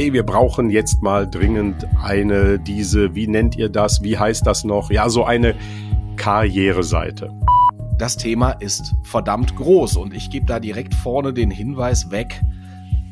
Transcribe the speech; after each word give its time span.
hey, 0.00 0.14
wir 0.14 0.22
brauchen 0.22 0.70
jetzt 0.70 1.02
mal 1.02 1.28
dringend 1.28 1.86
eine, 2.02 2.58
diese, 2.58 3.14
wie 3.14 3.26
nennt 3.26 3.56
ihr 3.56 3.68
das, 3.68 4.02
wie 4.02 4.16
heißt 4.16 4.46
das 4.46 4.64
noch? 4.64 4.90
Ja, 4.90 5.10
so 5.10 5.24
eine 5.24 5.54
Karriereseite. 6.16 7.30
Das 7.98 8.16
Thema 8.16 8.52
ist 8.52 8.94
verdammt 9.02 9.56
groß 9.56 9.96
und 9.96 10.14
ich 10.14 10.30
gebe 10.30 10.46
da 10.46 10.58
direkt 10.58 10.94
vorne 10.94 11.34
den 11.34 11.50
Hinweis 11.50 12.10
weg. 12.10 12.40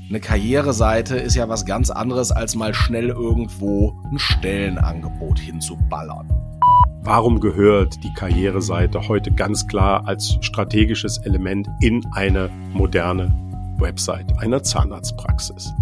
Eine 0.08 0.18
Karriereseite 0.18 1.16
ist 1.16 1.34
ja 1.34 1.46
was 1.50 1.66
ganz 1.66 1.90
anderes, 1.90 2.32
als 2.32 2.54
mal 2.54 2.72
schnell 2.72 3.10
irgendwo 3.10 3.92
ein 4.10 4.18
Stellenangebot 4.18 5.38
hinzuballern. 5.38 6.26
Warum 7.02 7.38
gehört 7.40 8.02
die 8.02 8.14
Karriereseite 8.14 9.08
heute 9.08 9.30
ganz 9.30 9.66
klar 9.66 10.08
als 10.08 10.38
strategisches 10.40 11.18
Element 11.18 11.68
in 11.80 12.00
eine 12.12 12.48
moderne 12.72 13.30
Website 13.78 14.38
einer 14.38 14.62
Zahnarztpraxis? 14.62 15.74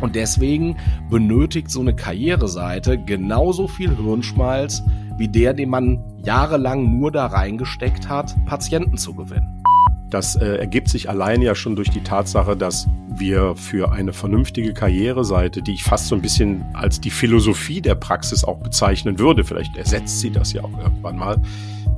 Und 0.00 0.14
deswegen 0.14 0.76
benötigt 1.10 1.70
so 1.70 1.80
eine 1.80 1.94
Karriereseite 1.94 2.98
genauso 2.98 3.68
viel 3.68 3.96
Hirnschmalz 3.96 4.82
wie 5.18 5.28
der, 5.28 5.54
den 5.54 5.70
man 5.70 6.04
jahrelang 6.22 6.98
nur 6.98 7.10
da 7.10 7.26
reingesteckt 7.26 8.08
hat, 8.08 8.36
Patienten 8.44 8.98
zu 8.98 9.14
gewinnen. 9.14 9.62
Das 10.10 10.36
äh, 10.36 10.56
ergibt 10.56 10.88
sich 10.88 11.08
allein 11.08 11.42
ja 11.42 11.54
schon 11.54 11.74
durch 11.74 11.90
die 11.90 12.02
Tatsache, 12.02 12.56
dass 12.56 12.86
wir 13.08 13.56
für 13.56 13.92
eine 13.92 14.12
vernünftige 14.12 14.72
Karriereseite, 14.72 15.62
die 15.62 15.72
ich 15.72 15.82
fast 15.82 16.06
so 16.06 16.14
ein 16.14 16.22
bisschen 16.22 16.64
als 16.74 17.00
die 17.00 17.10
Philosophie 17.10 17.80
der 17.80 17.96
Praxis 17.96 18.44
auch 18.44 18.58
bezeichnen 18.58 19.18
würde, 19.18 19.42
vielleicht 19.42 19.76
ersetzt 19.76 20.20
sie 20.20 20.30
das 20.30 20.52
ja 20.52 20.62
auch 20.62 20.78
irgendwann 20.78 21.16
mal, 21.16 21.42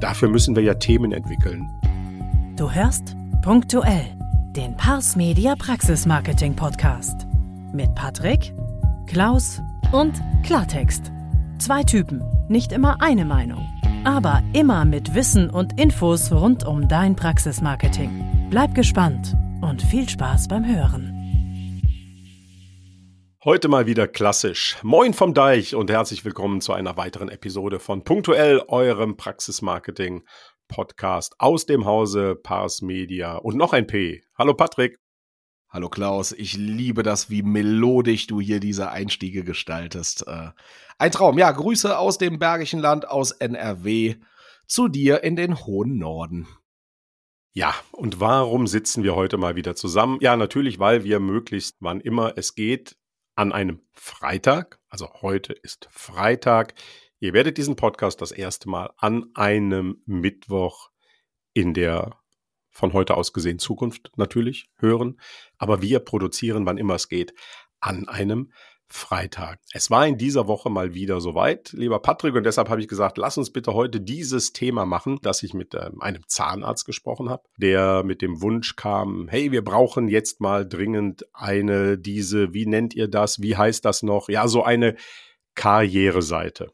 dafür 0.01 0.29
müssen 0.29 0.57
wir 0.57 0.63
ja 0.63 0.75
Themen 0.75 1.13
entwickeln. 1.13 1.69
Du 2.57 2.71
hörst 2.71 3.17
punktuell 3.43 4.07
den 4.57 4.75
Pars 4.77 5.15
Media 5.15 5.55
Praxis 5.57 6.07
Marketing 6.07 6.55
Podcast 6.55 7.28
mit 7.73 7.95
Patrick, 7.95 8.55
Klaus 9.07 9.61
und 9.93 10.15
Klartext. 10.45 11.13
Zwei 11.59 11.83
Typen, 11.83 12.23
nicht 12.49 12.73
immer 12.73 13.01
eine 13.01 13.25
Meinung, 13.25 13.67
aber 14.05 14.43
immer 14.53 14.85
mit 14.85 15.15
Wissen 15.15 15.51
und 15.51 15.79
Infos 15.81 16.33
rund 16.33 16.65
um 16.65 16.89
dein 16.89 17.17
Praxismarketing. 17.17 18.49
Bleib 18.51 18.75
gespannt 18.75 19.37
und 19.61 19.83
viel 19.83 20.09
Spaß 20.09 20.49
beim 20.49 20.65
Hören. 20.65 21.15
Heute 23.45 23.69
mal 23.69 23.87
wieder 23.87 24.09
klassisch. 24.09 24.77
Moin 24.83 25.15
vom 25.15 25.33
Deich 25.33 25.75
und 25.75 25.91
herzlich 25.91 26.25
willkommen 26.25 26.61
zu 26.61 26.73
einer 26.73 26.97
weiteren 26.97 27.29
Episode 27.29 27.79
von 27.79 28.05
Punktuell, 28.05 28.63
eurem 28.69 29.17
Praxismarketing 29.17 30.25
Podcast 30.69 31.35
aus 31.39 31.65
dem 31.65 31.87
Hause 31.87 32.37
Pars 32.37 32.83
Media 32.83 33.37
und 33.37 33.57
noch 33.57 33.73
ein 33.73 33.87
P. 33.87 34.23
Hallo 34.37 34.55
Patrick. 34.55 34.99
Hallo 35.71 35.91
Klaus, 35.91 36.33
ich 36.33 36.57
liebe 36.57 37.03
das, 37.03 37.29
wie 37.29 37.43
melodisch 37.43 38.27
du 38.27 38.41
hier 38.41 38.59
diese 38.59 38.91
Einstiege 38.91 39.45
gestaltest. 39.45 40.27
Äh, 40.27 40.53
ein 40.97 41.13
Traum. 41.13 41.37
Ja, 41.37 41.51
Grüße 41.51 41.99
aus 41.99 42.17
dem 42.17 42.39
Bergischen 42.39 42.81
Land, 42.81 43.07
aus 43.07 43.33
NRW, 43.33 44.15
zu 44.67 44.89
dir 44.89 45.23
in 45.23 45.37
den 45.37 45.67
hohen 45.67 45.99
Norden. 45.99 46.49
Ja, 47.53 47.75
und 47.93 48.19
warum 48.19 48.67
sitzen 48.67 49.03
wir 49.03 49.15
heute 49.15 49.37
mal 49.37 49.57
wieder 49.57 49.75
zusammen? 49.75 50.17
Ja, 50.23 50.39
natürlich, 50.39 50.79
weil 50.79 51.05
wir 51.05 51.21
möglichst, 51.21 51.77
wann 51.81 52.01
immer 52.01 52.33
es 52.37 52.55
geht, 52.55 52.97
an 53.35 53.53
einem 53.53 53.83
Freitag, 53.93 54.81
also 54.89 55.21
heute 55.21 55.53
ist 55.53 55.87
Freitag, 55.91 56.73
ihr 57.21 57.35
werdet 57.35 57.59
diesen 57.59 57.77
Podcast 57.77 58.23
das 58.23 58.33
erste 58.33 58.71
Mal 58.71 58.91
an 58.97 59.27
einem 59.35 60.03
Mittwoch 60.07 60.89
in 61.53 61.75
der 61.75 62.18
von 62.79 62.93
heute 62.93 63.17
aus 63.17 63.33
gesehen 63.33 63.59
Zukunft 63.59 64.13
natürlich 64.17 64.71
hören, 64.79 65.21
aber 65.59 65.83
wir 65.83 65.99
produzieren, 65.99 66.65
wann 66.65 66.79
immer 66.79 66.95
es 66.95 67.09
geht, 67.09 67.35
an 67.81 68.09
einem 68.09 68.53
Freitag. 68.91 69.61
Es 69.73 69.91
war 69.91 70.07
in 70.07 70.17
dieser 70.17 70.49
Woche 70.49 70.71
mal 70.71 70.95
wieder 70.95 71.21
soweit, 71.21 71.73
lieber 71.73 71.99
Patrick, 71.99 72.35
und 72.35 72.45
deshalb 72.45 72.71
habe 72.71 72.81
ich 72.81 72.89
gesagt, 72.89 73.19
lass 73.19 73.37
uns 73.37 73.51
bitte 73.53 73.75
heute 73.75 74.01
dieses 74.01 74.53
Thema 74.55 74.87
machen, 74.87 75.19
dass 75.23 75.43
ich 75.43 75.53
mit 75.53 75.75
ähm, 75.75 76.01
einem 76.01 76.23
Zahnarzt 76.27 76.87
gesprochen 76.87 77.29
habe, 77.29 77.43
der 77.59 78.03
mit 78.05 78.23
dem 78.23 78.41
Wunsch 78.41 78.77
kam, 78.77 79.29
hey, 79.29 79.53
wir 79.53 79.63
brauchen 79.63 80.09
jetzt 80.09 80.41
mal 80.41 80.67
dringend 80.67 81.27
eine, 81.35 81.99
diese, 81.99 82.55
wie 82.55 82.65
nennt 82.65 82.95
ihr 82.95 83.09
das, 83.09 83.43
wie 83.43 83.57
heißt 83.57 83.85
das 83.85 84.03
noch? 84.03 84.31
Ja, 84.31 84.49
so 84.49 84.63
eine 84.63 84.97
Karriereseite. 85.55 86.73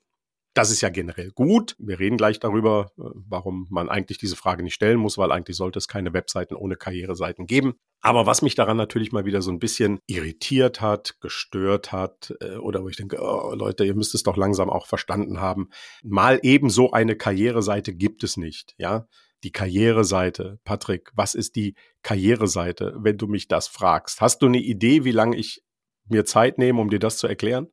Das 0.55 0.71
ist 0.71 0.81
ja 0.83 0.89
generell 0.89 1.33
gut. 1.33 1.75
Wir 1.81 1.99
reden 1.99 2.17
gleich 2.17 2.39
darüber, 2.39 2.93
äh, 2.97 3.03
warum 3.15 3.67
man 3.71 3.89
eigentlich 3.89 4.19
diese 4.19 4.37
Frage 4.37 4.63
nicht 4.63 4.75
stellen 4.75 4.99
muss, 4.99 5.19
weil 5.19 5.33
eigentlich 5.33 5.57
sollte 5.57 5.79
es 5.81 5.89
keine 5.89 6.13
Webseiten 6.13 6.55
ohne 6.55 6.77
Karriereseiten 6.77 7.47
geben. 7.47 7.75
Aber 8.01 8.25
was 8.27 8.41
mich 8.41 8.55
daran 8.55 8.77
natürlich 8.77 9.11
mal 9.11 9.25
wieder 9.25 9.43
so 9.43 9.51
ein 9.51 9.59
bisschen 9.59 9.99
irritiert 10.07 10.81
hat, 10.81 11.21
gestört 11.21 11.91
hat, 11.91 12.35
äh, 12.41 12.57
oder 12.57 12.85
wo 12.85 12.89
ich 12.89 12.97
denke, 12.97 13.19
oh, 13.21 13.53
Leute, 13.55 13.85
ihr 13.85 13.97
müsst 13.97 14.15
es 14.15 14.23
doch 14.23 14.37
langsam 14.37 14.71
auch 14.71 14.87
verstanden 14.87 15.41
haben. 15.41 15.71
Mal 16.05 16.39
eben 16.43 16.71
so 16.71 16.93
eine 16.93 17.17
Karriereseite 17.17 17.93
gibt 17.93 18.23
es 18.23 18.37
nicht, 18.37 18.75
ja. 18.79 19.09
Die 19.43 19.53
Karriereseite. 19.53 20.61
Patrick, 20.65 21.11
was 21.15 21.35
ist 21.35 21.57
die 21.57 21.75
Karriereseite, 22.03 22.95
wenn 22.99 23.19
du 23.19 23.27
mich 23.27 23.49
das 23.49 23.67
fragst? 23.67 24.21
Hast 24.21 24.41
du 24.41 24.47
eine 24.47 24.61
Idee, 24.61 25.05
wie 25.05 25.11
lange 25.11 25.37
ich 25.37 25.63
mir 26.09 26.25
Zeit 26.25 26.59
nehme, 26.59 26.81
um 26.81 26.91
dir 26.91 27.01
das 27.01 27.19
zu 27.19 27.27
erklären? 27.27 27.69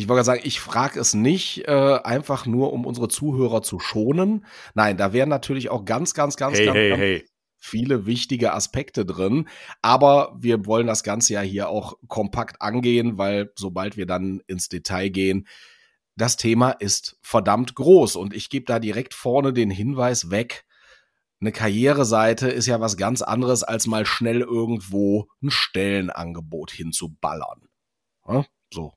Ich 0.00 0.08
wollte 0.08 0.24
sagen, 0.24 0.40
ich 0.44 0.60
frage 0.60 0.98
es 0.98 1.12
nicht 1.12 1.68
äh, 1.68 1.98
einfach 2.02 2.46
nur, 2.46 2.72
um 2.72 2.86
unsere 2.86 3.08
Zuhörer 3.08 3.60
zu 3.60 3.78
schonen. 3.78 4.46
Nein, 4.72 4.96
da 4.96 5.12
wären 5.12 5.28
natürlich 5.28 5.68
auch 5.68 5.84
ganz, 5.84 6.14
ganz, 6.14 6.38
ganz, 6.38 6.56
hey, 6.56 6.64
ganz, 6.64 6.76
hey, 6.78 6.88
ganz 6.88 7.00
hey. 7.02 7.24
viele 7.58 8.06
wichtige 8.06 8.54
Aspekte 8.54 9.04
drin. 9.04 9.46
Aber 9.82 10.34
wir 10.38 10.64
wollen 10.64 10.86
das 10.86 11.02
Ganze 11.02 11.34
ja 11.34 11.42
hier 11.42 11.68
auch 11.68 11.98
kompakt 12.08 12.62
angehen, 12.62 13.18
weil 13.18 13.52
sobald 13.56 13.98
wir 13.98 14.06
dann 14.06 14.40
ins 14.46 14.70
Detail 14.70 15.10
gehen, 15.10 15.46
das 16.16 16.38
Thema 16.38 16.70
ist 16.70 17.18
verdammt 17.20 17.74
groß. 17.74 18.16
Und 18.16 18.34
ich 18.34 18.48
gebe 18.48 18.64
da 18.64 18.78
direkt 18.78 19.12
vorne 19.12 19.52
den 19.52 19.70
Hinweis 19.70 20.30
weg. 20.30 20.64
Eine 21.42 21.52
Karriereseite 21.52 22.48
ist 22.48 22.64
ja 22.64 22.80
was 22.80 22.96
ganz 22.96 23.20
anderes, 23.20 23.64
als 23.64 23.86
mal 23.86 24.06
schnell 24.06 24.40
irgendwo 24.40 25.28
ein 25.42 25.50
Stellenangebot 25.50 26.70
hinzuballern. 26.70 27.68
Ja, 28.26 28.46
so, 28.72 28.94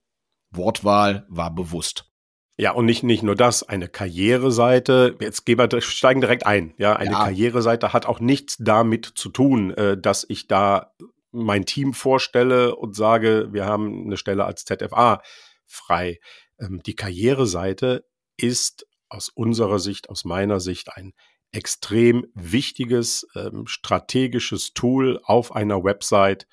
Wortwahl 0.56 1.26
war 1.30 1.54
bewusst. 1.54 2.10
Ja, 2.56 2.72
und 2.72 2.86
nicht, 2.86 3.04
nicht 3.04 3.24
nur 3.24 3.36
das, 3.36 3.64
eine 3.64 3.88
Karriereseite, 3.88 5.18
jetzt 5.20 5.46
gehen 5.46 5.58
wir, 5.58 5.82
steigen 5.82 6.22
direkt 6.22 6.46
ein, 6.46 6.74
ja, 6.78 6.96
eine 6.96 7.12
Ja. 7.12 7.24
Karriereseite 7.24 7.94
hat 7.94 8.06
auch 8.06 8.20
nichts 8.20 8.58
damit 8.60 9.06
zu 9.06 9.30
tun, 9.30 9.72
äh, 9.72 9.98
dass 9.98 10.26
ich 10.28 10.48
da 10.48 10.94
mein 11.32 11.66
Team 11.66 11.94
vorstelle 11.94 12.76
und 12.76 12.96
sage, 12.96 13.50
wir 13.52 13.66
haben 13.66 14.06
eine 14.06 14.18
Stelle 14.18 14.46
als 14.46 14.66
ZFA 14.66 15.24
frei. 15.66 16.20
Ähm, 16.60 16.82
die 16.86 16.96
Karriereseite 16.96 18.06
ist 18.38 18.86
aus 19.10 19.30
unserer 19.30 19.80
Sicht, 19.80 20.10
aus 20.10 20.24
meiner 20.24 20.60
Sicht 20.60 20.96
ein 20.96 21.14
extrem 21.52 22.26
wichtiges 22.36 23.28
ähm, 23.36 23.66
strategisches 23.66 24.74
Tool 24.74 25.20
auf 25.24 25.56
einer 25.56 25.84
Website, 25.84 26.48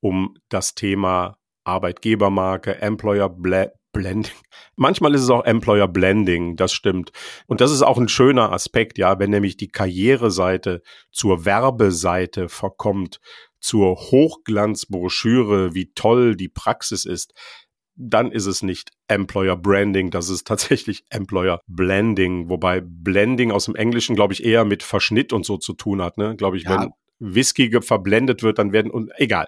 um 0.00 0.36
das 0.48 0.74
Thema 0.74 1.38
Arbeitgebermarke, 1.64 2.80
Employer 2.80 3.28
Ble 3.28 3.72
Blending. 3.92 4.32
Manchmal 4.76 5.14
ist 5.14 5.20
es 5.22 5.30
auch 5.30 5.44
Employer 5.44 5.86
Blending, 5.86 6.56
das 6.56 6.72
stimmt. 6.72 7.12
Und 7.46 7.60
das 7.60 7.70
ist 7.70 7.82
auch 7.82 7.98
ein 7.98 8.08
schöner 8.08 8.50
Aspekt, 8.52 8.96
ja, 8.96 9.18
wenn 9.18 9.30
nämlich 9.30 9.58
die 9.58 9.68
Karriereseite 9.68 10.82
zur 11.10 11.44
Werbeseite 11.44 12.48
verkommt, 12.48 13.20
zur 13.60 13.96
Hochglanzbroschüre, 13.96 15.74
wie 15.74 15.92
toll 15.94 16.36
die 16.36 16.48
Praxis 16.48 17.04
ist, 17.04 17.32
dann 17.94 18.32
ist 18.32 18.46
es 18.46 18.62
nicht 18.62 18.90
Employer 19.08 19.56
Branding, 19.56 20.10
das 20.10 20.30
ist 20.30 20.46
tatsächlich 20.46 21.04
Employer 21.10 21.60
Blending, 21.66 22.48
wobei 22.48 22.80
Blending 22.82 23.52
aus 23.52 23.66
dem 23.66 23.76
Englischen, 23.76 24.16
glaube 24.16 24.32
ich, 24.32 24.42
eher 24.44 24.64
mit 24.64 24.82
Verschnitt 24.82 25.32
und 25.32 25.44
so 25.44 25.58
zu 25.58 25.74
tun 25.74 26.00
hat, 26.00 26.16
ne? 26.16 26.34
Glaube 26.36 26.56
ich, 26.56 26.64
Ja. 26.64 26.80
wenn 26.80 26.90
Whisky 27.18 27.70
verblendet 27.82 28.42
wird, 28.42 28.58
dann 28.58 28.72
werden 28.72 28.90
und 28.90 29.12
egal. 29.16 29.46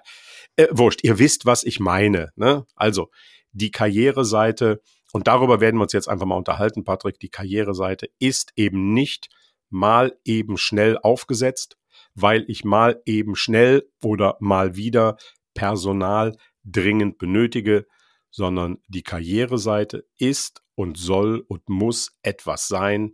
Äh, 0.55 0.67
wurscht, 0.71 1.03
ihr 1.03 1.19
wisst, 1.19 1.45
was 1.45 1.63
ich 1.63 1.79
meine, 1.79 2.31
ne? 2.35 2.65
Also, 2.75 3.09
die 3.51 3.71
Karriereseite 3.71 4.81
und 5.15 5.27
darüber 5.27 5.61
werden 5.61 5.77
wir 5.77 5.83
uns 5.83 5.93
jetzt 5.93 6.09
einfach 6.09 6.25
mal 6.25 6.35
unterhalten, 6.35 6.83
Patrick, 6.83 7.19
die 7.21 7.29
Karriereseite 7.29 8.09
ist 8.19 8.51
eben 8.57 8.93
nicht 8.93 9.29
mal 9.69 10.19
eben 10.25 10.57
schnell 10.57 10.97
aufgesetzt, 10.97 11.77
weil 12.15 12.43
ich 12.49 12.65
mal 12.65 13.01
eben 13.05 13.37
schnell 13.37 13.89
oder 14.03 14.35
mal 14.41 14.75
wieder 14.75 15.15
Personal 15.53 16.35
dringend 16.65 17.17
benötige, 17.17 17.87
sondern 18.29 18.79
die 18.89 19.03
Karriereseite 19.03 20.05
ist 20.17 20.61
und 20.75 20.97
soll 20.97 21.45
und 21.47 21.69
muss 21.69 22.17
etwas 22.21 22.67
sein, 22.67 23.13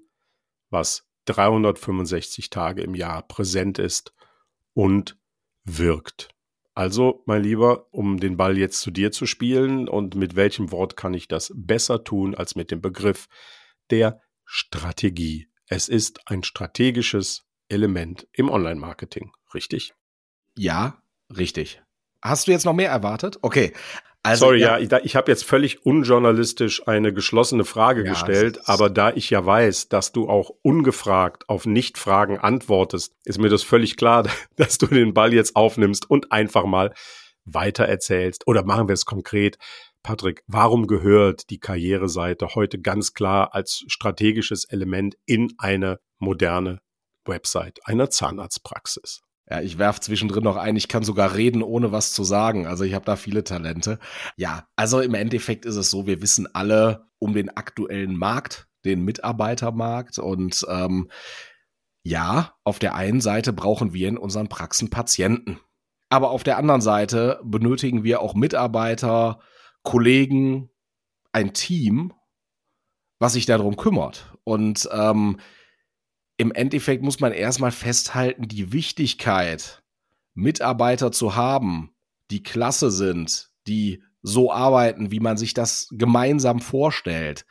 was 0.72 1.06
365 1.26 2.50
Tage 2.50 2.82
im 2.82 2.96
Jahr 2.96 3.22
präsent 3.22 3.78
ist 3.78 4.12
und 4.74 5.20
wirkt. 5.66 6.30
Also, 6.74 7.24
mein 7.26 7.44
Lieber, 7.44 7.88
um 7.92 8.20
den 8.20 8.38
Ball 8.38 8.58
jetzt 8.58 8.80
zu 8.82 8.92
dir 8.92 9.12
zu 9.12 9.26
spielen 9.26 9.90
und 9.90 10.16
mit 10.16 10.36
welchem 10.36 10.72
Wort 10.72 10.96
kann 10.96 11.14
ich 11.14 11.28
das 11.28 11.52
besser 11.56 12.04
tun 12.04 12.34
als 12.34 12.56
mit 12.56 12.72
dem 12.72 12.82
Begriff 12.82 13.28
der 13.90 14.22
Strategie. 14.46 15.50
Es 15.68 15.90
ist 15.90 16.22
ein 16.28 16.44
strategisches 16.44 17.46
Element 17.68 18.28
im 18.34 18.50
Online-Marketing, 18.50 19.32
richtig? 19.54 19.94
Ja, 20.58 21.02
richtig. 21.36 21.82
Hast 22.22 22.48
du 22.48 22.52
jetzt 22.52 22.66
noch 22.66 22.74
mehr 22.74 22.90
erwartet? 22.90 23.40
Okay. 23.42 23.74
Also, 24.24 24.46
Sorry, 24.46 24.60
ja, 24.60 24.78
ja 24.78 24.98
ich, 25.00 25.06
ich 25.06 25.16
habe 25.16 25.32
jetzt 25.32 25.44
völlig 25.44 25.86
unjournalistisch 25.86 26.88
eine 26.88 27.12
geschlossene 27.12 27.66
Frage 27.66 28.04
ja, 28.06 28.12
gestellt, 28.12 28.60
aber 28.66 28.92
da 28.92 29.12
ich 29.12 29.32
ja 29.32 29.44
weiß, 29.44 29.90
dass 29.90 30.12
du 30.12 30.30
auch 30.30 30.52
ungefragt 30.62 31.50
auf 31.50 31.66
Nichtfragen 31.66 32.38
antwortest, 32.38 33.16
ist 33.26 33.40
mir 33.40 33.50
das 33.50 33.64
völlig 33.64 33.98
klar, 33.98 34.28
dass 34.56 34.78
du 34.78 34.86
den 34.86 35.14
Ball 35.14 35.34
jetzt 35.34 35.56
aufnimmst 35.56 36.10
und 36.10 36.32
einfach 36.32 36.66
mal 36.66 36.94
weiter 37.46 37.86
erzählst. 37.86 38.46
Oder 38.46 38.64
machen 38.64 38.88
wir 38.88 38.94
es 38.94 39.06
konkret. 39.06 39.58
Patrick, 40.04 40.44
warum 40.48 40.88
gehört 40.88 41.50
die 41.50 41.60
Karriereseite 41.60 42.56
heute 42.56 42.80
ganz 42.80 43.14
klar 43.14 43.54
als 43.54 43.84
strategisches 43.88 44.66
Element 44.66 45.16
in 45.26 45.54
eine 45.58 46.00
moderne 46.20 46.80
Website 47.26 47.80
einer 47.86 48.10
Zahnarztpraxis? 48.10 49.22
Ja, 49.52 49.60
ich 49.60 49.78
werf 49.78 50.00
zwischendrin 50.00 50.46
noch 50.46 50.56
ein, 50.56 50.78
ich 50.78 50.88
kann 50.88 51.04
sogar 51.04 51.36
reden, 51.36 51.62
ohne 51.62 51.92
was 51.92 52.14
zu 52.14 52.24
sagen. 52.24 52.68
Also 52.68 52.86
ich 52.86 52.94
habe 52.94 53.04
da 53.04 53.18
viele 53.18 53.44
Talente. 53.44 54.00
Ja, 54.38 54.70
also 54.78 55.02
im 55.02 55.14
Endeffekt 55.14 55.66
ist 55.66 55.76
es 55.76 55.92
so, 55.92 56.08
wir 56.08 56.22
wissen 56.22 56.48
alle 56.56 57.10
um 57.20 57.34
den 57.34 57.50
aktuellen 57.50 58.16
Markt, 58.16 58.70
den 58.86 59.04
Mitarbeitermarkt. 59.04 60.20
Und 60.20 60.66
ähm, 60.70 61.12
ja, 62.02 62.56
auf 62.64 62.80
der 62.80 62.96
einen 62.96 63.20
Seite 63.20 63.52
brauchen 63.52 63.92
wir 63.92 64.08
in 64.08 64.18
unseren 64.18 64.48
Praxen 64.48 64.90
Patienten. 64.90 65.60
Aber 66.08 66.32
auf 66.32 66.44
der 66.44 66.58
anderen 66.58 66.80
Seite 66.80 67.42
benötigen 67.44 68.06
wir 68.06 68.22
auch 68.22 68.36
Mitarbeiter, 68.36 69.42
Kollegen, 69.84 70.70
ein 71.34 71.52
Team, 71.52 72.14
was 73.20 73.34
sich 73.34 73.48
darum 73.48 73.76
kümmert. 73.76 74.34
Und 74.46 74.88
ähm, 74.94 75.42
im 76.42 76.52
Endeffekt 76.52 77.04
muss 77.04 77.20
man 77.20 77.34
erstmal 77.34 77.70
festhalten, 77.70 78.48
die 78.48 78.74
Wichtigkeit, 78.74 79.84
Mitarbeiter 80.34 81.12
zu 81.12 81.36
haben, 81.36 81.94
die 82.32 82.42
klasse 82.42 82.90
sind, 82.90 83.52
die 83.68 84.02
so 84.24 84.52
arbeiten, 84.52 85.12
wie 85.12 85.20
man 85.20 85.38
sich 85.38 85.54
das 85.54 85.88
gemeinsam 85.92 86.60
vorstellt. 86.60 87.46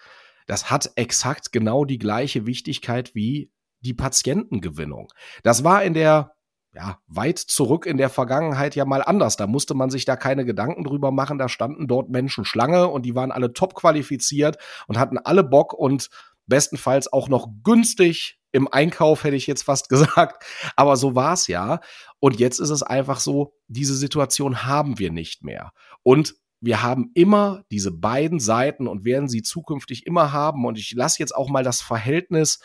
Das 0.49 0.73
hat 0.73 0.91
exakt 0.97 1.53
genau 1.53 1.85
die 1.85 1.99
gleiche 1.99 2.47
Wichtigkeit 2.47 3.15
wie 3.15 3.53
die 3.79 3.95
Patientengewinnung. 3.95 5.13
Das 5.45 5.63
war 5.63 5.85
in 5.85 5.95
der 5.95 6.35
ja, 6.75 6.99
weit 7.07 7.39
zurück 7.39 7.87
in 7.87 7.97
der 7.97 8.11
Vergangenheit 8.11 8.75
ja 8.75 8.85
mal 8.85 9.05
anders. 9.05 9.37
Da 9.37 9.47
musste 9.47 9.75
man 9.75 9.91
sich 9.91 10.05
da 10.05 10.17
keine 10.17 10.45
Gedanken 10.45 10.83
drüber 10.83 11.13
machen. 11.13 11.39
Da 11.39 11.49
standen 11.49 11.87
dort 11.87 12.11
Menschen 12.11 12.45
Schlange 12.45 12.89
und 12.89 13.07
die 13.07 13.15
waren 13.15 13.31
alle 13.31 13.53
top 13.53 13.77
qualifiziert 13.77 14.59
und 14.89 14.99
hatten 14.99 15.19
alle 15.19 15.45
Bock 15.45 15.75
und 15.75 16.09
bestenfalls 16.49 17.13
auch 17.13 17.29
noch 17.29 17.47
günstig 17.63 18.40
im 18.53 18.69
Einkauf, 18.69 19.25
hätte 19.25 19.37
ich 19.37 19.47
jetzt 19.47 19.63
fast 19.63 19.89
gesagt. 19.89 20.45
Aber 20.77 20.97
so 20.97 21.15
war 21.15 21.35
es 21.35 21.47
ja. 21.47 21.81
Und 22.19 22.39
jetzt 22.39 22.61
ist 22.61 22.71
es 22.71 22.83
einfach 22.83 23.21
so, 23.21 23.55
diese 23.69 23.95
Situation 23.95 24.65
haben 24.65 24.99
wir 24.99 25.11
nicht 25.11 25.45
mehr. 25.45 25.73
Und 26.03 26.35
wir 26.61 26.83
haben 26.83 27.11
immer 27.15 27.65
diese 27.71 27.91
beiden 27.91 28.39
Seiten 28.39 28.87
und 28.87 29.05
werden 29.05 29.29
sie 29.29 29.43
zukünftig 29.43 30.07
immer 30.07 30.33
haben. 30.33 30.67
Und 30.67 30.79
ich 30.79 30.93
lasse 30.93 31.19
jetzt 31.19 31.35
auch 31.35 31.49
mal 31.49 31.65
das 31.65 31.81
Verhältnis 31.81 32.61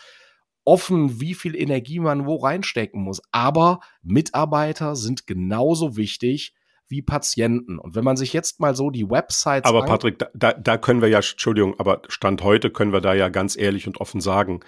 offen, 0.65 1.21
wie 1.21 1.33
viel 1.33 1.55
Energie 1.55 1.99
man 1.99 2.25
wo 2.25 2.35
reinstecken 2.35 3.01
muss. 3.01 3.21
Aber 3.31 3.79
Mitarbeiter 4.01 4.95
sind 4.95 5.27
genauso 5.27 5.95
wichtig 5.95 6.53
wie 6.87 7.01
Patienten. 7.01 7.79
Und 7.79 7.95
wenn 7.95 8.03
man 8.03 8.17
sich 8.17 8.33
jetzt 8.33 8.59
mal 8.59 8.75
so 8.75 8.89
die 8.89 9.09
Websites. 9.09 9.67
Aber 9.67 9.85
Patrick, 9.85 10.23
da, 10.33 10.53
da 10.53 10.77
können 10.77 11.01
wir 11.01 11.09
ja, 11.09 11.19
Entschuldigung, 11.19 11.79
aber 11.79 12.01
Stand 12.09 12.43
heute 12.43 12.69
können 12.69 12.93
wir 12.93 13.01
da 13.01 13.13
ja 13.13 13.29
ganz 13.29 13.57
ehrlich 13.57 13.87
und 13.87 13.99
offen 14.01 14.21
sagen, 14.21 14.59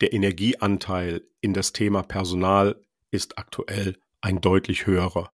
der 0.00 0.12
Energieanteil 0.12 1.22
in 1.40 1.54
das 1.54 1.72
Thema 1.72 2.02
Personal 2.02 2.80
ist 3.10 3.38
aktuell 3.38 3.98
ein 4.20 4.40
deutlich 4.40 4.86
höherer. 4.86 5.30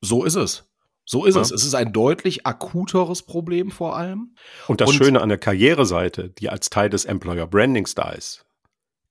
So 0.00 0.24
ist 0.24 0.36
es. 0.36 0.68
So 1.04 1.24
ist 1.24 1.36
ja. 1.36 1.40
es. 1.40 1.52
Es 1.52 1.64
ist 1.64 1.74
ein 1.74 1.92
deutlich 1.92 2.46
akuteres 2.46 3.22
Problem 3.22 3.70
vor 3.70 3.96
allem. 3.96 4.34
Und 4.66 4.80
das 4.80 4.90
und 4.90 4.96
Schöne 4.96 5.20
an 5.20 5.28
der 5.28 5.38
Karriereseite, 5.38 6.30
die 6.30 6.48
als 6.48 6.68
Teil 6.68 6.90
des 6.90 7.04
Employer 7.04 7.46
Brandings 7.46 7.94
da 7.94 8.10
ist, 8.10 8.44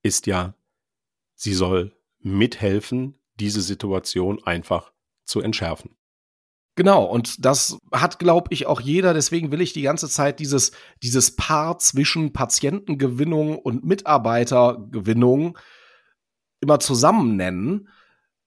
ist 0.03 0.27
ja, 0.27 0.55
sie 1.35 1.53
soll 1.53 1.95
mithelfen, 2.19 3.17
diese 3.39 3.61
Situation 3.61 4.43
einfach 4.43 4.91
zu 5.23 5.41
entschärfen. 5.41 5.94
Genau, 6.75 7.05
und 7.05 7.45
das 7.45 7.77
hat, 7.93 8.19
glaube 8.19 8.49
ich, 8.51 8.65
auch 8.65 8.81
jeder. 8.81 9.13
Deswegen 9.13 9.51
will 9.51 9.61
ich 9.61 9.71
die 9.71 9.81
ganze 9.81 10.09
Zeit 10.09 10.39
dieses, 10.39 10.71
dieses 11.01 11.35
Paar 11.35 11.79
zwischen 11.79 12.33
Patientengewinnung 12.33 13.57
und 13.57 13.85
Mitarbeitergewinnung 13.85 15.57
immer 16.59 16.79
zusammen 16.79 17.37
nennen. 17.37 17.87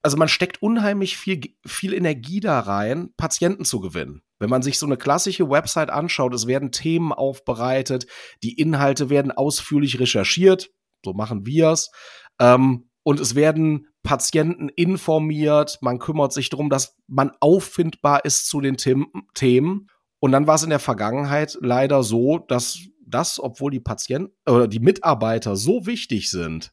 Also 0.02 0.19
man 0.19 0.28
steckt 0.28 0.62
unheimlich 0.62 1.16
viel, 1.16 1.40
viel 1.66 1.94
Energie 1.94 2.40
da 2.40 2.60
rein, 2.60 3.14
Patienten 3.16 3.64
zu 3.64 3.80
gewinnen. 3.80 4.22
Wenn 4.38 4.50
man 4.50 4.62
sich 4.62 4.78
so 4.78 4.86
eine 4.86 4.96
klassische 4.96 5.48
Website 5.48 5.90
anschaut, 5.90 6.34
es 6.34 6.46
werden 6.46 6.70
Themen 6.70 7.12
aufbereitet, 7.12 8.06
die 8.42 8.54
Inhalte 8.58 9.10
werden 9.10 9.32
ausführlich 9.32 9.98
recherchiert, 9.98 10.70
so 11.04 11.14
machen 11.14 11.46
wir 11.46 11.70
es. 11.70 11.90
Ähm, 12.38 12.90
und 13.02 13.20
es 13.20 13.34
werden 13.34 13.88
Patienten 14.02 14.68
informiert, 14.68 15.78
man 15.80 15.98
kümmert 15.98 16.32
sich 16.32 16.50
darum, 16.50 16.70
dass 16.70 16.96
man 17.06 17.32
auffindbar 17.40 18.24
ist 18.24 18.48
zu 18.48 18.60
den 18.60 18.76
Themen. 18.76 19.88
Und 20.20 20.32
dann 20.32 20.46
war 20.46 20.54
es 20.54 20.62
in 20.62 20.70
der 20.70 20.78
Vergangenheit 20.78 21.58
leider 21.60 22.02
so, 22.02 22.38
dass 22.38 22.78
das, 23.06 23.40
obwohl 23.40 23.70
die 23.70 23.80
Patienten 23.80 24.32
oder 24.48 24.68
die 24.68 24.80
Mitarbeiter 24.80 25.56
so 25.56 25.86
wichtig 25.86 26.30
sind, 26.30 26.72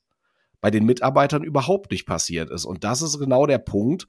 bei 0.62 0.72
den 0.72 0.86
Mitarbeitern 0.86 1.44
überhaupt 1.44 1.92
nicht 1.92 2.06
passiert 2.06 2.50
ist. 2.50 2.66
Und 2.66 2.84
das 2.84 3.02
ist 3.02 3.20
genau 3.20 3.46
der 3.46 3.60
Punkt, 3.60 4.08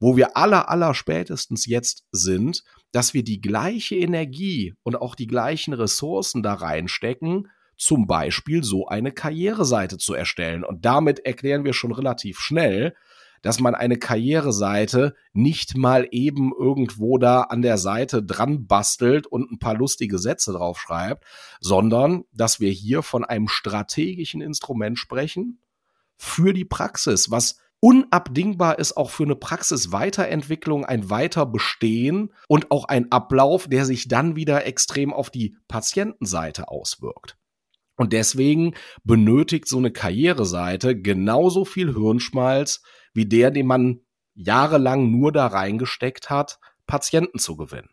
wo 0.00 0.16
wir 0.16 0.36
aller, 0.36 0.68
aller 0.70 0.94
spätestens 0.94 1.66
jetzt 1.66 2.04
sind, 2.12 2.62
dass 2.92 3.14
wir 3.14 3.24
die 3.24 3.40
gleiche 3.40 3.96
Energie 3.96 4.74
und 4.82 4.96
auch 4.96 5.14
die 5.14 5.26
gleichen 5.26 5.74
Ressourcen 5.74 6.42
da 6.42 6.54
reinstecken, 6.54 7.48
zum 7.78 8.06
Beispiel 8.06 8.64
so 8.64 8.86
eine 8.88 9.12
Karriereseite 9.12 9.96
zu 9.98 10.12
erstellen. 10.12 10.64
Und 10.64 10.84
damit 10.84 11.20
erklären 11.20 11.64
wir 11.64 11.72
schon 11.72 11.92
relativ 11.92 12.40
schnell, 12.40 12.94
dass 13.42 13.60
man 13.60 13.74
eine 13.74 13.98
Karriereseite 13.98 15.14
nicht 15.32 15.76
mal 15.76 16.08
eben 16.10 16.52
irgendwo 16.58 17.18
da 17.18 17.42
an 17.42 17.62
der 17.62 17.78
Seite 17.78 18.22
dran 18.22 18.66
bastelt 18.66 19.26
und 19.26 19.50
ein 19.50 19.58
paar 19.58 19.74
lustige 19.74 20.18
Sätze 20.18 20.52
draufschreibt, 20.52 21.24
sondern 21.60 22.24
dass 22.32 22.60
wir 22.60 22.70
hier 22.70 23.02
von 23.02 23.24
einem 23.24 23.48
strategischen 23.48 24.40
Instrument 24.40 24.98
sprechen 24.98 25.60
für 26.16 26.52
die 26.52 26.64
Praxis, 26.64 27.30
was 27.30 27.58
unabdingbar 27.80 28.80
ist 28.80 28.96
auch 28.96 29.10
für 29.10 29.22
eine 29.22 29.36
Praxisweiterentwicklung, 29.36 30.84
ein 30.84 31.10
Weiterbestehen 31.10 32.32
und 32.48 32.72
auch 32.72 32.86
ein 32.86 33.12
Ablauf, 33.12 33.68
der 33.68 33.84
sich 33.84 34.08
dann 34.08 34.34
wieder 34.34 34.66
extrem 34.66 35.12
auf 35.12 35.30
die 35.30 35.56
Patientenseite 35.68 36.68
auswirkt. 36.68 37.38
Und 37.98 38.12
deswegen 38.12 38.74
benötigt 39.02 39.66
so 39.66 39.76
eine 39.76 39.90
Karriereseite 39.90 40.98
genauso 40.98 41.64
viel 41.64 41.94
Hirnschmalz 41.94 42.80
wie 43.12 43.26
der, 43.26 43.50
den 43.50 43.66
man 43.66 44.00
jahrelang 44.34 45.10
nur 45.10 45.32
da 45.32 45.48
reingesteckt 45.48 46.30
hat, 46.30 46.60
Patienten 46.86 47.40
zu 47.40 47.56
gewinnen. 47.56 47.90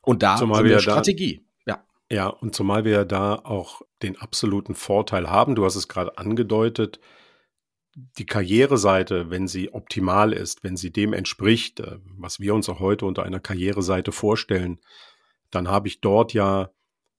Und 0.00 0.22
da 0.22 0.36
zumal 0.36 0.64
wir 0.64 0.78
Strategie. 0.78 1.44
Da, 1.66 1.72
ja. 1.72 1.84
Ja, 2.08 2.26
und 2.28 2.54
zumal 2.54 2.84
wir 2.84 3.04
da 3.04 3.34
auch 3.34 3.82
den 4.00 4.16
absoluten 4.16 4.76
Vorteil 4.76 5.28
haben, 5.28 5.56
du 5.56 5.64
hast 5.64 5.74
es 5.74 5.88
gerade 5.88 6.16
angedeutet, 6.16 7.00
die 7.96 8.26
Karriereseite, 8.26 9.28
wenn 9.28 9.48
sie 9.48 9.72
optimal 9.72 10.32
ist, 10.32 10.62
wenn 10.62 10.76
sie 10.76 10.92
dem 10.92 11.12
entspricht, 11.12 11.80
äh, 11.80 11.98
was 12.16 12.38
wir 12.38 12.54
uns 12.54 12.68
auch 12.68 12.78
heute 12.78 13.06
unter 13.06 13.24
einer 13.24 13.40
Karriereseite 13.40 14.12
vorstellen, 14.12 14.78
dann 15.50 15.66
habe 15.66 15.88
ich 15.88 16.00
dort 16.00 16.32
ja 16.32 16.70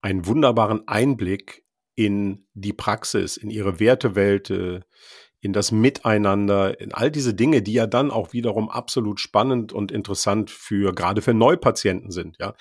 einen 0.02 0.26
wunderbaren 0.26 0.88
Einblick 0.88 1.66
in 2.06 2.48
die 2.56 2.74
Praxis, 2.74 3.38
in 3.38 3.52
ihre 3.52 3.80
Wertewelt, 3.80 4.50
äh, 4.50 4.82
in 5.40 5.54
das 5.54 5.72
Miteinander, 5.72 6.80
in 6.80 6.94
all 6.94 7.12
diese 7.12 7.34
Dinge, 7.34 7.62
die 7.62 7.74
ja 7.74 7.88
dann 7.88 8.12
auch 8.12 8.34
wiederum 8.34 8.70
absolut 8.70 9.20
spannend 9.20 9.74
und 9.74 9.92
interessant 9.92 10.50
für 10.52 10.94
gerade 10.94 11.22
für 11.22 11.34
Neupatienten 11.34 12.12
sind, 12.12 12.38
ja, 12.40 12.54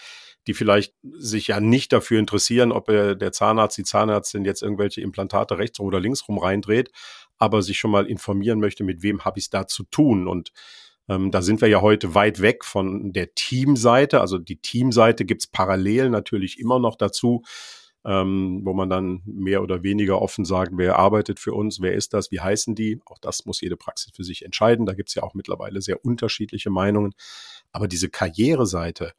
die 0.47 0.54
vielleicht 0.54 0.94
sich 1.02 1.49
ja 1.49 1.61
nicht 1.61 1.92
dafür 1.92 2.18
interessieren, 2.18 2.73
ob 2.73 2.87
der 2.87 3.32
Zahnarzt, 3.32 3.76
die 3.76 3.85
Zahnärztin 3.85 4.47
jetzt 4.47 4.62
irgendwelche 4.62 5.02
Implantate 5.02 5.59
rechts 5.59 5.78
oder 5.78 6.00
links 6.00 6.26
rum 6.26 6.38
reindreht, 6.38 6.90
aber 7.37 7.61
sich 7.61 7.78
schon 7.78 7.90
mal 7.90 8.06
informieren 8.06 8.61
möchte, 8.61 8.82
mit 8.82 9.02
wem 9.02 9.26
habe 9.26 9.38
ich 9.38 9.44
es 9.44 9.50
da 9.50 9.66
zu 9.66 9.85
tun 9.85 10.26
und 10.26 10.52
ähm, 11.09 11.30
da 11.30 11.42
sind 11.42 11.61
wir 11.61 11.68
ja 11.68 11.82
heute 11.82 12.14
weit 12.14 12.40
weg 12.40 12.64
von 12.64 13.12
der 13.12 13.35
Teamseite. 13.35 14.20
Also 14.20 14.38
die 14.38 14.61
Teamseite 14.61 15.25
gibt's 15.25 15.47
parallel 15.47 16.09
natürlich 16.09 16.59
immer 16.59 16.78
noch 16.78 16.97
dazu 16.97 17.42
ähm, 18.04 18.61
wo 18.64 18.73
man 18.73 18.88
dann 18.88 19.23
mehr 19.26 19.62
oder 19.62 19.83
weniger 19.83 20.23
offen 20.23 20.45
sagt, 20.45 20.73
wer 20.76 20.99
arbeitet 20.99 21.38
für 21.38 21.52
uns, 21.52 21.80
wer 21.80 21.95
ist 21.95 22.14
das, 22.14 22.30
wie 22.30 22.40
heißen 22.40 22.75
die. 22.75 23.00
Auch 23.04 23.19
das 23.19 23.45
muss 23.45 23.61
jede 23.61 23.76
Praxis 23.76 24.12
für 24.14 24.25
sich 24.25 24.45
entscheiden. 24.45 24.87
Da 24.87 24.95
gibt 24.95 25.11
es 25.11 25.14
ja 25.14 25.23
auch 25.23 25.35
mittlerweile 25.35 25.83
sehr 25.83 26.04
unterschiedliche 26.04 26.71
Meinungen. 26.71 27.12
Aber 27.73 27.88
diese 27.88 28.09
Karriereseite, 28.09 29.12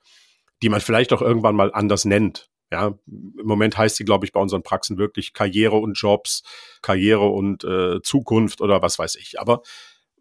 die 0.63 0.69
man 0.69 0.81
vielleicht 0.81 1.13
auch 1.13 1.21
irgendwann 1.21 1.55
mal 1.55 1.71
anders 1.73 2.05
nennt, 2.05 2.49
ja, 2.71 2.87
im 3.07 3.33
Moment 3.43 3.77
heißt 3.77 3.97
sie, 3.97 4.05
glaube 4.05 4.25
ich, 4.25 4.31
bei 4.31 4.39
unseren 4.39 4.63
Praxen 4.63 4.97
wirklich 4.97 5.33
Karriere 5.33 5.75
und 5.75 5.93
Jobs, 5.93 6.41
Karriere 6.81 7.27
und 7.27 7.63
äh, 7.65 8.01
Zukunft 8.01 8.61
oder 8.61 8.81
was 8.81 8.97
weiß 8.97 9.15
ich. 9.15 9.39
Aber 9.41 9.61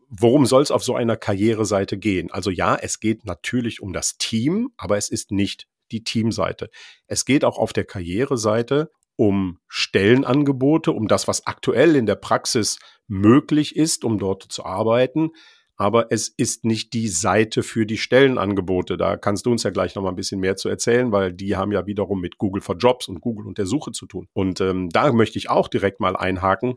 worum 0.08 0.44
soll 0.44 0.62
es 0.62 0.72
auf 0.72 0.82
so 0.82 0.96
einer 0.96 1.16
Karriereseite 1.16 1.96
gehen? 1.96 2.30
Also 2.32 2.50
ja, 2.50 2.74
es 2.74 2.98
geht 2.98 3.24
natürlich 3.24 3.80
um 3.80 3.92
das 3.92 4.18
Team, 4.18 4.72
aber 4.76 4.98
es 4.98 5.08
ist 5.08 5.30
nicht 5.30 5.68
die 5.92 6.04
Teamseite. 6.04 6.70
Es 7.06 7.24
geht 7.24 7.44
auch 7.44 7.58
auf 7.58 7.72
der 7.72 7.84
Karriereseite 7.84 8.90
um 9.16 9.58
Stellenangebote, 9.68 10.92
um 10.92 11.06
das, 11.06 11.28
was 11.28 11.46
aktuell 11.46 11.94
in 11.94 12.06
der 12.06 12.14
Praxis 12.14 12.78
möglich 13.06 13.76
ist, 13.76 14.04
um 14.04 14.18
dort 14.18 14.44
zu 14.44 14.64
arbeiten. 14.64 15.32
Aber 15.76 16.10
es 16.10 16.28
ist 16.28 16.64
nicht 16.64 16.92
die 16.92 17.08
Seite 17.08 17.62
für 17.62 17.86
die 17.86 17.96
Stellenangebote. 17.96 18.96
Da 18.96 19.16
kannst 19.16 19.46
du 19.46 19.50
uns 19.50 19.62
ja 19.62 19.70
gleich 19.70 19.94
noch 19.94 20.02
mal 20.02 20.10
ein 20.10 20.16
bisschen 20.16 20.40
mehr 20.40 20.56
zu 20.56 20.68
erzählen, 20.68 21.10
weil 21.12 21.32
die 21.32 21.56
haben 21.56 21.72
ja 21.72 21.86
wiederum 21.86 22.20
mit 22.20 22.38
Google 22.38 22.62
for 22.62 22.76
Jobs 22.76 23.08
und 23.08 23.20
Google 23.20 23.46
und 23.46 23.58
der 23.58 23.66
Suche 23.66 23.92
zu 23.92 24.06
tun. 24.06 24.26
Und 24.32 24.60
ähm, 24.60 24.88
da 24.90 25.12
möchte 25.12 25.38
ich 25.38 25.48
auch 25.48 25.68
direkt 25.68 26.00
mal 26.00 26.16
einhaken. 26.16 26.74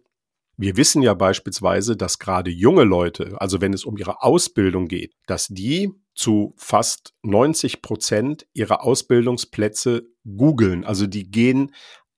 Wir 0.57 0.77
wissen 0.77 1.01
ja 1.01 1.13
beispielsweise, 1.13 1.98
dass 1.98 2.19
gerade 2.19 2.51
junge 2.51 2.83
Leute, 2.83 3.36
also 3.41 3.60
wenn 3.62 3.74
es 3.74 3.86
um 3.86 3.98
ihre 3.98 4.22
Ausbildung 4.22 4.88
geht, 4.88 5.13
dass 5.25 5.48
die 5.48 5.91
zu 6.15 6.53
fast 6.57 7.13
90 7.24 7.81
Prozent 7.81 8.45
ihre 8.53 8.81
Ausbildungsplätze 8.81 10.03
googeln. 10.24 10.83
Also 10.86 11.07
die 11.07 11.29
gehen 11.29 11.72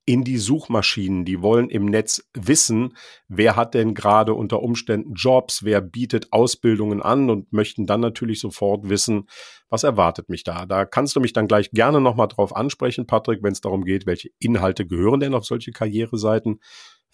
in 0.05 0.23
die 0.23 0.37
Suchmaschinen. 0.37 1.25
Die 1.25 1.41
wollen 1.41 1.69
im 1.69 1.85
Netz 1.85 2.29
wissen, 2.33 2.95
wer 3.27 3.55
hat 3.55 3.73
denn 3.73 3.95
gerade 3.95 4.35
unter 4.35 4.61
Umständen 4.61 5.13
Jobs, 5.15 5.63
wer 5.63 5.81
bietet 5.81 6.31
Ausbildungen 6.31 7.01
an 7.01 7.29
und 7.29 7.51
möchten 7.51 7.87
dann 7.87 8.01
natürlich 8.01 8.39
sofort 8.39 8.87
wissen, 8.87 9.27
was 9.69 9.83
erwartet 9.83 10.29
mich 10.29 10.43
da. 10.43 10.67
Da 10.67 10.85
kannst 10.85 11.15
du 11.15 11.19
mich 11.19 11.33
dann 11.33 11.47
gleich 11.47 11.71
gerne 11.71 12.01
nochmal 12.01 12.27
drauf 12.27 12.55
ansprechen, 12.55 13.07
Patrick, 13.07 13.41
wenn 13.41 13.53
es 13.53 13.61
darum 13.61 13.83
geht, 13.83 14.05
welche 14.05 14.29
Inhalte 14.39 14.85
gehören 14.85 15.19
denn 15.19 15.33
auf 15.33 15.45
solche 15.45 15.71
Karriereseiten. 15.71 16.59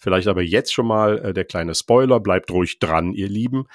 Vielleicht 0.02 0.26
aber 0.26 0.42
jetzt 0.42 0.74
schon 0.74 0.88
mal 0.88 1.18
äh, 1.18 1.32
der 1.32 1.44
kleine 1.44 1.76
Spoiler, 1.76 2.18
bleibt 2.18 2.50
ruhig 2.50 2.80
dran, 2.80 3.12
ihr 3.12 3.28
Lieben. 3.28 3.66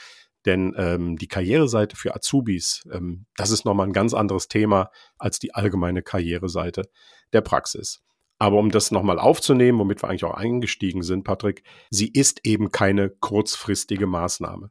Denn 0.45 0.73
ähm, 0.77 1.15
die 1.15 1.29
Karriereseite 1.29 1.95
für 1.95 2.13
Azubis, 2.13 2.85
ähm, 2.91 3.25
das 3.37 3.49
ist 3.49 3.63
nochmal 3.63 3.87
ein 3.87 3.93
ganz 3.93 4.13
anderes 4.13 4.49
Thema 4.49 4.91
als 5.17 5.39
die 5.39 5.55
allgemeine 5.55 6.01
Karriereseite 6.01 6.89
der 7.31 7.39
Praxis. 7.39 8.03
Aber 8.39 8.57
um 8.57 8.71
das 8.71 8.91
nochmal 8.91 9.19
aufzunehmen, 9.19 9.79
womit 9.79 10.03
wir 10.03 10.09
eigentlich 10.09 10.25
auch 10.25 10.33
eingestiegen 10.33 11.01
sind, 11.01 11.23
Patrick, 11.23 11.63
sie 11.89 12.09
ist 12.11 12.45
eben 12.45 12.71
keine 12.71 13.09
kurzfristige 13.09 14.05
Maßnahme. 14.05 14.69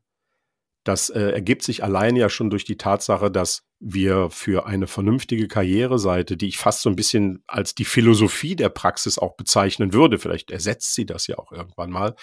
Das 0.86 1.10
äh, 1.10 1.32
ergibt 1.32 1.64
sich 1.64 1.82
allein 1.82 2.14
ja 2.14 2.28
schon 2.28 2.48
durch 2.48 2.64
die 2.64 2.76
Tatsache, 2.76 3.28
dass 3.28 3.64
wir 3.80 4.30
für 4.30 4.66
eine 4.66 4.86
vernünftige 4.86 5.48
Karriereseite, 5.48 6.36
die 6.36 6.46
ich 6.46 6.58
fast 6.58 6.82
so 6.82 6.88
ein 6.88 6.94
bisschen 6.94 7.42
als 7.48 7.74
die 7.74 7.84
Philosophie 7.84 8.54
der 8.54 8.68
Praxis 8.68 9.18
auch 9.18 9.36
bezeichnen 9.36 9.92
würde, 9.92 10.20
vielleicht 10.20 10.52
ersetzt 10.52 10.94
sie 10.94 11.04
das 11.04 11.26
ja 11.26 11.38
auch 11.38 11.50
irgendwann 11.50 11.90
mal, 11.90 12.14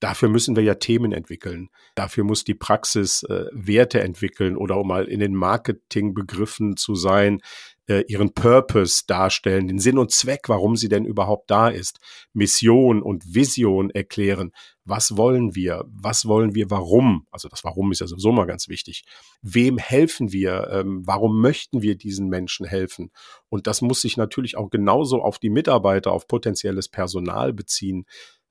Dafür 0.00 0.28
müssen 0.28 0.54
wir 0.54 0.62
ja 0.62 0.74
Themen 0.74 1.12
entwickeln. 1.12 1.70
Dafür 1.94 2.24
muss 2.24 2.44
die 2.44 2.52
Praxis 2.52 3.22
äh, 3.22 3.46
Werte 3.52 4.00
entwickeln 4.00 4.54
oder 4.54 4.76
um 4.76 4.88
mal 4.88 5.06
in 5.06 5.20
den 5.20 5.34
Marketingbegriffen 5.34 6.76
zu 6.76 6.94
sein, 6.94 7.40
äh, 7.86 8.04
ihren 8.08 8.34
Purpose 8.34 9.04
darstellen, 9.06 9.68
den 9.68 9.78
Sinn 9.78 9.96
und 9.96 10.10
Zweck, 10.10 10.48
warum 10.48 10.76
sie 10.76 10.88
denn 10.90 11.06
überhaupt 11.06 11.50
da 11.50 11.68
ist, 11.68 12.00
Mission 12.34 13.02
und 13.02 13.34
Vision 13.34 13.88
erklären. 13.88 14.52
Was 14.84 15.16
wollen 15.16 15.54
wir? 15.54 15.84
Was 15.88 16.26
wollen 16.26 16.54
wir? 16.54 16.70
Warum? 16.70 17.26
Also 17.30 17.48
das 17.48 17.64
Warum 17.64 17.90
ist 17.92 18.00
ja 18.00 18.06
sowieso 18.06 18.32
mal 18.32 18.46
ganz 18.46 18.68
wichtig. 18.68 19.04
Wem 19.40 19.78
helfen 19.78 20.30
wir? 20.32 20.68
Ähm, 20.70 21.02
warum 21.06 21.40
möchten 21.40 21.80
wir 21.80 21.96
diesen 21.96 22.28
Menschen 22.28 22.66
helfen? 22.66 23.10
Und 23.48 23.66
das 23.66 23.80
muss 23.80 24.02
sich 24.02 24.16
natürlich 24.16 24.56
auch 24.56 24.68
genauso 24.68 25.22
auf 25.22 25.38
die 25.38 25.50
Mitarbeiter, 25.50 26.12
auf 26.12 26.28
potenzielles 26.28 26.88
Personal 26.88 27.52
beziehen. 27.52 28.04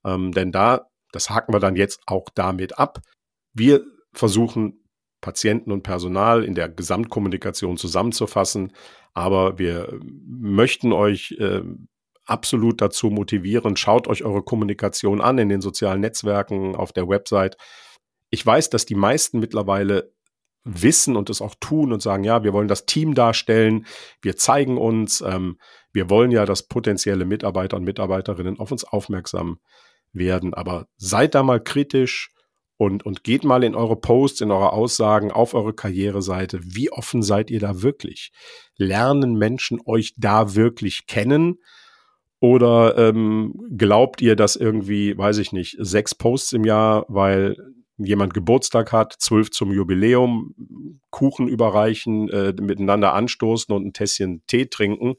Ähm, 0.04 0.32
denn 0.32 0.52
da, 0.52 0.88
das 1.12 1.30
haken 1.30 1.54
wir 1.54 1.60
dann 1.60 1.76
jetzt 1.76 2.02
auch 2.08 2.30
damit 2.34 2.80
ab. 2.80 3.00
Wir 3.54 3.84
versuchen 4.14 4.84
Patienten 5.22 5.72
und 5.72 5.84
Personal 5.84 6.44
in 6.44 6.56
der 6.56 6.68
Gesamtkommunikation 6.68 7.78
zusammenzufassen. 7.78 8.74
Aber 9.14 9.60
wir 9.60 10.00
möchten 10.02 10.92
euch 10.92 11.36
äh, 11.40 11.62
absolut 12.26 12.82
dazu 12.82 13.10
motivieren. 13.10 13.76
Schaut 13.76 14.08
euch 14.08 14.24
eure 14.24 14.44
Kommunikation 14.44 15.22
an 15.22 15.38
in 15.38 15.50
den 15.50 15.62
sozialen 15.62 16.02
Netzwerken, 16.02 16.76
auf 16.76 16.94
der 16.94 17.08
Website. 17.08 17.58
Ich 18.30 18.46
weiß, 18.46 18.70
dass 18.70 18.86
die 18.86 18.96
meisten 18.96 19.40
mittlerweile 19.40 20.14
wissen 20.64 21.18
und 21.18 21.30
es 21.30 21.42
auch 21.42 21.56
tun 21.60 21.92
und 21.92 22.02
sagen, 22.02 22.24
ja, 22.24 22.44
wir 22.44 22.54
wollen 22.54 22.70
das 22.70 22.86
Team 22.86 23.16
darstellen, 23.16 23.86
wir 24.22 24.38
zeigen 24.38 24.78
uns, 24.78 25.22
ähm, 25.22 25.58
wir 25.92 26.10
wollen 26.10 26.32
ja, 26.32 26.46
dass 26.46 26.64
potenzielle 26.64 27.26
Mitarbeiter 27.26 27.78
und 27.78 27.84
Mitarbeiterinnen 27.84 28.60
auf 28.60 28.72
uns 28.72 28.86
aufmerksam 28.86 29.60
werden. 30.14 30.54
Aber 30.54 30.88
seid 30.98 31.36
da 31.36 31.44
mal 31.44 31.62
kritisch, 31.62 32.34
und, 32.78 33.06
und 33.06 33.24
geht 33.24 33.44
mal 33.44 33.64
in 33.64 33.76
eure 33.76 33.96
Posts, 33.96 34.42
in 34.42 34.52
eure 34.52 34.74
Aussagen 34.74 35.32
auf 35.32 35.54
eure 35.54 35.74
Karriereseite. 35.74 36.60
Wie 36.64 36.92
offen 36.92 37.22
seid 37.22 37.52
ihr 37.52 37.60
da 37.60 37.82
wirklich? 37.82 38.32
Lernen 38.76 39.36
Menschen 39.36 39.80
euch 39.86 40.14
da 40.18 40.56
wirklich 40.56 41.06
kennen? 41.08 41.60
Oder 42.44 42.98
ähm, 42.98 43.54
glaubt 43.78 44.22
ihr, 44.22 44.36
dass 44.36 44.58
irgendwie, 44.58 45.18
weiß 45.18 45.38
ich 45.38 45.54
nicht, 45.54 45.78
sechs 45.80 46.14
Posts 46.14 46.52
im 46.52 46.66
Jahr, 46.66 47.06
weil 47.08 47.56
jemand 47.96 48.34
Geburtstag 48.34 48.92
hat, 48.92 49.16
zwölf 49.18 49.50
zum 49.50 49.72
Jubiläum, 49.72 50.54
Kuchen 51.10 51.48
überreichen, 51.48 52.28
äh, 52.28 52.52
miteinander 52.60 53.14
anstoßen 53.14 53.74
und 53.74 53.86
ein 53.86 53.94
Tässchen 53.94 54.44
Tee 54.46 54.66
trinken, 54.66 55.14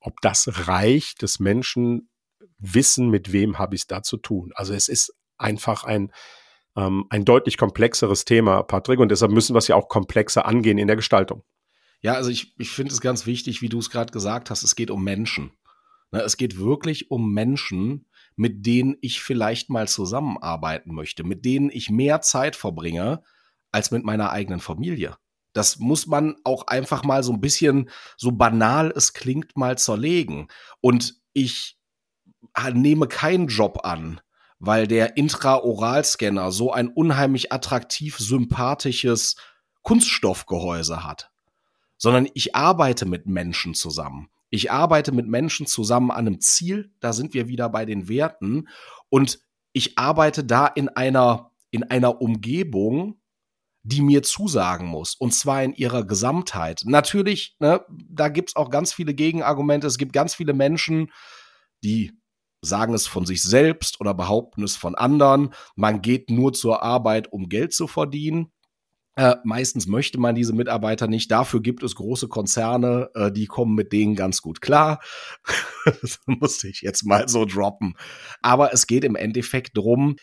ob 0.00 0.20
das 0.20 0.68
reicht, 0.68 1.22
dass 1.22 1.40
Menschen 1.40 2.10
wissen, 2.58 3.08
mit 3.08 3.32
wem 3.32 3.58
habe 3.58 3.74
ich 3.74 3.80
es 3.80 3.86
da 3.86 4.02
zu 4.02 4.18
tun. 4.18 4.50
Also 4.54 4.74
es 4.74 4.88
ist 4.88 5.14
einfach 5.38 5.84
ein, 5.84 6.12
ähm, 6.76 7.06
ein 7.08 7.24
deutlich 7.24 7.56
komplexeres 7.56 8.26
Thema, 8.26 8.64
Patrick, 8.64 9.00
und 9.00 9.10
deshalb 9.10 9.32
müssen 9.32 9.54
wir 9.54 9.60
es 9.60 9.68
ja 9.68 9.76
auch 9.76 9.88
komplexer 9.88 10.44
angehen 10.44 10.76
in 10.76 10.88
der 10.88 10.96
Gestaltung. 10.96 11.42
Ja, 12.02 12.14
also 12.14 12.28
ich, 12.28 12.54
ich 12.58 12.68
finde 12.68 12.92
es 12.92 13.00
ganz 13.00 13.24
wichtig, 13.24 13.62
wie 13.62 13.70
du 13.70 13.78
es 13.78 13.88
gerade 13.88 14.12
gesagt 14.12 14.50
hast, 14.50 14.62
es 14.62 14.76
geht 14.76 14.90
um 14.90 15.02
Menschen. 15.02 15.52
Ne, 16.12 16.20
es 16.22 16.36
geht 16.36 16.58
wirklich 16.58 17.10
um 17.10 17.32
Menschen, 17.32 18.06
mit 18.36 18.66
denen 18.66 18.96
ich 19.00 19.22
vielleicht 19.22 19.70
mal 19.70 19.86
zusammenarbeiten 19.86 20.94
möchte, 20.94 21.24
mit 21.24 21.44
denen 21.44 21.70
ich 21.70 21.90
mehr 21.90 22.20
Zeit 22.20 22.56
verbringe 22.56 23.22
als 23.70 23.90
mit 23.90 24.04
meiner 24.04 24.30
eigenen 24.30 24.60
Familie. 24.60 25.16
Das 25.52 25.78
muss 25.78 26.06
man 26.06 26.36
auch 26.44 26.66
einfach 26.68 27.04
mal 27.04 27.22
so 27.22 27.32
ein 27.32 27.40
bisschen, 27.40 27.90
so 28.16 28.32
banal 28.32 28.92
es 28.94 29.12
klingt, 29.12 29.56
mal 29.56 29.78
zerlegen. 29.78 30.48
Und 30.80 31.16
ich 31.32 31.78
nehme 32.72 33.08
keinen 33.08 33.48
Job 33.48 33.84
an, 33.84 34.20
weil 34.58 34.86
der 34.86 35.16
Intraoralscanner 35.16 36.52
so 36.52 36.72
ein 36.72 36.88
unheimlich 36.88 37.52
attraktiv 37.52 38.18
sympathisches 38.18 39.36
Kunststoffgehäuse 39.82 41.04
hat, 41.04 41.30
sondern 41.96 42.28
ich 42.34 42.54
arbeite 42.54 43.06
mit 43.06 43.26
Menschen 43.26 43.74
zusammen. 43.74 44.28
Ich 44.50 44.70
arbeite 44.70 45.12
mit 45.12 45.26
Menschen 45.26 45.66
zusammen 45.66 46.10
an 46.10 46.26
einem 46.26 46.40
Ziel, 46.40 46.92
da 47.00 47.12
sind 47.12 47.34
wir 47.34 47.48
wieder 47.48 47.68
bei 47.68 47.86
den 47.86 48.08
Werten 48.08 48.68
und 49.08 49.40
ich 49.72 49.98
arbeite 49.98 50.44
da 50.44 50.66
in 50.66 50.88
einer 50.88 51.50
in 51.70 51.84
einer 51.84 52.20
Umgebung, 52.20 53.20
die 53.82 54.02
mir 54.02 54.22
zusagen 54.22 54.86
muss, 54.86 55.14
und 55.14 55.32
zwar 55.32 55.62
in 55.62 55.72
ihrer 55.72 56.04
Gesamtheit. 56.04 56.82
Natürlich, 56.84 57.56
ne, 57.60 57.84
da 57.88 58.28
gibt's 58.28 58.56
auch 58.56 58.70
ganz 58.70 58.92
viele 58.92 59.14
Gegenargumente. 59.14 59.86
Es 59.86 59.98
gibt 59.98 60.12
ganz 60.12 60.34
viele 60.34 60.52
Menschen, 60.52 61.10
die 61.82 62.12
sagen 62.62 62.92
es 62.92 63.06
von 63.06 63.24
sich 63.24 63.42
selbst 63.42 64.00
oder 64.00 64.12
behaupten 64.12 64.62
es 64.62 64.76
von 64.76 64.94
anderen. 64.94 65.54
Man 65.76 66.02
geht 66.02 66.28
nur 66.28 66.52
zur 66.52 66.82
Arbeit, 66.82 67.32
um 67.32 67.48
Geld 67.48 67.72
zu 67.72 67.86
verdienen. 67.86 68.52
Äh, 69.16 69.36
meistens 69.44 69.86
möchte 69.86 70.18
man 70.20 70.34
diese 70.34 70.52
Mitarbeiter 70.52 71.06
nicht. 71.06 71.30
Dafür 71.30 71.60
gibt 71.60 71.82
es 71.82 71.96
große 71.96 72.28
Konzerne, 72.28 73.10
äh, 73.14 73.32
die 73.32 73.46
kommen 73.46 73.74
mit 73.74 73.92
denen 73.92 74.14
ganz 74.14 74.40
gut 74.40 74.60
klar. 74.60 75.00
das 75.84 76.20
musste 76.26 76.68
ich 76.68 76.80
jetzt 76.82 77.04
mal 77.04 77.28
so 77.28 77.44
droppen. 77.44 77.94
Aber 78.40 78.72
es 78.72 78.86
geht 78.86 79.04
im 79.04 79.16
Endeffekt 79.16 79.76
drum, 79.76 80.16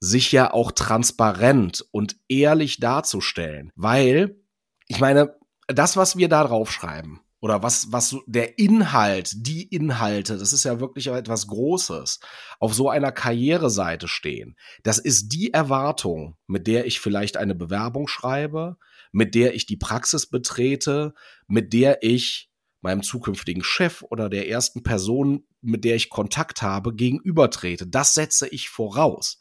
sich 0.00 0.32
ja 0.32 0.52
auch 0.52 0.72
transparent 0.72 1.84
und 1.92 2.16
ehrlich 2.28 2.80
darzustellen. 2.80 3.70
Weil, 3.76 4.40
ich 4.88 4.98
meine, 5.00 5.36
das, 5.66 5.96
was 5.96 6.16
wir 6.16 6.28
da 6.28 6.44
draufschreiben, 6.44 7.20
oder 7.40 7.62
was, 7.62 7.90
was 7.90 8.10
so 8.10 8.22
der 8.26 8.58
Inhalt, 8.58 9.32
die 9.34 9.62
Inhalte, 9.64 10.36
das 10.36 10.52
ist 10.52 10.64
ja 10.64 10.78
wirklich 10.78 11.06
etwas 11.06 11.46
Großes, 11.46 12.20
auf 12.58 12.74
so 12.74 12.90
einer 12.90 13.12
Karriereseite 13.12 14.08
stehen. 14.08 14.56
Das 14.82 14.98
ist 14.98 15.30
die 15.30 15.52
Erwartung, 15.52 16.36
mit 16.46 16.66
der 16.66 16.86
ich 16.86 17.00
vielleicht 17.00 17.36
eine 17.36 17.54
Bewerbung 17.54 18.08
schreibe, 18.08 18.76
mit 19.12 19.34
der 19.34 19.54
ich 19.54 19.66
die 19.66 19.78
Praxis 19.78 20.26
betrete, 20.26 21.14
mit 21.46 21.72
der 21.72 22.02
ich 22.02 22.50
meinem 22.82 23.02
zukünftigen 23.02 23.62
Chef 23.62 24.02
oder 24.02 24.28
der 24.28 24.48
ersten 24.48 24.82
Person, 24.82 25.44
mit 25.60 25.84
der 25.84 25.96
ich 25.96 26.10
Kontakt 26.10 26.62
habe, 26.62 26.94
gegenübertrete. 26.94 27.86
Das 27.86 28.14
setze 28.14 28.48
ich 28.48 28.68
voraus. 28.68 29.38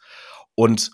Und 0.55 0.91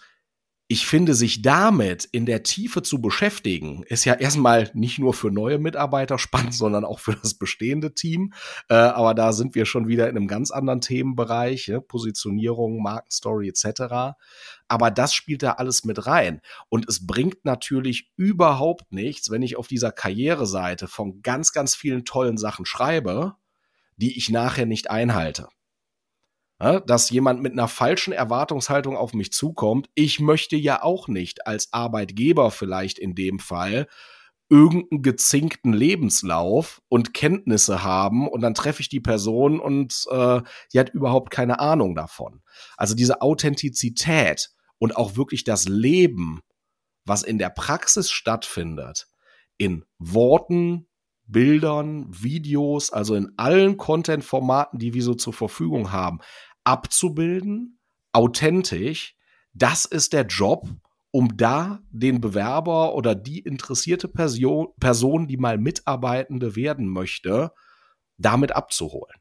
ich 0.68 0.88
finde, 0.88 1.14
sich 1.14 1.44
damit 1.44 2.06
in 2.06 2.26
der 2.26 2.42
Tiefe 2.42 2.82
zu 2.82 3.00
beschäftigen, 3.00 3.84
ist 3.84 4.04
ja 4.04 4.16
erstmal 4.16 4.72
nicht 4.74 4.98
nur 4.98 5.14
für 5.14 5.30
neue 5.30 5.60
Mitarbeiter 5.60 6.18
spannend, 6.20 6.56
sondern 6.56 6.86
auch 6.86 7.00
für 7.00 7.16
das 7.16 7.36
bestehende 7.36 7.94
Team. 7.94 8.34
Äh, 8.70 8.74
aber 8.76 9.14
da 9.14 9.32
sind 9.32 9.54
wir 9.54 9.66
schon 9.66 9.88
wieder 9.88 10.10
in 10.10 10.18
einem 10.18 10.28
ganz 10.28 10.50
anderen 10.50 10.82
Themenbereich, 10.82 11.68
ja, 11.68 11.80
Positionierung, 11.80 12.82
Markenstory 12.82 13.48
etc. 13.48 14.16
Aber 14.68 14.90
das 14.90 15.14
spielt 15.14 15.44
da 15.44 15.54
alles 15.54 15.86
mit 15.86 16.08
rein. 16.08 16.42
Und 16.68 16.90
es 16.90 17.06
bringt 17.06 17.46
natürlich 17.46 18.12
überhaupt 18.16 18.92
nichts, 18.92 19.30
wenn 19.30 19.44
ich 19.44 19.58
auf 19.58 19.68
dieser 19.68 19.92
Karriereseite 19.92 20.88
von 20.88 21.22
ganz, 21.22 21.52
ganz 21.52 21.76
vielen 21.76 22.06
tollen 22.06 22.38
Sachen 22.38 22.66
schreibe, 22.66 23.36
die 23.98 24.18
ich 24.18 24.30
nachher 24.30 24.66
nicht 24.66 24.90
einhalte 24.90 25.48
dass 26.58 27.10
jemand 27.10 27.42
mit 27.42 27.54
einer 27.54 27.68
falschen 27.68 28.14
Erwartungshaltung 28.14 28.96
auf 28.96 29.14
mich 29.14 29.34
zukommt. 29.34 29.90
Ich 29.94 30.20
möchte 30.20 30.56
ja 30.56 30.84
auch 30.84 31.08
nicht 31.08 31.48
als 31.48 31.74
Arbeitgeber 31.74 32.52
vielleicht 32.52 32.98
in 32.98 33.14
dem 33.14 33.40
Fall 33.40 33.88
irgendeinen 34.50 35.02
gezinkten 35.02 35.74
Lebenslauf 35.74 36.82
und 36.88 37.14
Kenntnisse 37.14 37.84
haben 37.84 38.28
und 38.28 38.42
dann 38.42 38.54
treffe 38.54 38.82
ich 38.82 38.90
die 38.90 39.00
Person 39.00 39.60
und 39.60 40.06
äh, 40.12 40.42
die 40.72 40.80
hat 40.80 40.90
überhaupt 40.94 41.32
keine 41.32 41.60
Ahnung 41.60 41.96
davon. 41.96 42.42
Also 42.78 42.96
diese 42.96 43.22
Authentizität 43.22 44.52
und 44.78 44.98
auch 44.98 45.16
wirklich 45.16 45.44
das 45.44 45.68
Leben, 45.68 46.42
was 47.06 47.24
in 47.24 47.40
der 47.40 47.50
Praxis 47.50 48.12
stattfindet, 48.12 49.08
in 49.58 49.84
Worten, 49.98 50.88
Bildern, 51.28 52.08
Videos, 52.10 52.92
also 52.92 53.16
in 53.16 53.32
allen 53.38 53.78
Content-Formaten, 53.78 54.80
die 54.80 54.94
wir 54.94 55.04
so 55.04 55.14
zur 55.14 55.34
Verfügung 55.34 55.92
haben, 55.92 56.20
abzubilden, 56.64 57.80
authentisch. 58.14 59.16
Das 59.54 59.86
ist 59.86 60.14
der 60.14 60.26
Job, 60.26 60.68
um 61.12 61.38
da 61.38 61.80
den 61.92 62.22
Bewerber 62.22 62.94
oder 62.94 63.16
die 63.16 63.40
interessierte 63.40 64.08
Person, 64.08 64.68
Person, 64.80 65.28
die 65.28 65.38
mal 65.38 65.58
Mitarbeitende 65.58 66.56
werden 66.56 66.88
möchte, 66.88 67.52
damit 68.18 68.56
abzuholen. 68.56 69.16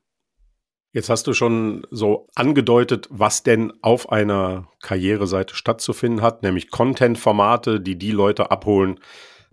Jetzt 0.93 1.09
hast 1.09 1.27
du 1.27 1.33
schon 1.33 1.85
so 1.91 2.29
angedeutet, 2.37 3.09
was 3.11 3.43
denn 3.43 3.73
auf 3.83 4.11
einer 4.11 4.69
Karriereseite 4.81 5.57
stattzufinden 5.57 6.23
hat, 6.23 6.45
nämlich 6.45 6.71
Content-Formate, 6.71 7.81
die 7.81 7.99
die 7.99 8.13
Leute 8.13 8.53
abholen, 8.53 9.01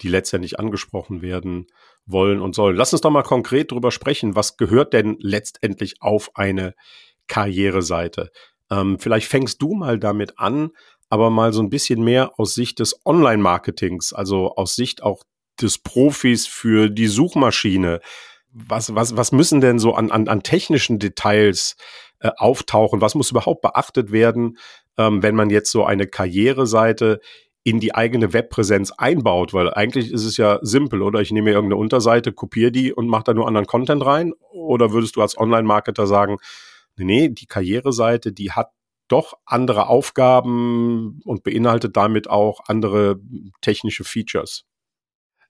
die 0.02 0.10
letztendlich 0.10 0.60
angesprochen 0.60 1.22
werden 1.22 1.68
wollen 2.06 2.42
und 2.42 2.56
sollen. 2.56 2.76
Lass 2.76 2.94
uns 2.94 3.02
doch 3.02 3.12
mal 3.12 3.24
konkret 3.24 3.72
drüber 3.72 3.92
sprechen. 3.92 4.36
Was 4.36 4.58
gehört 4.58 4.94
denn 4.94 5.18
letztendlich 5.20 6.02
auf 6.02 6.32
eine 6.36 6.74
Karriereseite? 7.28 8.32
Ähm, 8.70 9.00
vielleicht 9.00 9.28
fängst 9.28 9.62
du 9.62 9.74
mal 9.74 10.00
damit 10.00 10.40
an, 10.40 10.72
aber 11.10 11.30
mal 11.30 11.54
so 11.54 11.62
ein 11.62 11.70
bisschen 11.70 12.04
mehr 12.04 12.40
aus 12.40 12.56
Sicht 12.56 12.80
des 12.80 13.06
Online-Marketings, 13.06 14.14
also 14.14 14.56
aus 14.56 14.76
Sicht 14.76 15.04
auch 15.04 15.24
des 15.62 15.78
Profis 15.78 16.48
für 16.48 16.90
die 16.90 17.08
Suchmaschine. 17.08 18.00
Was, 18.52 18.96
was, 18.96 19.16
was 19.16 19.32
müssen 19.32 19.62
denn 19.62 19.80
so 19.80 19.94
an, 19.94 20.12
an, 20.12 20.28
an 20.28 20.44
technischen 20.44 21.00
Details 21.00 21.76
äh, 22.20 22.32
auftauchen? 22.38 23.02
Was 23.02 23.16
muss 23.16 23.32
überhaupt 23.32 23.62
beachtet 23.62 24.12
werden, 24.12 24.58
ähm, 24.98 25.22
wenn 25.22 25.36
man 25.36 25.50
jetzt 25.50 25.72
so 25.72 25.86
eine 25.86 26.08
Karriereseite 26.08 27.20
in 27.64 27.80
die 27.80 27.94
eigene 27.94 28.34
Webpräsenz 28.34 28.92
einbaut, 28.92 29.54
weil 29.54 29.72
eigentlich 29.72 30.12
ist 30.12 30.26
es 30.26 30.38
ja 30.38 30.60
simpel, 30.64 31.02
oder? 31.02 31.22
Ich 31.22 31.32
nehme 31.32 31.50
mir 31.50 31.56
irgendeine 31.56 31.80
Unterseite, 31.80 32.34
kopiere 32.34 32.72
die 32.72 32.92
und 32.92 33.08
mache 33.08 33.26
da 33.26 33.34
nur 33.34 33.48
anderen 33.48 33.68
Content 33.68 34.04
rein. 34.06 34.34
Oder 34.52 34.92
würdest 34.92 35.16
du 35.16 35.22
als 35.22 35.38
Online-Marketer 35.38 36.08
sagen, 36.08 36.38
nee, 36.98 37.30
die 37.30 37.46
Karriereseite, 37.46 38.32
die 38.32 38.52
hat 38.52 38.72
doch 39.08 39.34
andere 39.46 39.88
Aufgaben 39.88 41.20
und 41.26 41.44
beinhaltet 41.44 41.98
damit 41.98 42.30
auch 42.30 42.62
andere 42.68 43.20
technische 43.62 44.04
Features? 44.04 44.66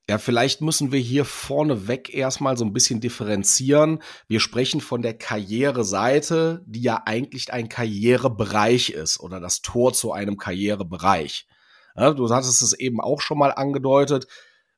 Ja, 0.09 0.17
vielleicht 0.17 0.61
müssen 0.61 0.91
wir 0.91 0.99
hier 0.99 1.25
vorneweg 1.25 2.13
erstmal 2.13 2.57
so 2.57 2.65
ein 2.65 2.73
bisschen 2.73 2.99
differenzieren. 2.99 4.01
Wir 4.27 4.39
sprechen 4.39 4.81
von 4.81 5.01
der 5.01 5.17
Karriereseite, 5.17 6.65
die 6.65 6.81
ja 6.81 7.03
eigentlich 7.05 7.53
ein 7.53 7.69
Karrierebereich 7.69 8.89
ist 8.89 9.19
oder 9.19 9.39
das 9.39 9.61
Tor 9.61 9.93
zu 9.93 10.11
einem 10.11 10.37
Karrierebereich. 10.37 11.47
Du 11.95 12.29
hattest 12.29 12.61
es 12.61 12.73
eben 12.73 13.01
auch 13.01 13.21
schon 13.21 13.37
mal 13.37 13.51
angedeutet. 13.51 14.27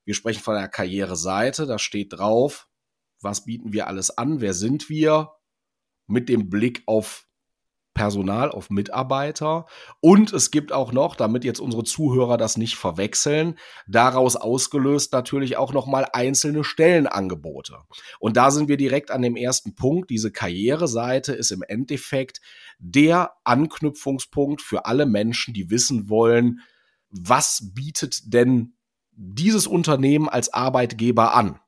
Wir 0.05 0.13
sprechen 0.13 0.41
von 0.41 0.55
der 0.55 0.67
Karriereseite, 0.67 1.65
da 1.65 1.79
steht 1.79 2.13
drauf, 2.13 2.67
was 3.21 3.45
bieten 3.45 3.71
wir 3.71 3.87
alles 3.87 4.17
an, 4.17 4.41
wer 4.41 4.53
sind 4.53 4.89
wir, 4.89 5.31
mit 6.07 6.27
dem 6.27 6.49
Blick 6.49 6.83
auf 6.85 7.25
Personal, 7.93 8.49
auf 8.49 8.69
Mitarbeiter. 8.69 9.65
Und 10.01 10.33
es 10.33 10.51
gibt 10.51 10.71
auch 10.71 10.91
noch, 10.91 11.15
damit 11.15 11.43
jetzt 11.45 11.59
unsere 11.59 11.83
Zuhörer 11.83 12.37
das 12.37 12.57
nicht 12.57 12.75
verwechseln, 12.75 13.57
daraus 13.87 14.35
ausgelöst 14.35 15.13
natürlich 15.13 15.57
auch 15.57 15.73
noch 15.73 15.85
mal 15.85 16.07
einzelne 16.11 16.63
Stellenangebote. 16.63 17.77
Und 18.19 18.35
da 18.35 18.51
sind 18.51 18.67
wir 18.67 18.77
direkt 18.77 19.11
an 19.11 19.21
dem 19.21 19.35
ersten 19.35 19.75
Punkt. 19.75 20.09
Diese 20.09 20.31
Karriereseite 20.31 21.33
ist 21.33 21.51
im 21.51 21.61
Endeffekt 21.61 22.41
der 22.79 23.33
Anknüpfungspunkt 23.43 24.61
für 24.61 24.85
alle 24.85 25.05
Menschen, 25.05 25.53
die 25.53 25.69
wissen 25.69 26.09
wollen, 26.09 26.61
was 27.13 27.73
bietet 27.73 28.33
denn 28.33 28.73
dieses 29.11 29.67
Unternehmen 29.67 30.27
als 30.27 30.51
Arbeitgeber 30.51 31.35
an? 31.35 31.59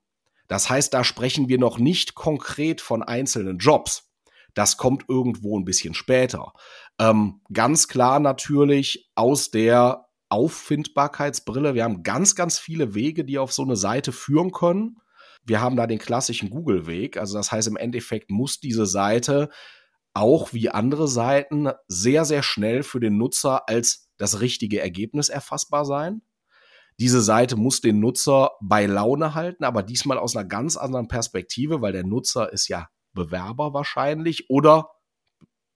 Das 0.47 0.69
heißt, 0.69 0.93
da 0.93 1.03
sprechen 1.03 1.47
wir 1.47 1.59
noch 1.59 1.77
nicht 1.77 2.15
konkret 2.15 2.81
von 2.81 3.03
einzelnen 3.03 3.59
Jobs. 3.59 4.11
Das 4.53 4.77
kommt 4.77 5.05
irgendwo 5.07 5.57
ein 5.59 5.65
bisschen 5.65 5.93
später. 5.93 6.53
Ähm, 6.99 7.41
ganz 7.53 7.87
klar 7.87 8.19
natürlich 8.19 9.11
aus 9.15 9.51
der 9.51 10.07
Auffindbarkeitsbrille. 10.29 11.75
Wir 11.75 11.83
haben 11.83 12.03
ganz, 12.03 12.35
ganz 12.35 12.57
viele 12.57 12.95
Wege, 12.95 13.25
die 13.25 13.37
auf 13.37 13.53
so 13.53 13.63
eine 13.63 13.75
Seite 13.75 14.11
führen 14.11 14.51
können. 14.51 14.97
Wir 15.43 15.61
haben 15.61 15.75
da 15.75 15.85
den 15.85 15.99
klassischen 15.99 16.49
Google-Weg. 16.49 17.17
Also 17.17 17.37
das 17.37 17.51
heißt, 17.51 17.67
im 17.67 17.77
Endeffekt 17.77 18.31
muss 18.31 18.59
diese 18.59 18.85
Seite 18.87 19.49
auch 20.13 20.53
wie 20.53 20.69
andere 20.69 21.07
Seiten 21.07 21.69
sehr, 21.87 22.25
sehr 22.25 22.41
schnell 22.41 22.81
für 22.81 22.99
den 22.99 23.17
Nutzer 23.17 23.67
als 23.67 24.04
das 24.17 24.39
richtige 24.41 24.81
Ergebnis 24.81 25.29
erfassbar 25.29 25.85
sein. 25.85 26.21
Diese 26.99 27.21
Seite 27.21 27.57
muss 27.57 27.81
den 27.81 27.99
Nutzer 27.99 28.51
bei 28.61 28.85
Laune 28.85 29.35
halten, 29.35 29.65
aber 29.65 29.83
diesmal 29.83 30.17
aus 30.17 30.35
einer 30.35 30.47
ganz 30.47 30.77
anderen 30.77 31.07
Perspektive, 31.07 31.81
weil 31.81 31.91
der 31.91 32.05
Nutzer 32.05 32.53
ist 32.53 32.69
ja 32.69 32.87
Bewerber 33.13 33.73
wahrscheinlich 33.73 34.49
oder 34.49 34.91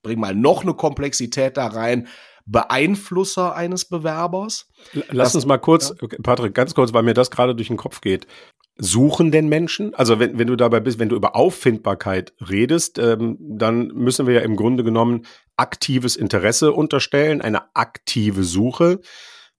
bring 0.02 0.20
mal 0.20 0.34
noch 0.34 0.64
eine 0.64 0.74
Komplexität 0.74 1.58
da 1.58 1.68
rein, 1.68 2.08
Beeinflusser 2.46 3.54
eines 3.56 3.86
Bewerbers. 3.86 4.72
Lass 5.10 5.30
das, 5.30 5.36
uns 5.36 5.46
mal 5.46 5.58
kurz, 5.58 5.94
ja. 6.02 6.08
Patrick, 6.24 6.56
ganz 6.56 6.74
kurz, 6.74 6.94
weil 6.94 7.04
mir 7.04 7.14
das 7.14 7.32
gerade 7.32 7.54
durch 7.54 7.68
den 7.68 7.78
Kopf 7.78 8.02
geht 8.02 8.26
suchen 8.80 9.30
denn 9.32 9.50
Menschen? 9.50 9.94
Also 9.94 10.20
wenn, 10.20 10.40
wenn 10.40 10.48
du 10.48 10.56
dabei 10.56 10.80
bist, 10.80 11.00
wenn 11.00 11.10
du 11.10 11.16
über 11.16 11.36
Auffindbarkeit 11.36 12.34
redest, 12.50 12.98
ähm, 12.98 13.38
dann 13.40 13.88
müssen 13.88 14.26
wir 14.26 14.34
ja 14.36 14.42
im 14.42 14.56
Grunde 14.56 14.84
genommen 14.84 15.26
aktives 15.60 16.16
Interesse 16.16 16.72
unterstellen, 16.72 17.42
eine 17.42 17.76
aktive 17.76 18.44
Suche. 18.44 19.00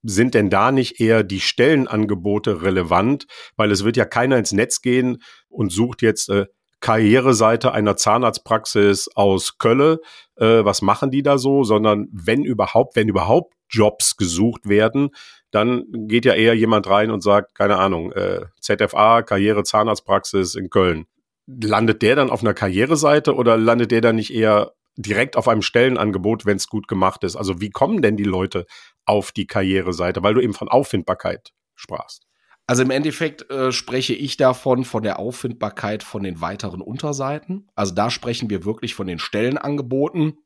Sind 0.03 0.35
denn 0.35 0.49
da 0.49 0.73
nicht 0.73 0.99
eher 0.99 1.23
die 1.23 1.41
Stellenangebote 1.41 2.63
relevant? 2.63 3.27
Weil 3.57 3.71
es 3.71 3.85
wird 3.85 3.99
ja 3.99 4.07
keiner 4.07 4.39
ins 4.39 4.53
Netz 4.53 4.81
gehen 4.81 5.23
und 5.51 5.71
sucht 5.71 6.01
jetzt 6.01 6.31
äh, 6.31 6.47
Karriereseite 6.81 7.73
einer 7.73 7.97
Zahnarztpraxis 7.97 9.11
aus 9.15 9.59
Kölle. 9.59 10.01
Äh, 10.37 10.65
was 10.65 10.81
machen 10.81 11.11
die 11.11 11.23
da 11.23 11.37
so? 11.37 11.65
Sondern 11.65 12.09
wenn 12.13 12.45
überhaupt, 12.45 12.97
wenn 12.97 13.09
überhaupt 13.09 13.55
Jobs 13.69 14.17
gesucht 14.17 14.69
werden, 14.69 15.11
dann 15.51 15.85
geht 15.91 16.25
ja 16.25 16.33
eher 16.33 16.55
jemand 16.55 16.89
rein 16.89 17.11
und 17.11 17.23
sagt, 17.23 17.55
keine 17.55 17.77
Ahnung, 17.77 18.13
äh, 18.13 18.47
ZFA, 18.61 19.23
Karriere 19.23 19.65
Zahnarztpraxis 19.65 20.55
in 20.55 20.71
Köln. 20.71 21.07
Landet 21.47 22.01
der 22.03 22.17
dann 22.17 22.31
auf 22.31 22.43
einer 22.43 22.55
Karriereseite 22.55 23.35
oder 23.35 23.59
landet 23.59 23.91
der 23.91 24.01
dann 24.01 24.17
nicht 24.17 24.33
eher 24.33 24.73
direkt 24.97 25.37
auf 25.37 25.49
einem 25.49 25.63
Stellenangebot, 25.63 26.47
wenn 26.47 26.57
es 26.57 26.69
gut 26.69 26.89
gemacht 26.89 27.25
ist? 27.25 27.37
Also 27.37 27.61
wie 27.61 27.71
kommen 27.71 28.03
denn 28.03 28.17
die 28.17 28.25
Leute 28.25 28.67
auf 29.05 29.33
die 29.33 29.47
Karriereseite, 29.47 30.23
weil 30.23 30.35
du 30.35 30.41
eben 30.41 30.55
von 30.55 30.69
Auffindbarkeit 30.69 31.53
sprachst? 31.75 32.27
Also 32.67 32.83
im 32.83 32.91
Endeffekt 32.91 33.51
äh, 33.51 33.73
spreche 33.73 34.15
ich 34.15 34.37
davon 34.37 34.85
von 34.85 35.03
der 35.03 35.19
Auffindbarkeit 35.19 36.05
von 36.05 36.23
den 36.23 36.41
weiteren 36.41 36.81
Unterseiten. 36.81 37.69
Also 37.75 37.95
da 37.95 38.11
sprechen 38.11 38.49
wir 38.49 38.65
wirklich 38.65 38.95
von 38.95 39.09
den 39.09 39.19
Stellenangeboten. 39.19 40.39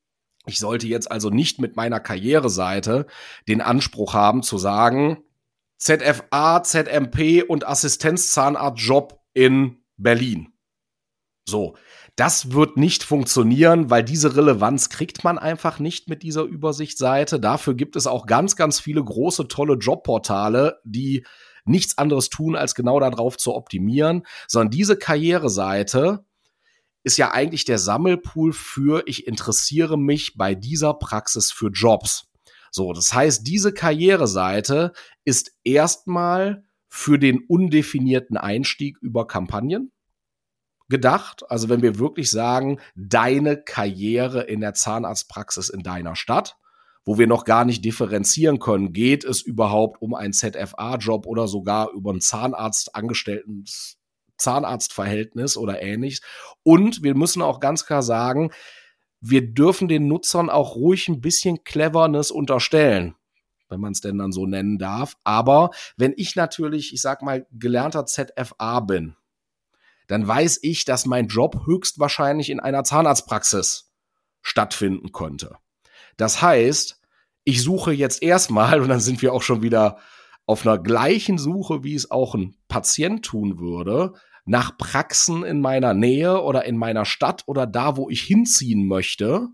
Ich 0.47 0.59
sollte 0.59 0.87
jetzt 0.87 1.11
also 1.11 1.29
nicht 1.29 1.61
mit 1.61 1.77
meiner 1.77 2.01
Karriereseite 2.01 3.07
den 3.47 3.61
Anspruch 3.61 4.15
haben 4.15 4.43
zu 4.43 4.57
sagen, 4.57 5.23
ZFA, 5.77 6.63
ZMP 6.63 7.43
und 7.47 7.67
Assistenzzahnartjob 7.67 9.21
in 9.35 9.83
Berlin. 9.99 10.55
So, 11.47 11.77
das 12.17 12.53
wird 12.53 12.77
nicht 12.77 13.03
funktionieren, 13.03 13.91
weil 13.91 14.05
diese 14.05 14.37
Relevanz 14.37 14.89
kriegt 14.89 15.25
man 15.25 15.39
einfach 15.39 15.81
nicht 15.81 16.09
mit 16.09 16.23
dieser 16.23 16.43
Übersichtsseite. 16.43 17.41
Dafür 17.41 17.75
gibt 17.75 17.97
es 17.97 18.07
auch 18.07 18.27
ganz, 18.27 18.55
ganz 18.55 18.79
viele 18.79 19.03
große, 19.03 19.49
tolle 19.49 19.75
Jobportale, 19.75 20.81
die 20.85 21.27
nichts 21.65 21.99
anderes 21.99 22.29
tun, 22.29 22.55
als 22.55 22.75
genau 22.75 23.01
darauf 23.01 23.37
zu 23.37 23.55
optimieren, 23.55 24.23
sondern 24.47 24.71
diese 24.71 24.97
Karriereseite 24.97 26.25
ist 27.03 27.17
ja 27.17 27.33
eigentlich 27.33 27.65
der 27.65 27.79
Sammelpool 27.79 28.53
für, 28.53 29.03
ich 29.07 29.27
interessiere 29.27 29.99
mich 29.99 30.37
bei 30.37 30.55
dieser 30.55 30.95
Praxis 30.95 31.51
für 31.51 31.71
Jobs. 31.71 32.31
So, 32.71 32.93
das 32.93 33.13
heißt, 33.13 33.47
diese 33.47 33.73
Karriereseite 33.73 34.93
ist 35.25 35.53
erstmal 35.65 36.65
für 36.89 37.19
den 37.19 37.41
undefinierten 37.47 38.37
Einstieg 38.37 38.99
über 39.01 39.27
Kampagnen 39.27 39.93
gedacht. 40.89 41.45
Also 41.49 41.69
wenn 41.69 41.83
wir 41.83 41.99
wirklich 41.99 42.31
sagen, 42.31 42.81
deine 42.95 43.63
Karriere 43.63 44.43
in 44.43 44.61
der 44.61 44.75
Zahnarztpraxis 44.75 45.69
in 45.69 45.83
deiner 45.83 46.17
Stadt, 46.17 46.57
wo 47.05 47.19
wir 47.19 47.27
noch 47.27 47.45
gar 47.45 47.65
nicht 47.65 47.85
differenzieren 47.85 48.59
können, 48.59 48.93
geht 48.93 49.25
es 49.25 49.43
überhaupt 49.43 50.01
um 50.01 50.15
einen 50.15 50.33
ZFA-Job 50.33 51.27
oder 51.27 51.49
sogar 51.49 51.91
über 51.93 52.13
ein 52.13 52.21
Zahnarzt-Angestellten 52.21 53.65
Zahnarztverhältnis 54.37 55.57
oder 55.57 55.83
ähnliches. 55.83 56.21
Und 56.63 57.03
wir 57.03 57.15
müssen 57.15 57.43
auch 57.43 57.61
ganz 57.61 57.87
klar 57.87 58.03
sagen, 58.03 58.51
wir 59.21 59.55
dürfen 59.55 59.89
den 59.89 60.09
Nutzern 60.09 60.51
auch 60.51 60.77
ruhig 60.77 61.09
ein 61.09 61.21
bisschen 61.21 61.65
Cleverness 61.65 62.31
unterstellen, 62.31 63.15
wenn 63.69 63.81
man 63.81 63.93
es 63.93 64.01
denn 64.01 64.19
dann 64.19 64.33
so 64.33 64.47
nennen 64.47 64.79
darf. 64.79 65.17
Aber 65.25 65.71
wenn 65.97 66.13
ich 66.17 66.37
natürlich, 66.37 66.93
ich 66.93 67.01
sag 67.01 67.23
mal, 67.23 67.47
gelernter 67.53 68.07
ZFA 68.07 68.81
bin, 68.81 69.17
dann 70.07 70.27
weiß 70.27 70.61
ich, 70.63 70.85
dass 70.85 71.07
mein 71.07 71.29
Job 71.29 71.67
höchstwahrscheinlich 71.67 72.51
in 72.51 72.61
einer 72.61 72.85
Zahnarztpraxis 72.85 73.93
stattfinden 74.43 75.13
könnte. 75.13 75.57
Das 76.17 76.43
heißt, 76.43 77.01
ich 77.45 77.63
suche 77.63 77.93
jetzt 77.93 78.23
erstmal, 78.23 78.81
und 78.83 78.89
dann 78.89 79.01
sind 79.01 79.23
wir 79.23 79.33
auch 79.33 79.43
schon 79.43 79.63
wieder 79.63 79.99
auf 80.47 80.67
einer 80.67 80.79
gleichen 80.79 81.39
Suche, 81.39 81.85
wie 81.85 81.95
es 81.95 82.11
auch 82.11 82.35
ein 82.35 82.57
Patient 82.69 83.25
tun 83.25 83.59
würde, 83.59 84.13
nach 84.45 84.77
Praxen 84.77 85.43
in 85.43 85.61
meiner 85.61 85.95
Nähe 85.95 86.43
oder 86.43 86.67
in 86.67 86.77
meiner 86.77 87.07
Stadt 87.07 87.45
oder 87.47 87.67
da, 87.67 87.97
wo 87.97 88.11
ich 88.11 88.23
hinziehen 88.23 88.87
möchte. 88.87 89.49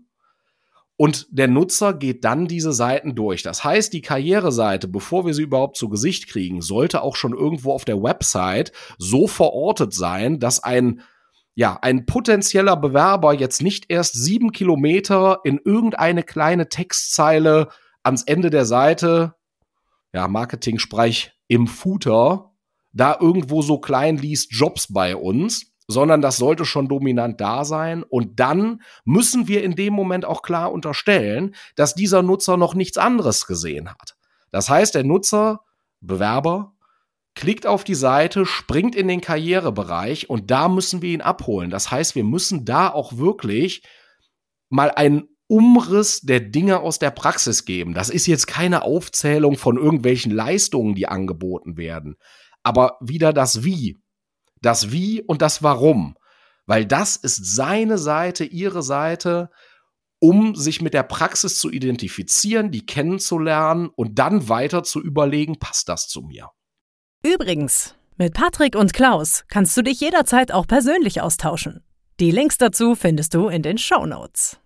Und 1.01 1.25
der 1.31 1.47
Nutzer 1.47 1.95
geht 1.95 2.23
dann 2.25 2.45
diese 2.45 2.73
Seiten 2.73 3.15
durch. 3.15 3.41
Das 3.41 3.63
heißt, 3.63 3.91
die 3.91 4.01
Karriereseite, 4.01 4.87
bevor 4.87 5.25
wir 5.25 5.33
sie 5.33 5.41
überhaupt 5.41 5.75
zu 5.75 5.89
Gesicht 5.89 6.27
kriegen, 6.27 6.61
sollte 6.61 7.01
auch 7.01 7.15
schon 7.15 7.33
irgendwo 7.33 7.73
auf 7.73 7.85
der 7.85 8.03
Website 8.03 8.71
so 8.99 9.25
verortet 9.25 9.95
sein, 9.95 10.39
dass 10.39 10.63
ein 10.63 11.01
ja, 11.55 11.79
ein 11.81 12.05
potenzieller 12.05 12.77
Bewerber 12.77 13.33
jetzt 13.33 13.63
nicht 13.63 13.85
erst 13.89 14.13
sieben 14.13 14.51
Kilometer 14.51 15.39
in 15.43 15.59
irgendeine 15.65 16.21
kleine 16.21 16.69
Textzeile 16.69 17.69
ans 18.03 18.21
Ende 18.21 18.51
der 18.51 18.65
Seite, 18.65 19.33
ja, 20.13 20.27
Marketing-Sprech 20.27 21.31
im 21.47 21.65
Footer, 21.65 22.51
da 22.93 23.17
irgendwo 23.19 23.63
so 23.63 23.79
klein 23.79 24.17
liest 24.17 24.53
Jobs 24.53 24.93
bei 24.93 25.15
uns, 25.15 25.70
sondern 25.91 26.21
das 26.21 26.37
sollte 26.37 26.65
schon 26.65 26.87
dominant 26.87 27.39
da 27.39 27.63
sein. 27.63 28.03
Und 28.03 28.39
dann 28.39 28.81
müssen 29.05 29.47
wir 29.47 29.63
in 29.63 29.75
dem 29.75 29.93
Moment 29.93 30.25
auch 30.25 30.41
klar 30.41 30.71
unterstellen, 30.71 31.53
dass 31.75 31.93
dieser 31.93 32.23
Nutzer 32.23 32.57
noch 32.57 32.73
nichts 32.73 32.97
anderes 32.97 33.45
gesehen 33.45 33.89
hat. 33.89 34.15
Das 34.51 34.69
heißt, 34.69 34.95
der 34.95 35.03
Nutzer, 35.03 35.61
Bewerber, 35.99 36.73
klickt 37.35 37.65
auf 37.65 37.83
die 37.83 37.95
Seite, 37.95 38.45
springt 38.45 38.95
in 38.95 39.07
den 39.07 39.21
Karrierebereich 39.21 40.29
und 40.29 40.51
da 40.51 40.67
müssen 40.67 41.01
wir 41.01 41.11
ihn 41.11 41.21
abholen. 41.21 41.69
Das 41.69 41.91
heißt, 41.91 42.15
wir 42.15 42.23
müssen 42.23 42.65
da 42.65 42.89
auch 42.89 43.17
wirklich 43.17 43.83
mal 44.69 44.91
einen 44.91 45.27
Umriss 45.47 46.21
der 46.21 46.39
Dinge 46.39 46.79
aus 46.79 46.97
der 46.97 47.11
Praxis 47.11 47.65
geben. 47.65 47.93
Das 47.93 48.09
ist 48.09 48.25
jetzt 48.25 48.47
keine 48.47 48.83
Aufzählung 48.83 49.57
von 49.57 49.77
irgendwelchen 49.77 50.31
Leistungen, 50.31 50.95
die 50.95 51.07
angeboten 51.07 51.77
werden, 51.77 52.15
aber 52.63 52.97
wieder 53.01 53.33
das 53.33 53.63
Wie. 53.63 54.00
Das 54.61 54.91
Wie 54.91 55.21
und 55.21 55.41
das 55.41 55.63
Warum. 55.63 56.15
Weil 56.65 56.85
das 56.85 57.15
ist 57.15 57.55
seine 57.55 57.97
Seite, 57.97 58.43
ihre 58.45 58.83
Seite, 58.83 59.49
um 60.19 60.55
sich 60.55 60.81
mit 60.81 60.93
der 60.93 61.03
Praxis 61.03 61.59
zu 61.59 61.71
identifizieren, 61.71 62.71
die 62.71 62.85
kennenzulernen 62.85 63.89
und 63.89 64.19
dann 64.19 64.47
weiter 64.49 64.83
zu 64.83 65.01
überlegen, 65.01 65.57
passt 65.57 65.89
das 65.89 66.07
zu 66.07 66.21
mir. 66.21 66.49
Übrigens, 67.23 67.95
mit 68.17 68.33
Patrick 68.33 68.75
und 68.75 68.93
Klaus 68.93 69.45
kannst 69.47 69.75
du 69.75 69.81
dich 69.81 69.99
jederzeit 69.99 70.51
auch 70.51 70.67
persönlich 70.67 71.21
austauschen. 71.21 71.83
Die 72.19 72.29
Links 72.29 72.57
dazu 72.59 72.93
findest 72.93 73.33
du 73.33 73.47
in 73.47 73.63
den 73.63 73.79
Show 73.79 74.05
Notes. 74.05 74.59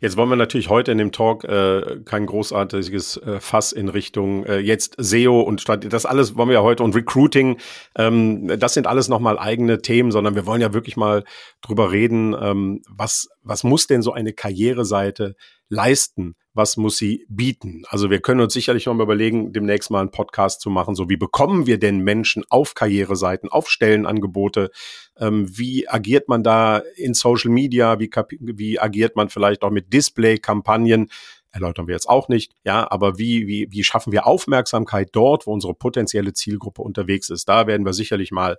Jetzt 0.00 0.16
wollen 0.16 0.30
wir 0.30 0.36
natürlich 0.36 0.70
heute 0.70 0.92
in 0.92 0.98
dem 0.98 1.12
Talk 1.12 1.44
äh, 1.44 2.00
kein 2.06 2.24
großartiges 2.24 3.18
äh, 3.18 3.38
Fass 3.38 3.72
in 3.72 3.90
Richtung 3.90 4.46
äh, 4.46 4.58
jetzt 4.58 4.94
SEO 4.96 5.42
und 5.42 5.62
das 5.92 6.06
alles 6.06 6.36
wollen 6.36 6.48
wir 6.48 6.54
ja 6.54 6.62
heute 6.62 6.82
und 6.82 6.96
Recruiting. 6.96 7.58
Ähm, 7.96 8.48
das 8.58 8.72
sind 8.72 8.86
alles 8.86 9.08
nochmal 9.08 9.38
eigene 9.38 9.82
Themen, 9.82 10.10
sondern 10.10 10.34
wir 10.34 10.46
wollen 10.46 10.62
ja 10.62 10.72
wirklich 10.72 10.96
mal 10.96 11.24
drüber 11.60 11.92
reden, 11.92 12.34
ähm, 12.40 12.80
was 12.88 13.28
was 13.42 13.62
muss 13.62 13.86
denn 13.86 14.00
so 14.00 14.12
eine 14.12 14.32
Karriereseite 14.32 15.34
leisten? 15.68 16.34
Was 16.52 16.76
muss 16.76 16.98
sie 16.98 17.26
bieten? 17.28 17.84
Also 17.88 18.10
wir 18.10 18.20
können 18.20 18.40
uns 18.40 18.52
sicherlich 18.52 18.86
noch 18.86 18.94
mal 18.94 19.04
überlegen, 19.04 19.52
demnächst 19.52 19.90
mal 19.90 20.00
einen 20.00 20.10
Podcast 20.10 20.60
zu 20.60 20.68
machen. 20.68 20.96
So 20.96 21.08
wie 21.08 21.16
bekommen 21.16 21.66
wir 21.66 21.78
denn 21.78 22.00
Menschen 22.00 22.44
auf 22.48 22.74
Karriereseiten, 22.74 23.48
auf 23.48 23.70
Stellenangebote? 23.70 24.70
Ähm, 25.16 25.46
wie 25.56 25.88
agiert 25.88 26.28
man 26.28 26.42
da 26.42 26.78
in 26.96 27.14
Social 27.14 27.50
Media? 27.50 28.00
Wie, 28.00 28.10
wie 28.40 28.80
agiert 28.80 29.14
man 29.14 29.28
vielleicht 29.28 29.62
auch 29.62 29.70
mit 29.70 29.92
Display-Kampagnen? 29.92 31.08
erläutern 31.52 31.86
wir 31.88 31.94
jetzt 31.94 32.08
auch 32.08 32.28
nicht. 32.28 32.52
Ja, 32.64 32.90
aber 32.90 33.18
wie, 33.18 33.46
wie, 33.46 33.68
wie 33.70 33.84
schaffen 33.84 34.12
wir 34.12 34.26
Aufmerksamkeit 34.26 35.10
dort, 35.12 35.46
wo 35.46 35.52
unsere 35.52 35.74
potenzielle 35.74 36.32
Zielgruppe 36.32 36.82
unterwegs 36.82 37.28
ist? 37.28 37.48
Da 37.48 37.66
werden 37.66 37.84
wir 37.84 37.92
sicherlich 37.92 38.30
mal 38.30 38.56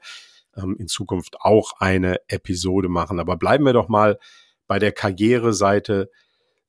ähm, 0.57 0.75
in 0.77 0.87
Zukunft 0.87 1.37
auch 1.39 1.73
eine 1.79 2.17
Episode 2.27 2.89
machen. 2.89 3.19
Aber 3.19 3.37
bleiben 3.37 3.65
wir 3.65 3.73
doch 3.73 3.87
mal 3.87 4.17
bei 4.67 4.79
der 4.79 4.91
Karriereseite 4.91 6.09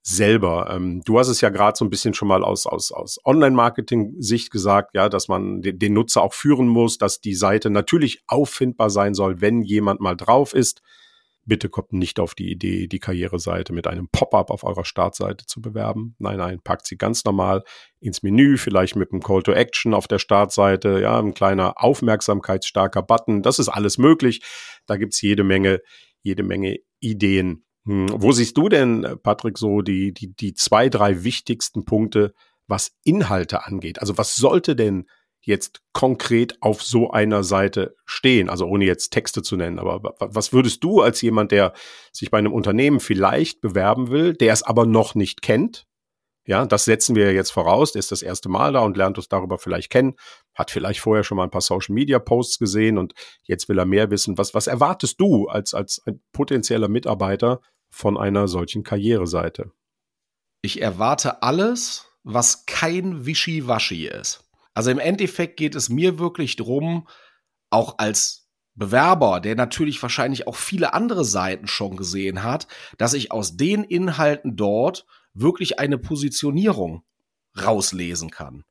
selber. 0.03 0.69
Ähm, 0.69 1.01
du 1.05 1.17
hast 1.17 1.29
es 1.29 1.41
ja 1.41 1.49
gerade 1.49 1.77
so 1.77 1.85
ein 1.85 1.89
bisschen 1.89 2.13
schon 2.13 2.27
mal 2.27 2.43
aus, 2.43 2.67
aus, 2.67 2.91
aus 2.91 3.19
Online-Marketing-Sicht 3.23 4.51
gesagt, 4.51 4.93
ja, 4.93 5.07
dass 5.07 5.29
man 5.29 5.61
den, 5.61 5.79
den 5.79 5.93
Nutzer 5.93 6.21
auch 6.21 6.33
führen 6.33 6.67
muss, 6.67 6.97
dass 6.97 7.21
die 7.21 7.35
Seite 7.35 7.69
natürlich 7.69 8.21
auffindbar 8.27 8.89
sein 8.89 9.13
soll, 9.13 9.39
wenn 9.39 9.61
jemand 9.61 10.01
mal 10.01 10.15
drauf 10.15 10.53
ist. 10.53 10.81
Bitte 11.45 11.67
kommt 11.67 11.91
nicht 11.91 12.19
auf 12.19 12.35
die 12.35 12.51
Idee, 12.51 12.87
die 12.87 12.99
Karriereseite 12.99 13.73
mit 13.73 13.87
einem 13.87 14.07
Pop-up 14.09 14.49
auf 14.49 14.63
eurer 14.63 14.85
Startseite 14.85 15.45
zu 15.45 15.61
bewerben. 15.61 16.15
Nein, 16.17 16.37
nein, 16.37 16.61
packt 16.61 16.85
sie 16.85 16.97
ganz 16.97 17.25
normal 17.25 17.63
ins 17.99 18.23
Menü, 18.23 18.57
vielleicht 18.57 18.95
mit 18.95 19.11
einem 19.11 19.21
Call 19.21 19.43
to 19.43 19.51
Action 19.51 19.93
auf 19.93 20.07
der 20.07 20.19
Startseite, 20.19 21.01
ja, 21.01 21.19
ein 21.19 21.33
kleiner 21.33 21.81
aufmerksamkeitsstarker 21.83 23.03
Button. 23.03 23.41
Das 23.41 23.59
ist 23.59 23.69
alles 23.69 23.97
möglich. 23.97 24.41
Da 24.85 24.95
gibt's 24.95 25.21
jede 25.21 25.43
Menge, 25.43 25.81
jede 26.21 26.43
Menge 26.43 26.77
Ideen. 26.99 27.65
Hm, 27.85 28.07
wo 28.13 28.31
siehst 28.31 28.57
du 28.57 28.69
denn, 28.69 29.17
Patrick, 29.23 29.57
so 29.57 29.81
die, 29.81 30.13
die, 30.13 30.33
die 30.33 30.53
zwei, 30.53 30.89
drei 30.89 31.23
wichtigsten 31.23 31.85
Punkte, 31.85 32.33
was 32.67 32.91
Inhalte 33.03 33.65
angeht? 33.65 33.99
Also 33.99 34.17
was 34.17 34.35
sollte 34.35 34.75
denn 34.75 35.05
jetzt 35.41 35.81
konkret 35.91 36.61
auf 36.61 36.81
so 36.81 37.11
einer 37.11 37.43
Seite 37.43 37.95
stehen? 38.05 38.49
Also 38.49 38.65
ohne 38.65 38.85
jetzt 38.85 39.09
Texte 39.11 39.41
zu 39.41 39.57
nennen, 39.57 39.79
aber 39.79 40.15
was 40.19 40.53
würdest 40.53 40.83
du 40.83 41.01
als 41.01 41.21
jemand, 41.21 41.51
der 41.51 41.73
sich 42.13 42.31
bei 42.31 42.37
einem 42.37 42.53
Unternehmen 42.53 43.01
vielleicht 43.01 43.59
bewerben 43.59 44.09
will, 44.09 44.33
der 44.33 44.53
es 44.53 44.63
aber 44.63 44.85
noch 44.85 45.15
nicht 45.15 45.41
kennt? 45.41 45.85
Ja, 46.45 46.65
das 46.65 46.83
setzen 46.83 47.15
wir 47.15 47.31
jetzt 47.33 47.51
voraus. 47.51 47.93
Der 47.93 47.99
ist 47.99 48.11
das 48.11 48.21
erste 48.21 48.49
Mal 48.49 48.73
da 48.73 48.81
und 48.81 48.97
lernt 48.97 49.17
uns 49.17 49.29
darüber 49.29 49.57
vielleicht 49.57 49.89
kennen, 49.89 50.15
hat 50.53 50.71
vielleicht 50.71 50.99
vorher 50.99 51.23
schon 51.23 51.37
mal 51.37 51.45
ein 51.45 51.49
paar 51.49 51.61
Social 51.61 51.93
Media 51.93 52.19
Posts 52.19 52.59
gesehen 52.59 52.97
und 52.97 53.13
jetzt 53.43 53.69
will 53.69 53.79
er 53.79 53.85
mehr 53.85 54.11
wissen. 54.11 54.37
Was, 54.37 54.53
was 54.53 54.67
erwartest 54.67 55.21
du 55.21 55.47
als, 55.47 55.73
als 55.73 56.01
ein 56.05 56.21
potenzieller 56.33 56.89
Mitarbeiter 56.89 57.61
von 57.93 58.17
einer 58.17 58.47
solchen 58.47 58.83
Karriereseite? 58.83 59.71
Ich 60.63 60.81
erwarte 60.81 61.43
alles, 61.43 62.07
was 62.23 62.65
kein 62.65 63.27
Wischiwaschi 63.27 64.07
ist. 64.07 64.49
Also 64.73 64.89
im 64.89 64.97
Endeffekt 64.97 65.57
geht 65.57 65.75
es 65.75 65.89
mir 65.89 66.17
wirklich 66.17 66.55
drum, 66.55 67.07
auch 67.69 67.99
als 67.99 68.49
Bewerber, 68.73 69.39
der 69.39 69.55
natürlich 69.55 70.01
wahrscheinlich 70.01 70.47
auch 70.47 70.55
viele 70.55 70.93
andere 70.93 71.23
Seiten 71.23 71.67
schon 71.67 71.95
gesehen 71.95 72.41
hat, 72.41 72.67
dass 72.97 73.13
ich 73.13 73.31
aus 73.31 73.57
den 73.57 73.83
Inhalten 73.83 74.55
dort 74.55 75.05
wirklich 75.35 75.77
eine 75.77 75.99
Positionierung 75.99 77.03
rauslesen 77.55 78.31
kann. 78.31 78.63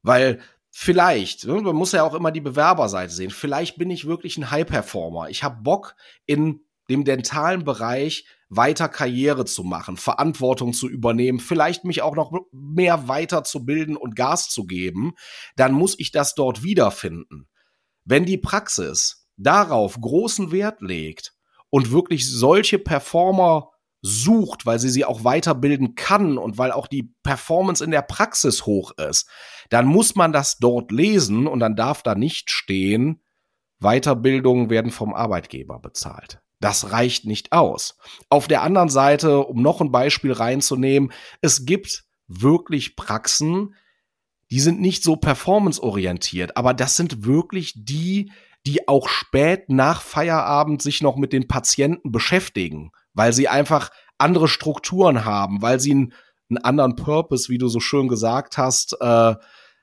Weil 0.00 0.40
vielleicht, 0.70 1.44
ne, 1.46 1.60
man 1.60 1.76
muss 1.76 1.92
ja 1.92 2.02
auch 2.02 2.14
immer 2.14 2.30
die 2.30 2.40
Bewerberseite 2.40 3.12
sehen, 3.12 3.30
vielleicht 3.30 3.76
bin 3.76 3.90
ich 3.90 4.06
wirklich 4.06 4.38
ein 4.38 4.50
High-Performer. 4.50 5.28
Ich 5.28 5.44
habe 5.44 5.62
Bock 5.62 5.96
in 6.24 6.60
dem 6.88 7.04
dentalen 7.04 7.64
Bereich 7.64 8.26
weiter 8.56 8.88
Karriere 8.88 9.44
zu 9.44 9.64
machen, 9.64 9.96
Verantwortung 9.96 10.72
zu 10.72 10.88
übernehmen, 10.88 11.40
vielleicht 11.40 11.84
mich 11.84 12.02
auch 12.02 12.14
noch 12.14 12.32
mehr 12.52 13.08
weiterzubilden 13.08 13.96
und 13.96 14.16
Gas 14.16 14.48
zu 14.48 14.64
geben, 14.64 15.12
dann 15.56 15.72
muss 15.72 15.98
ich 15.98 16.12
das 16.12 16.34
dort 16.34 16.62
wiederfinden. 16.62 17.48
Wenn 18.04 18.24
die 18.24 18.38
Praxis 18.38 19.28
darauf 19.36 20.00
großen 20.00 20.52
Wert 20.52 20.80
legt 20.80 21.32
und 21.70 21.90
wirklich 21.90 22.30
solche 22.30 22.78
Performer 22.78 23.70
sucht, 24.02 24.66
weil 24.66 24.78
sie 24.78 24.90
sie 24.90 25.06
auch 25.06 25.24
weiterbilden 25.24 25.94
kann 25.94 26.36
und 26.36 26.58
weil 26.58 26.72
auch 26.72 26.86
die 26.86 27.14
Performance 27.22 27.82
in 27.82 27.90
der 27.90 28.02
Praxis 28.02 28.66
hoch 28.66 28.92
ist, 28.98 29.28
dann 29.70 29.86
muss 29.86 30.14
man 30.14 30.32
das 30.32 30.58
dort 30.58 30.92
lesen 30.92 31.46
und 31.46 31.60
dann 31.60 31.74
darf 31.74 32.02
da 32.02 32.14
nicht 32.14 32.50
stehen, 32.50 33.22
Weiterbildungen 33.80 34.68
werden 34.68 34.90
vom 34.90 35.14
Arbeitgeber 35.14 35.78
bezahlt. 35.78 36.43
Das 36.60 36.92
reicht 36.92 37.26
nicht 37.26 37.52
aus. 37.52 37.98
Auf 38.28 38.48
der 38.48 38.62
anderen 38.62 38.88
Seite, 38.88 39.40
um 39.40 39.60
noch 39.62 39.80
ein 39.80 39.92
Beispiel 39.92 40.32
reinzunehmen, 40.32 41.12
es 41.40 41.66
gibt 41.66 42.04
wirklich 42.26 42.96
Praxen, 42.96 43.74
die 44.50 44.60
sind 44.60 44.80
nicht 44.80 45.02
so 45.02 45.16
performanceorientiert, 45.16 46.56
aber 46.56 46.74
das 46.74 46.96
sind 46.96 47.24
wirklich 47.24 47.72
die, 47.76 48.30
die 48.66 48.88
auch 48.88 49.08
spät 49.08 49.68
nach 49.68 50.00
Feierabend 50.00 50.80
sich 50.80 51.02
noch 51.02 51.16
mit 51.16 51.32
den 51.32 51.48
Patienten 51.48 52.12
beschäftigen, 52.12 52.92
weil 53.12 53.32
sie 53.32 53.48
einfach 53.48 53.90
andere 54.18 54.48
Strukturen 54.48 55.24
haben, 55.24 55.60
weil 55.60 55.80
sie 55.80 55.90
einen, 55.90 56.12
einen 56.48 56.58
anderen 56.58 56.96
Purpose, 56.96 57.48
wie 57.48 57.58
du 57.58 57.68
so 57.68 57.80
schön 57.80 58.08
gesagt 58.08 58.56
hast, 58.58 58.96
äh, 59.00 59.34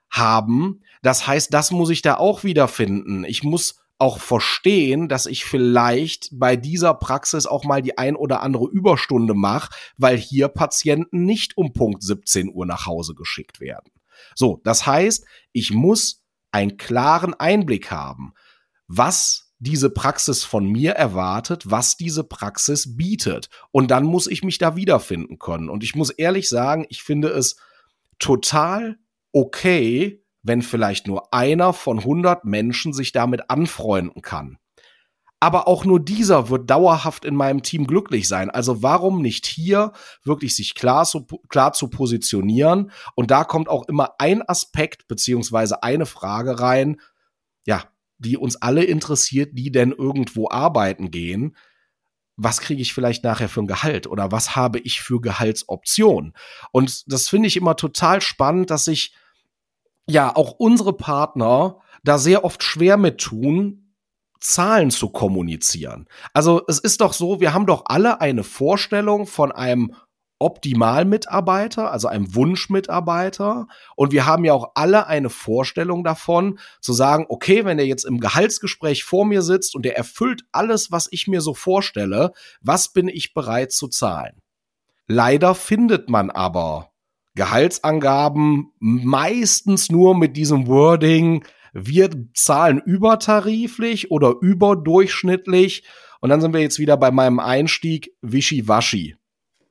haben. 0.10 0.81
Das 1.01 1.27
heißt, 1.27 1.53
das 1.53 1.71
muss 1.71 1.89
ich 1.89 2.01
da 2.01 2.17
auch 2.17 2.43
wiederfinden. 2.43 3.23
Ich 3.23 3.43
muss 3.43 3.81
auch 4.01 4.19
verstehen, 4.19 5.07
dass 5.07 5.27
ich 5.27 5.45
vielleicht 5.45 6.29
bei 6.33 6.55
dieser 6.55 6.95
Praxis 6.95 7.45
auch 7.45 7.63
mal 7.63 7.83
die 7.83 7.99
ein 7.99 8.15
oder 8.15 8.41
andere 8.41 8.67
Überstunde 8.67 9.35
mache, 9.35 9.71
weil 9.95 10.17
hier 10.17 10.47
Patienten 10.47 11.25
nicht 11.25 11.55
um 11.55 11.71
Punkt 11.71 12.01
17 12.01 12.51
Uhr 12.51 12.65
nach 12.65 12.87
Hause 12.87 13.13
geschickt 13.13 13.59
werden. 13.59 13.91
So, 14.35 14.59
das 14.63 14.87
heißt, 14.87 15.25
ich 15.51 15.71
muss 15.71 16.23
einen 16.51 16.77
klaren 16.77 17.35
Einblick 17.35 17.91
haben, 17.91 18.33
was 18.87 19.53
diese 19.59 19.91
Praxis 19.91 20.43
von 20.43 20.65
mir 20.65 20.93
erwartet, 20.93 21.69
was 21.69 21.95
diese 21.95 22.23
Praxis 22.23 22.97
bietet. 22.97 23.49
Und 23.69 23.91
dann 23.91 24.03
muss 24.03 24.25
ich 24.25 24.43
mich 24.43 24.57
da 24.57 24.75
wiederfinden 24.75 25.37
können. 25.37 25.69
Und 25.69 25.83
ich 25.83 25.93
muss 25.93 26.09
ehrlich 26.09 26.49
sagen, 26.49 26.87
ich 26.89 27.03
finde 27.03 27.27
es 27.27 27.57
total 28.17 28.97
okay, 29.31 30.20
wenn 30.43 30.62
vielleicht 30.62 31.08
nur 31.08 31.34
einer 31.34 31.73
von 31.73 31.99
100 31.99 32.45
Menschen 32.45 32.93
sich 32.93 33.12
damit 33.12 33.49
anfreunden 33.49 34.21
kann. 34.21 34.58
Aber 35.43 35.67
auch 35.67 35.86
nur 35.86 35.99
dieser 35.99 36.49
wird 36.49 36.69
dauerhaft 36.69 37.25
in 37.25 37.36
meinem 37.36 37.63
Team 37.63 37.88
glücklich 37.88 38.27
sein. 38.27 38.51
Also 38.51 38.84
warum 38.84 39.23
nicht 39.23 39.47
hier 39.47 39.91
wirklich 40.23 40.56
sich 40.56 40.75
klar, 40.75 41.04
zu, 41.04 41.25
klar 41.49 41.73
zu 41.73 41.89
positionieren? 41.89 42.91
Und 43.15 43.32
da 43.32 43.43
kommt 43.43 43.67
auch 43.67 43.88
immer 43.88 44.12
ein 44.19 44.47
Aspekt 44.47 45.08
beziehungsweise 45.08 45.82
eine 45.82 46.06
Frage 46.06 46.60
rein, 46.60 47.01
ja, 47.65 47.86
die 48.19 48.38
uns 48.38 48.56
alle 48.62 48.84
interessiert, 48.84 49.49
die 49.54 49.71
denn 49.71 49.91
irgendwo 49.91 50.47
arbeiten 50.47 51.10
gehen. 51.10 51.56
Was 52.38 52.62
kriege 52.62 52.84
ich 52.84 52.93
vielleicht 52.93 53.23
nachher 53.23 53.49
für 53.49 53.62
ein 53.62 53.67
Gehalt 53.67 54.06
oder 54.06 54.32
was 54.32 54.56
habe 54.56 54.77
ich 54.77 55.01
für 55.01 55.21
Gehaltsoptionen? 55.21 56.34
Und 56.71 57.12
das 57.12 57.30
finde 57.30 57.47
ich 57.47 57.58
immer 57.58 57.75
total 57.75 58.21
spannend, 58.21 58.69
dass 58.69 58.86
sich 58.86 59.15
ja 60.07 60.35
auch 60.35 60.51
unsere 60.57 60.93
Partner 60.93 61.77
da 62.03 62.17
sehr 62.17 62.43
oft 62.43 62.63
schwer 62.63 62.97
mit 62.97 63.19
tun, 63.19 63.95
Zahlen 64.39 64.89
zu 64.89 65.09
kommunizieren. 65.09 66.07
Also 66.33 66.63
es 66.67 66.79
ist 66.79 67.01
doch 67.01 67.13
so, 67.13 67.39
wir 67.39 67.53
haben 67.53 67.67
doch 67.67 67.83
alle 67.85 68.21
eine 68.21 68.43
Vorstellung 68.43 69.27
von 69.27 69.51
einem 69.51 69.93
Optimalmitarbeiter, 70.41 71.91
also 71.91 72.07
einem 72.07 72.33
Wunschmitarbeiter. 72.33 73.67
Und 73.95 74.11
wir 74.11 74.25
haben 74.25 74.43
ja 74.43 74.53
auch 74.53 74.71
alle 74.73 75.05
eine 75.05 75.29
Vorstellung 75.29 76.03
davon, 76.03 76.57
zu 76.81 76.93
sagen, 76.93 77.27
okay, 77.29 77.63
wenn 77.63 77.77
er 77.77 77.85
jetzt 77.85 78.05
im 78.05 78.19
Gehaltsgespräch 78.19 79.03
vor 79.03 79.25
mir 79.25 79.43
sitzt 79.43 79.75
und 79.75 79.85
er 79.85 79.95
erfüllt 79.95 80.41
alles, 80.51 80.91
was 80.91 81.07
ich 81.11 81.27
mir 81.27 81.41
so 81.41 81.53
vorstelle, 81.53 82.33
was 82.59 82.91
bin 82.91 83.07
ich 83.07 83.35
bereit 83.35 83.71
zu 83.71 83.87
zahlen? 83.87 84.41
Leider 85.05 85.53
findet 85.53 86.09
man 86.09 86.31
aber 86.31 86.90
Gehaltsangaben 87.36 88.72
meistens 88.80 89.89
nur 89.89 90.17
mit 90.17 90.36
diesem 90.36 90.67
Wording, 90.67 91.46
wir 91.74 92.10
zahlen 92.34 92.82
übertariflich 92.86 94.12
oder 94.12 94.36
überdurchschnittlich. 94.41 95.84
Und 96.20 96.30
dann 96.30 96.41
sind 96.41 96.54
wir 96.54 96.62
jetzt 96.62 96.80
wieder 96.80 96.98
bei 96.98 97.12
meinem 97.12 97.39
Einstieg 97.39 98.13
Wischiwaschi. 98.22 99.15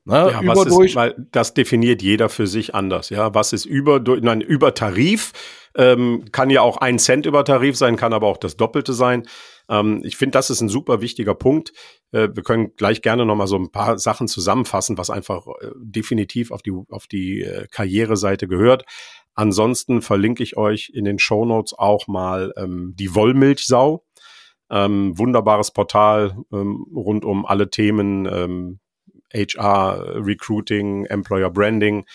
Ne? 0.03 0.31
Ja, 0.31 0.41
was 0.43 0.65
ist, 0.65 0.95
weil 0.95 1.27
das 1.31 1.53
definiert 1.53 2.01
jeder 2.01 2.29
für 2.29 2.47
sich 2.47 2.73
anders. 2.73 3.09
Ja, 3.09 3.35
was 3.35 3.53
ist 3.53 3.65
über, 3.65 3.99
nein, 3.99 4.41
über 4.41 4.73
Tarif? 4.73 5.31
Ähm, 5.75 6.25
kann 6.31 6.49
ja 6.49 6.61
auch 6.61 6.77
ein 6.77 6.97
Cent 6.97 7.25
über 7.25 7.45
Tarif 7.45 7.77
sein, 7.77 7.95
kann 7.95 8.11
aber 8.11 8.27
auch 8.27 8.37
das 8.37 8.57
Doppelte 8.57 8.93
sein. 8.93 9.23
Ähm, 9.71 10.01
ich 10.03 10.17
finde, 10.17 10.33
das 10.33 10.49
ist 10.49 10.61
ein 10.61 10.69
super 10.69 11.01
wichtiger 11.01 11.33
Punkt. 11.33 11.71
Äh, 12.11 12.27
wir 12.33 12.43
können 12.43 12.75
gleich 12.75 13.01
gerne 13.01 13.25
noch 13.25 13.35
mal 13.35 13.47
so 13.47 13.55
ein 13.55 13.71
paar 13.71 13.97
Sachen 13.97 14.27
zusammenfassen, 14.27 14.97
was 14.97 15.09
einfach 15.09 15.47
äh, 15.61 15.71
definitiv 15.77 16.51
auf 16.51 16.61
die 16.61 16.73
auf 16.89 17.07
die 17.07 17.41
äh, 17.41 17.67
Karriereseite 17.71 18.47
gehört. 18.47 18.83
Ansonsten 19.33 20.01
verlinke 20.01 20.43
ich 20.43 20.57
euch 20.57 20.91
in 20.93 21.05
den 21.05 21.17
Show 21.17 21.45
Notes 21.45 21.73
auch 21.73 22.07
mal 22.07 22.53
ähm, 22.57 22.93
die 22.99 23.15
Wollmilchsau. 23.15 24.05
Ähm, 24.69 25.17
wunderbares 25.17 25.71
Portal 25.71 26.37
ähm, 26.51 26.85
rund 26.93 27.25
um 27.25 27.45
alle 27.45 27.69
Themen 27.69 28.25
ähm, 28.25 28.79
HR, 29.33 30.25
Recruiting, 30.25 31.05
Employer 31.05 31.49
Branding 31.49 32.05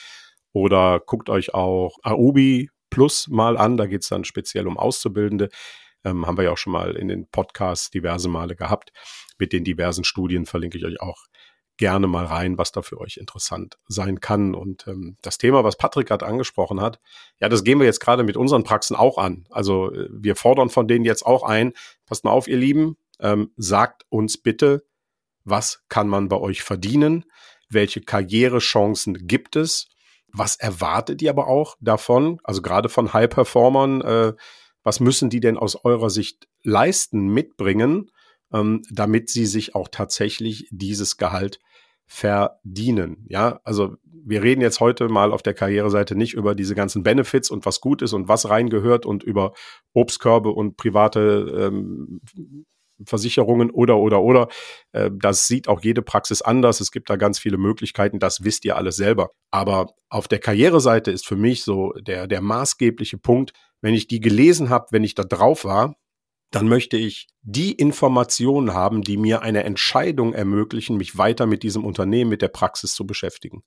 oder 0.52 1.00
guckt 1.00 1.28
euch 1.28 1.54
auch 1.54 1.98
Aobi 2.02 2.70
Plus 2.88 3.28
mal 3.28 3.56
an. 3.56 3.76
Da 3.76 3.86
geht 3.86 4.02
es 4.02 4.08
dann 4.08 4.24
speziell 4.24 4.66
um 4.66 4.78
Auszubildende. 4.78 5.48
Ähm, 6.06 6.26
haben 6.26 6.38
wir 6.38 6.44
ja 6.44 6.52
auch 6.52 6.58
schon 6.58 6.72
mal 6.72 6.96
in 6.96 7.08
den 7.08 7.26
Podcasts 7.26 7.90
diverse 7.90 8.28
Male 8.28 8.54
gehabt. 8.54 8.92
Mit 9.38 9.52
den 9.52 9.64
diversen 9.64 10.04
Studien 10.04 10.46
verlinke 10.46 10.78
ich 10.78 10.84
euch 10.84 11.00
auch 11.00 11.26
gerne 11.76 12.06
mal 12.06 12.24
rein, 12.24 12.56
was 12.58 12.72
da 12.72 12.82
für 12.82 13.00
euch 13.00 13.16
interessant 13.16 13.76
sein 13.88 14.20
kann. 14.20 14.54
Und 14.54 14.86
ähm, 14.86 15.16
das 15.22 15.36
Thema, 15.38 15.64
was 15.64 15.76
Patrick 15.76 16.08
gerade 16.08 16.24
angesprochen 16.24 16.80
hat, 16.80 17.00
ja, 17.40 17.48
das 17.48 17.64
gehen 17.64 17.78
wir 17.78 17.86
jetzt 17.86 18.00
gerade 18.00 18.22
mit 18.22 18.36
unseren 18.36 18.62
Praxen 18.62 18.96
auch 18.96 19.18
an. 19.18 19.46
Also 19.50 19.92
äh, 19.92 20.08
wir 20.10 20.36
fordern 20.36 20.70
von 20.70 20.88
denen 20.88 21.04
jetzt 21.04 21.26
auch 21.26 21.42
ein, 21.42 21.72
passt 22.06 22.24
mal 22.24 22.30
auf, 22.30 22.48
ihr 22.48 22.56
Lieben, 22.56 22.96
ähm, 23.20 23.50
sagt 23.56 24.04
uns 24.08 24.38
bitte, 24.38 24.86
was 25.44 25.82
kann 25.88 26.08
man 26.08 26.28
bei 26.28 26.36
euch 26.36 26.62
verdienen, 26.62 27.24
welche 27.68 28.00
Karrierechancen 28.00 29.26
gibt 29.26 29.56
es, 29.56 29.88
was 30.32 30.56
erwartet 30.56 31.22
ihr 31.22 31.30
aber 31.30 31.46
auch 31.48 31.76
davon, 31.80 32.40
also 32.44 32.62
gerade 32.62 32.88
von 32.88 33.12
High-Performern, 33.12 34.00
äh, 34.02 34.32
was 34.86 35.00
müssen 35.00 35.30
die 35.30 35.40
denn 35.40 35.58
aus 35.58 35.84
eurer 35.84 36.10
Sicht 36.10 36.46
leisten, 36.62 37.26
mitbringen, 37.26 38.12
ähm, 38.52 38.82
damit 38.88 39.28
sie 39.30 39.44
sich 39.44 39.74
auch 39.74 39.88
tatsächlich 39.90 40.68
dieses 40.70 41.16
Gehalt 41.16 41.58
verdienen. 42.06 43.26
Ja, 43.28 43.60
also 43.64 43.96
wir 44.04 44.44
reden 44.44 44.60
jetzt 44.60 44.78
heute 44.78 45.08
mal 45.08 45.32
auf 45.32 45.42
der 45.42 45.54
Karriereseite 45.54 46.14
nicht 46.14 46.34
über 46.34 46.54
diese 46.54 46.76
ganzen 46.76 47.02
Benefits 47.02 47.50
und 47.50 47.66
was 47.66 47.80
gut 47.80 48.00
ist 48.00 48.12
und 48.12 48.28
was 48.28 48.48
reingehört 48.48 49.06
und 49.06 49.24
über 49.24 49.54
Obstkörbe 49.92 50.50
und 50.50 50.76
private 50.76 51.68
ähm, 51.72 52.20
Versicherungen 53.04 53.70
oder, 53.70 53.98
oder, 53.98 54.22
oder. 54.22 54.48
Äh, 54.92 55.10
das 55.12 55.46
sieht 55.46 55.68
auch 55.68 55.82
jede 55.82 56.02
Praxis 56.02 56.42
anders. 56.42 56.80
Es 56.80 56.90
gibt 56.90 57.10
da 57.10 57.16
ganz 57.16 57.38
viele 57.38 57.58
Möglichkeiten. 57.58 58.18
Das 58.18 58.44
wisst 58.44 58.64
ihr 58.64 58.76
alles 58.76 58.96
selber. 58.96 59.30
Aber 59.50 59.88
auf 60.08 60.28
der 60.28 60.38
Karriereseite 60.38 61.10
ist 61.10 61.26
für 61.26 61.36
mich 61.36 61.64
so 61.64 61.92
der, 61.92 62.26
der 62.26 62.40
maßgebliche 62.40 63.18
Punkt, 63.18 63.52
wenn 63.80 63.94
ich 63.94 64.08
die 64.08 64.20
gelesen 64.20 64.70
habe, 64.70 64.86
wenn 64.90 65.04
ich 65.04 65.14
da 65.14 65.22
drauf 65.22 65.64
war, 65.64 65.94
dann 66.50 66.68
möchte 66.68 66.96
ich 66.96 67.26
die 67.42 67.72
Informationen 67.72 68.72
haben, 68.72 69.02
die 69.02 69.16
mir 69.16 69.42
eine 69.42 69.64
Entscheidung 69.64 70.32
ermöglichen, 70.32 70.96
mich 70.96 71.18
weiter 71.18 71.46
mit 71.46 71.62
diesem 71.62 71.84
Unternehmen, 71.84 72.30
mit 72.30 72.42
der 72.42 72.48
Praxis 72.48 72.94
zu 72.94 73.06
beschäftigen. 73.06 73.62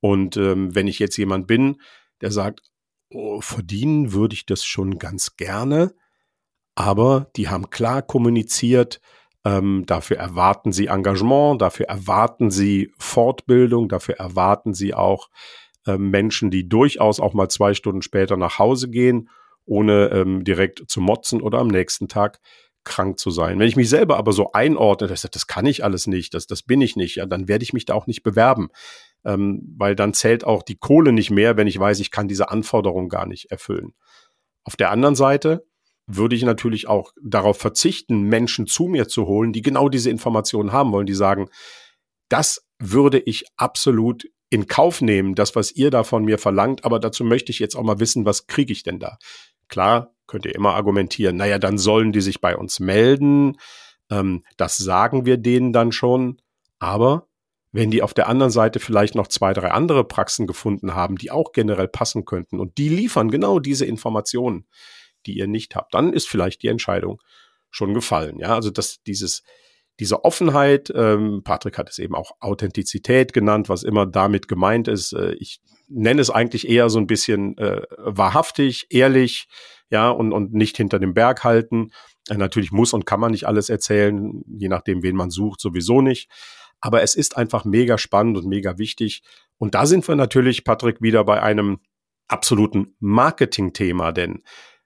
Und 0.00 0.36
ähm, 0.36 0.74
wenn 0.74 0.88
ich 0.88 0.98
jetzt 0.98 1.16
jemand 1.16 1.46
bin, 1.46 1.80
der 2.20 2.32
sagt, 2.32 2.60
oh, 3.10 3.40
verdienen 3.40 4.12
würde 4.12 4.34
ich 4.34 4.46
das 4.46 4.64
schon 4.64 4.98
ganz 4.98 5.36
gerne, 5.36 5.94
aber 6.78 7.26
die 7.34 7.48
haben 7.48 7.70
klar 7.70 8.02
kommuniziert, 8.02 9.00
ähm, 9.44 9.82
dafür 9.86 10.18
erwarten 10.18 10.70
sie 10.70 10.86
Engagement, 10.86 11.60
dafür 11.60 11.86
erwarten 11.86 12.52
sie 12.52 12.92
Fortbildung, 12.98 13.88
dafür 13.88 14.14
erwarten 14.14 14.74
sie 14.74 14.94
auch 14.94 15.28
äh, 15.88 15.98
Menschen, 15.98 16.52
die 16.52 16.68
durchaus 16.68 17.18
auch 17.18 17.34
mal 17.34 17.48
zwei 17.48 17.74
Stunden 17.74 18.00
später 18.00 18.36
nach 18.36 18.60
Hause 18.60 18.90
gehen, 18.90 19.28
ohne 19.64 20.10
ähm, 20.12 20.44
direkt 20.44 20.88
zu 20.88 21.00
motzen 21.00 21.42
oder 21.42 21.58
am 21.58 21.66
nächsten 21.66 22.06
Tag 22.06 22.38
krank 22.84 23.18
zu 23.18 23.32
sein. 23.32 23.58
Wenn 23.58 23.66
ich 23.66 23.76
mich 23.76 23.88
selber 23.88 24.16
aber 24.16 24.30
so 24.30 24.52
einordne, 24.52 25.08
das, 25.08 25.22
das 25.22 25.48
kann 25.48 25.66
ich 25.66 25.82
alles 25.82 26.06
nicht, 26.06 26.32
das, 26.32 26.46
das 26.46 26.62
bin 26.62 26.80
ich 26.80 26.94
nicht, 26.94 27.16
ja, 27.16 27.26
dann 27.26 27.48
werde 27.48 27.64
ich 27.64 27.72
mich 27.72 27.86
da 27.86 27.94
auch 27.94 28.06
nicht 28.06 28.22
bewerben. 28.22 28.68
Ähm, 29.24 29.74
weil 29.76 29.96
dann 29.96 30.14
zählt 30.14 30.44
auch 30.44 30.62
die 30.62 30.78
Kohle 30.78 31.10
nicht 31.10 31.32
mehr, 31.32 31.56
wenn 31.56 31.66
ich 31.66 31.76
weiß, 31.76 31.98
ich 31.98 32.12
kann 32.12 32.28
diese 32.28 32.50
Anforderung 32.50 33.08
gar 33.08 33.26
nicht 33.26 33.50
erfüllen. 33.50 33.94
Auf 34.62 34.76
der 34.76 34.92
anderen 34.92 35.16
Seite 35.16 35.66
würde 36.08 36.34
ich 36.34 36.42
natürlich 36.42 36.88
auch 36.88 37.12
darauf 37.22 37.58
verzichten, 37.58 38.22
Menschen 38.22 38.66
zu 38.66 38.84
mir 38.84 39.08
zu 39.08 39.26
holen, 39.26 39.52
die 39.52 39.62
genau 39.62 39.88
diese 39.88 40.10
Informationen 40.10 40.72
haben 40.72 40.90
wollen, 40.90 41.06
die 41.06 41.14
sagen, 41.14 41.50
das 42.28 42.66
würde 42.78 43.20
ich 43.20 43.44
absolut 43.56 44.26
in 44.50 44.66
Kauf 44.66 45.02
nehmen, 45.02 45.34
das, 45.34 45.54
was 45.54 45.70
ihr 45.72 45.90
da 45.90 46.04
von 46.04 46.24
mir 46.24 46.38
verlangt, 46.38 46.84
aber 46.84 46.98
dazu 46.98 47.22
möchte 47.24 47.52
ich 47.52 47.58
jetzt 47.58 47.76
auch 47.76 47.82
mal 47.82 48.00
wissen, 48.00 48.24
was 48.24 48.46
kriege 48.46 48.72
ich 48.72 48.82
denn 48.82 48.98
da? 48.98 49.18
Klar, 49.68 50.14
könnt 50.26 50.46
ihr 50.46 50.54
immer 50.54 50.74
argumentieren, 50.74 51.36
naja, 51.36 51.58
dann 51.58 51.76
sollen 51.76 52.12
die 52.12 52.22
sich 52.22 52.40
bei 52.40 52.56
uns 52.56 52.80
melden, 52.80 53.58
ähm, 54.10 54.44
das 54.56 54.78
sagen 54.78 55.26
wir 55.26 55.36
denen 55.36 55.74
dann 55.74 55.92
schon, 55.92 56.40
aber 56.78 57.28
wenn 57.70 57.90
die 57.90 58.02
auf 58.02 58.14
der 58.14 58.28
anderen 58.28 58.50
Seite 58.50 58.80
vielleicht 58.80 59.14
noch 59.14 59.26
zwei, 59.26 59.52
drei 59.52 59.70
andere 59.70 60.04
Praxen 60.04 60.46
gefunden 60.46 60.94
haben, 60.94 61.16
die 61.16 61.30
auch 61.30 61.52
generell 61.52 61.88
passen 61.88 62.24
könnten 62.24 62.58
und 62.58 62.78
die 62.78 62.88
liefern 62.88 63.30
genau 63.30 63.58
diese 63.58 63.84
Informationen, 63.84 64.66
die 65.26 65.36
ihr 65.36 65.46
nicht 65.46 65.76
habt, 65.76 65.94
dann 65.94 66.12
ist 66.12 66.28
vielleicht 66.28 66.62
die 66.62 66.68
Entscheidung 66.68 67.20
schon 67.70 67.94
gefallen. 67.94 68.38
Ja, 68.38 68.54
also 68.54 68.70
dass 68.70 69.02
dieses, 69.02 69.42
diese 70.00 70.24
Offenheit, 70.24 70.92
ähm, 70.94 71.42
Patrick 71.44 71.76
hat 71.76 71.90
es 71.90 71.98
eben 71.98 72.14
auch 72.14 72.32
Authentizität 72.40 73.32
genannt, 73.32 73.68
was 73.68 73.82
immer 73.82 74.06
damit 74.06 74.48
gemeint 74.48 74.88
ist. 74.88 75.12
Äh, 75.12 75.34
ich 75.34 75.60
nenne 75.88 76.20
es 76.20 76.30
eigentlich 76.30 76.68
eher 76.68 76.88
so 76.88 76.98
ein 76.98 77.06
bisschen 77.06 77.56
äh, 77.58 77.82
wahrhaftig, 77.96 78.86
ehrlich, 78.90 79.48
ja, 79.90 80.10
und, 80.10 80.32
und 80.32 80.52
nicht 80.52 80.76
hinter 80.76 80.98
dem 80.98 81.14
Berg 81.14 81.44
halten. 81.44 81.90
Äh, 82.28 82.36
natürlich 82.36 82.70
muss 82.70 82.92
und 82.92 83.06
kann 83.06 83.20
man 83.20 83.32
nicht 83.32 83.46
alles 83.46 83.70
erzählen, 83.70 84.44
je 84.46 84.68
nachdem, 84.68 85.02
wen 85.02 85.16
man 85.16 85.30
sucht, 85.30 85.60
sowieso 85.60 86.00
nicht. 86.00 86.30
Aber 86.80 87.02
es 87.02 87.16
ist 87.16 87.36
einfach 87.36 87.64
mega 87.64 87.98
spannend 87.98 88.36
und 88.36 88.46
mega 88.46 88.78
wichtig. 88.78 89.22
Und 89.56 89.74
da 89.74 89.86
sind 89.86 90.06
wir 90.06 90.14
natürlich, 90.14 90.62
Patrick, 90.62 91.02
wieder 91.02 91.24
bei 91.24 91.42
einem 91.42 91.80
absoluten 92.28 92.94
Marketing-Thema, 93.00 94.12
denn 94.12 94.42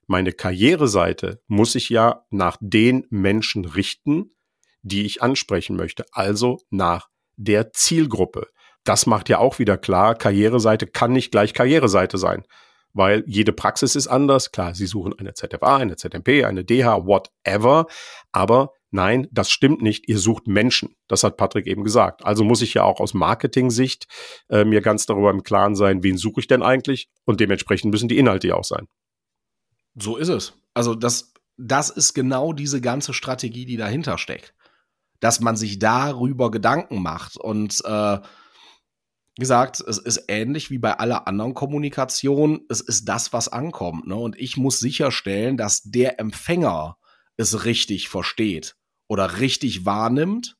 meine 0.06 0.32
Karriereseite 0.32 1.40
muss 1.46 1.74
ich 1.74 1.88
ja 1.88 2.24
nach 2.30 2.56
den 2.60 3.06
Menschen 3.10 3.64
richten, 3.64 4.34
die 4.82 5.06
ich 5.06 5.22
ansprechen 5.22 5.76
möchte, 5.76 6.04
also 6.12 6.58
nach 6.70 7.08
der 7.36 7.72
Zielgruppe. 7.72 8.48
Das 8.84 9.06
macht 9.06 9.28
ja 9.28 9.38
auch 9.38 9.58
wieder 9.58 9.78
klar, 9.78 10.14
Karriereseite 10.14 10.86
kann 10.86 11.12
nicht 11.12 11.30
gleich 11.30 11.54
Karriereseite 11.54 12.18
sein, 12.18 12.44
weil 12.92 13.22
jede 13.26 13.52
Praxis 13.52 13.94
ist 13.94 14.08
anders. 14.08 14.50
Klar, 14.50 14.74
Sie 14.74 14.86
suchen 14.86 15.18
eine 15.18 15.34
ZFA, 15.34 15.76
eine 15.76 15.96
ZMP, 15.96 16.44
eine 16.44 16.64
DH, 16.64 17.06
whatever, 17.06 17.86
aber 18.32 18.72
Nein, 18.94 19.26
das 19.32 19.50
stimmt 19.50 19.80
nicht. 19.80 20.06
Ihr 20.06 20.18
sucht 20.18 20.46
Menschen. 20.46 20.94
Das 21.08 21.24
hat 21.24 21.38
Patrick 21.38 21.66
eben 21.66 21.82
gesagt. 21.82 22.26
Also 22.26 22.44
muss 22.44 22.60
ich 22.60 22.74
ja 22.74 22.84
auch 22.84 23.00
aus 23.00 23.14
Marketing-Sicht 23.14 24.06
äh, 24.50 24.66
mir 24.66 24.82
ganz 24.82 25.06
darüber 25.06 25.30
im 25.30 25.42
Klaren 25.42 25.74
sein, 25.74 26.02
wen 26.02 26.18
suche 26.18 26.40
ich 26.40 26.46
denn 26.46 26.62
eigentlich? 26.62 27.08
Und 27.24 27.40
dementsprechend 27.40 27.90
müssen 27.90 28.08
die 28.08 28.18
Inhalte 28.18 28.48
ja 28.48 28.54
auch 28.54 28.64
sein. 28.64 28.88
So 29.94 30.16
ist 30.16 30.28
es. 30.28 30.54
Also 30.74 30.94
das, 30.94 31.34
das 31.56 31.90
ist 31.90 32.14
genau 32.14 32.52
diese 32.52 32.80
ganze 32.80 33.12
Strategie, 33.12 33.66
die 33.66 33.76
dahinter 33.76 34.18
steckt. 34.18 34.54
Dass 35.20 35.40
man 35.40 35.56
sich 35.56 35.78
darüber 35.78 36.50
Gedanken 36.50 37.02
macht. 37.02 37.36
Und 37.36 37.84
äh, 37.84 38.18
wie 38.18 39.40
gesagt, 39.40 39.80
es 39.80 39.98
ist 39.98 40.24
ähnlich 40.28 40.70
wie 40.70 40.78
bei 40.78 40.98
aller 40.98 41.26
anderen 41.26 41.54
Kommunikation. 41.54 42.66
Es 42.68 42.80
ist 42.80 43.08
das, 43.08 43.32
was 43.32 43.48
ankommt. 43.48 44.06
Ne? 44.06 44.16
Und 44.16 44.38
ich 44.38 44.56
muss 44.56 44.78
sicherstellen, 44.80 45.56
dass 45.56 45.82
der 45.82 46.18
Empfänger 46.18 46.96
es 47.36 47.64
richtig 47.64 48.08
versteht 48.08 48.76
oder 49.08 49.38
richtig 49.38 49.86
wahrnimmt 49.86 50.56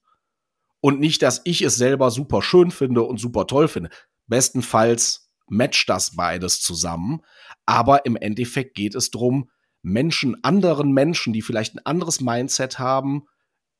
und 0.81 1.01
nicht, 1.01 1.23
dass 1.23 1.41
ich 1.45 1.63
es 1.63 1.77
selber 1.77 2.11
super 2.11 2.43
schön 2.43 2.71
finde 2.71 3.03
und 3.03 3.19
super 3.19 3.47
toll 3.47 3.69
finde. 3.69 3.91
Bestenfalls 4.27 5.22
matcht 5.53 5.89
das 5.89 6.17
beides 6.17 6.61
zusammen, 6.61 7.21
aber 7.67 8.07
im 8.07 8.17
Endeffekt 8.17 8.75
geht 8.75 8.95
es 8.95 9.11
darum, 9.11 9.51
Menschen, 9.83 10.43
anderen 10.43 10.93
Menschen, 10.93 11.33
die 11.33 11.43
vielleicht 11.43 11.75
ein 11.75 11.85
anderes 11.85 12.21
Mindset 12.21 12.79
haben, 12.79 13.25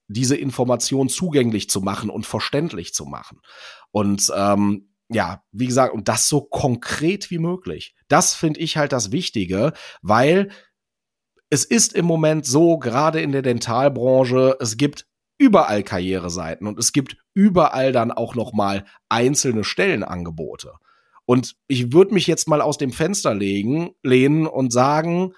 diese 0.09 0.37
Information 0.37 1.09
zugänglich 1.09 1.71
zu 1.71 1.81
machen 1.81 2.11
und 2.11 2.27
verständlich 2.27 2.93
zu 2.93 3.07
machen. 3.07 3.41
Und 3.91 4.31
ähm, 4.37 4.91
ja, 5.09 5.43
wie 5.53 5.67
gesagt, 5.67 5.95
und 5.95 6.09
das 6.09 6.29
so 6.29 6.43
konkret 6.43 7.31
wie 7.31 7.39
möglich. 7.39 7.95
Das 8.09 8.35
finde 8.35 8.61
ich 8.61 8.77
halt 8.77 8.93
das 8.93 9.13
Wichtige, 9.13 9.73
weil 10.03 10.51
es 11.51 11.65
ist 11.65 11.93
im 11.93 12.07
Moment 12.07 12.47
so, 12.47 12.79
gerade 12.79 13.21
in 13.21 13.33
der 13.33 13.43
Dentalbranche, 13.43 14.57
es 14.61 14.77
gibt 14.77 15.07
überall 15.39 15.83
Karriereseiten 15.83 16.67
und 16.67 16.79
es 16.79 16.93
gibt 16.93 17.17
überall 17.35 17.93
dann 17.93 18.11
auch 18.11 18.35
noch 18.35 18.53
mal 18.53 18.85
einzelne 19.09 19.65
Stellenangebote. 19.65 20.73
Und 21.25 21.55
ich 21.69 21.93
würde 21.93 22.15
mich 22.15 22.27
jetzt 22.27 22.49
mal 22.49 22.61
aus 22.61 22.79
dem 22.79 22.93
Fenster 22.93 23.35
legen, 23.35 23.91
lehnen 24.03 24.47
und 24.47 24.73
sagen, 24.73 25.35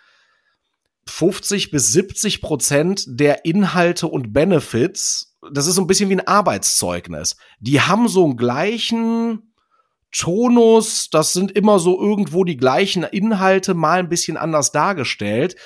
50 1.06 1.70
bis 1.70 1.92
70 1.92 2.40
Prozent 2.40 3.04
der 3.06 3.44
Inhalte 3.44 4.06
und 4.06 4.32
Benefits, 4.32 5.36
das 5.52 5.66
ist 5.66 5.74
so 5.74 5.82
ein 5.82 5.86
bisschen 5.86 6.08
wie 6.08 6.16
ein 6.16 6.26
Arbeitszeugnis. 6.26 7.36
Die 7.60 7.80
haben 7.80 8.08
so 8.08 8.24
einen 8.24 8.36
gleichen 8.36 9.54
Tonus, 10.10 11.10
das 11.10 11.32
sind 11.32 11.52
immer 11.52 11.78
so 11.78 12.00
irgendwo 12.00 12.44
die 12.44 12.56
gleichen 12.56 13.02
Inhalte, 13.02 13.74
mal 13.74 13.98
ein 13.98 14.08
bisschen 14.08 14.36
anders 14.36 14.72
dargestellt. 14.72 15.56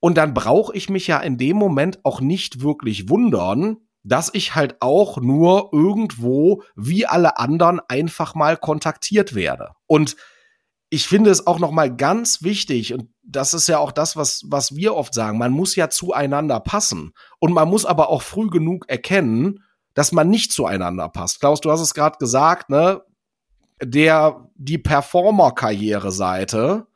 Und 0.00 0.16
dann 0.16 0.34
brauche 0.34 0.74
ich 0.74 0.88
mich 0.90 1.06
ja 1.06 1.20
in 1.20 1.38
dem 1.38 1.56
Moment 1.56 2.04
auch 2.04 2.20
nicht 2.20 2.62
wirklich 2.62 3.08
wundern, 3.08 3.76
dass 4.04 4.30
ich 4.32 4.54
halt 4.54 4.76
auch 4.80 5.18
nur 5.18 5.70
irgendwo 5.72 6.62
wie 6.74 7.06
alle 7.06 7.38
anderen 7.38 7.80
einfach 7.88 8.34
mal 8.34 8.56
kontaktiert 8.56 9.34
werde. 9.34 9.72
Und 9.86 10.16
ich 10.90 11.08
finde 11.08 11.30
es 11.30 11.46
auch 11.46 11.58
noch 11.58 11.70
mal 11.70 11.94
ganz 11.94 12.42
wichtig 12.42 12.92
und 12.92 13.08
das 13.22 13.54
ist 13.54 13.68
ja 13.68 13.78
auch 13.78 13.92
das, 13.92 14.16
was 14.16 14.42
was 14.48 14.76
wir 14.76 14.94
oft 14.94 15.14
sagen. 15.14 15.38
Man 15.38 15.52
muss 15.52 15.76
ja 15.76 15.88
zueinander 15.88 16.60
passen 16.60 17.12
und 17.38 17.52
man 17.52 17.68
muss 17.68 17.86
aber 17.86 18.10
auch 18.10 18.22
früh 18.22 18.50
genug 18.50 18.84
erkennen, 18.88 19.64
dass 19.94 20.12
man 20.12 20.28
nicht 20.28 20.52
zueinander 20.52 21.08
passt. 21.08 21.40
Klaus, 21.40 21.60
du 21.60 21.70
hast 21.70 21.80
es 21.80 21.94
gerade 21.94 22.18
gesagt, 22.18 22.68
ne? 22.68 23.00
Der 23.82 24.48
die 24.54 24.78
Performer-Karriere-Seite 24.78 26.86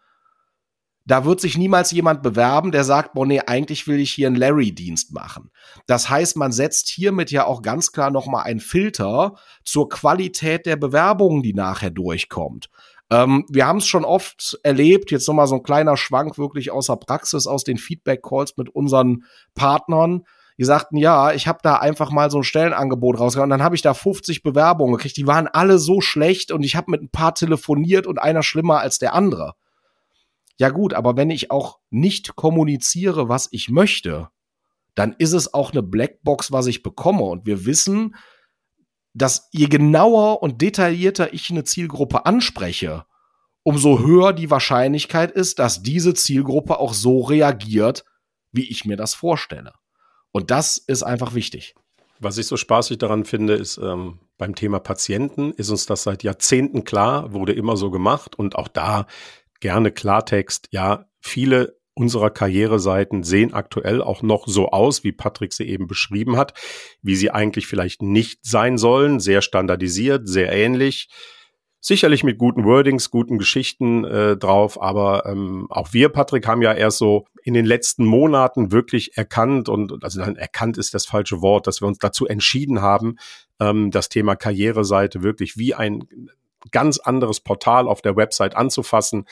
da 1.06 1.24
wird 1.24 1.40
sich 1.40 1.56
niemals 1.56 1.92
jemand 1.92 2.22
bewerben, 2.22 2.72
der 2.72 2.84
sagt, 2.84 3.14
boah, 3.14 3.24
nee, 3.24 3.40
eigentlich 3.40 3.86
will 3.86 4.00
ich 4.00 4.12
hier 4.12 4.26
einen 4.26 4.36
Larry-Dienst 4.36 5.12
machen. 5.12 5.50
Das 5.86 6.10
heißt, 6.10 6.36
man 6.36 6.50
setzt 6.50 6.88
hiermit 6.88 7.30
ja 7.30 7.46
auch 7.46 7.62
ganz 7.62 7.92
klar 7.92 8.10
nochmal 8.10 8.44
einen 8.44 8.60
Filter 8.60 9.34
zur 9.64 9.88
Qualität 9.88 10.66
der 10.66 10.76
Bewerbungen, 10.76 11.42
die 11.42 11.54
nachher 11.54 11.90
durchkommt. 11.90 12.68
Ähm, 13.08 13.44
wir 13.48 13.66
haben 13.66 13.78
es 13.78 13.86
schon 13.86 14.04
oft 14.04 14.58
erlebt, 14.64 15.12
jetzt 15.12 15.28
nochmal 15.28 15.46
so 15.46 15.54
ein 15.54 15.62
kleiner 15.62 15.96
Schwank 15.96 16.38
wirklich 16.38 16.72
außer 16.72 16.96
Praxis, 16.96 17.46
aus 17.46 17.62
den 17.62 17.78
Feedback-Calls 17.78 18.56
mit 18.56 18.68
unseren 18.70 19.24
Partnern. 19.54 20.24
Die 20.58 20.64
sagten, 20.64 20.96
ja, 20.96 21.32
ich 21.32 21.46
habe 21.46 21.58
da 21.62 21.76
einfach 21.76 22.10
mal 22.10 22.30
so 22.30 22.38
ein 22.38 22.44
Stellenangebot 22.44 23.20
rausgehauen. 23.20 23.50
Dann 23.50 23.62
habe 23.62 23.76
ich 23.76 23.82
da 23.82 23.94
50 23.94 24.42
Bewerbungen 24.42 24.96
gekriegt. 24.96 25.16
Die 25.18 25.26
waren 25.26 25.46
alle 25.46 25.78
so 25.78 26.00
schlecht 26.00 26.50
und 26.50 26.64
ich 26.64 26.74
habe 26.74 26.90
mit 26.90 27.02
ein 27.02 27.10
paar 27.10 27.34
telefoniert 27.34 28.06
und 28.06 28.18
einer 28.18 28.42
schlimmer 28.42 28.80
als 28.80 28.98
der 28.98 29.14
andere. 29.14 29.54
Ja 30.58 30.70
gut, 30.70 30.94
aber 30.94 31.16
wenn 31.16 31.30
ich 31.30 31.50
auch 31.50 31.78
nicht 31.90 32.36
kommuniziere, 32.36 33.28
was 33.28 33.48
ich 33.50 33.68
möchte, 33.68 34.30
dann 34.94 35.14
ist 35.18 35.32
es 35.32 35.52
auch 35.52 35.72
eine 35.72 35.82
Blackbox, 35.82 36.52
was 36.52 36.66
ich 36.66 36.82
bekomme. 36.82 37.24
Und 37.24 37.46
wir 37.46 37.66
wissen, 37.66 38.16
dass 39.12 39.48
je 39.52 39.66
genauer 39.66 40.42
und 40.42 40.62
detaillierter 40.62 41.34
ich 41.34 41.50
eine 41.50 41.64
Zielgruppe 41.64 42.26
anspreche, 42.26 43.04
umso 43.62 43.98
höher 43.98 44.32
die 44.32 44.50
Wahrscheinlichkeit 44.50 45.32
ist, 45.32 45.58
dass 45.58 45.82
diese 45.82 46.14
Zielgruppe 46.14 46.78
auch 46.78 46.94
so 46.94 47.20
reagiert, 47.20 48.04
wie 48.52 48.70
ich 48.70 48.84
mir 48.84 48.96
das 48.96 49.14
vorstelle. 49.14 49.72
Und 50.32 50.50
das 50.50 50.78
ist 50.78 51.02
einfach 51.02 51.34
wichtig. 51.34 51.74
Was 52.18 52.38
ich 52.38 52.46
so 52.46 52.56
spaßig 52.56 52.98
daran 52.98 53.24
finde, 53.24 53.54
ist 53.54 53.78
ähm, 53.78 54.20
beim 54.38 54.54
Thema 54.54 54.78
Patienten 54.78 55.52
ist 55.52 55.70
uns 55.70 55.86
das 55.86 56.02
seit 56.02 56.22
Jahrzehnten 56.22 56.84
klar, 56.84 57.32
wurde 57.32 57.52
immer 57.52 57.76
so 57.76 57.90
gemacht 57.90 58.38
und 58.38 58.56
auch 58.56 58.68
da 58.68 59.06
gerne 59.60 59.90
Klartext. 59.92 60.68
Ja, 60.70 61.06
viele 61.20 61.76
unserer 61.94 62.30
Karriereseiten 62.30 63.22
sehen 63.22 63.54
aktuell 63.54 64.02
auch 64.02 64.22
noch 64.22 64.46
so 64.46 64.68
aus, 64.68 65.02
wie 65.02 65.12
Patrick 65.12 65.54
sie 65.54 65.64
eben 65.64 65.86
beschrieben 65.86 66.36
hat, 66.36 66.52
wie 67.00 67.16
sie 67.16 67.30
eigentlich 67.30 67.66
vielleicht 67.66 68.02
nicht 68.02 68.40
sein 68.44 68.76
sollen. 68.76 69.18
Sehr 69.18 69.40
standardisiert, 69.40 70.28
sehr 70.28 70.52
ähnlich. 70.52 71.08
Sicherlich 71.80 72.24
mit 72.24 72.36
guten 72.36 72.64
Wordings, 72.64 73.10
guten 73.10 73.38
Geschichten 73.38 74.04
äh, 74.04 74.36
drauf, 74.36 74.80
aber 74.80 75.24
ähm, 75.26 75.68
auch 75.70 75.92
wir, 75.92 76.08
Patrick, 76.08 76.46
haben 76.46 76.60
ja 76.60 76.74
erst 76.74 76.98
so 76.98 77.26
in 77.44 77.54
den 77.54 77.64
letzten 77.64 78.04
Monaten 78.04 78.72
wirklich 78.72 79.16
erkannt 79.16 79.68
und 79.68 80.02
also 80.02 80.20
dann 80.20 80.34
erkannt 80.34 80.78
ist 80.78 80.94
das 80.94 81.06
falsche 81.06 81.42
Wort, 81.42 81.68
dass 81.68 81.80
wir 81.80 81.86
uns 81.86 81.98
dazu 81.98 82.26
entschieden 82.26 82.82
haben, 82.82 83.18
ähm, 83.60 83.92
das 83.92 84.08
Thema 84.08 84.34
Karriereseite 84.34 85.22
wirklich 85.22 85.56
wie 85.56 85.74
ein 85.74 86.08
ganz 86.70 86.98
anderes 86.98 87.40
Portal 87.40 87.88
auf 87.88 88.02
der 88.02 88.16
Website 88.16 88.56
anzufassen, 88.56 89.26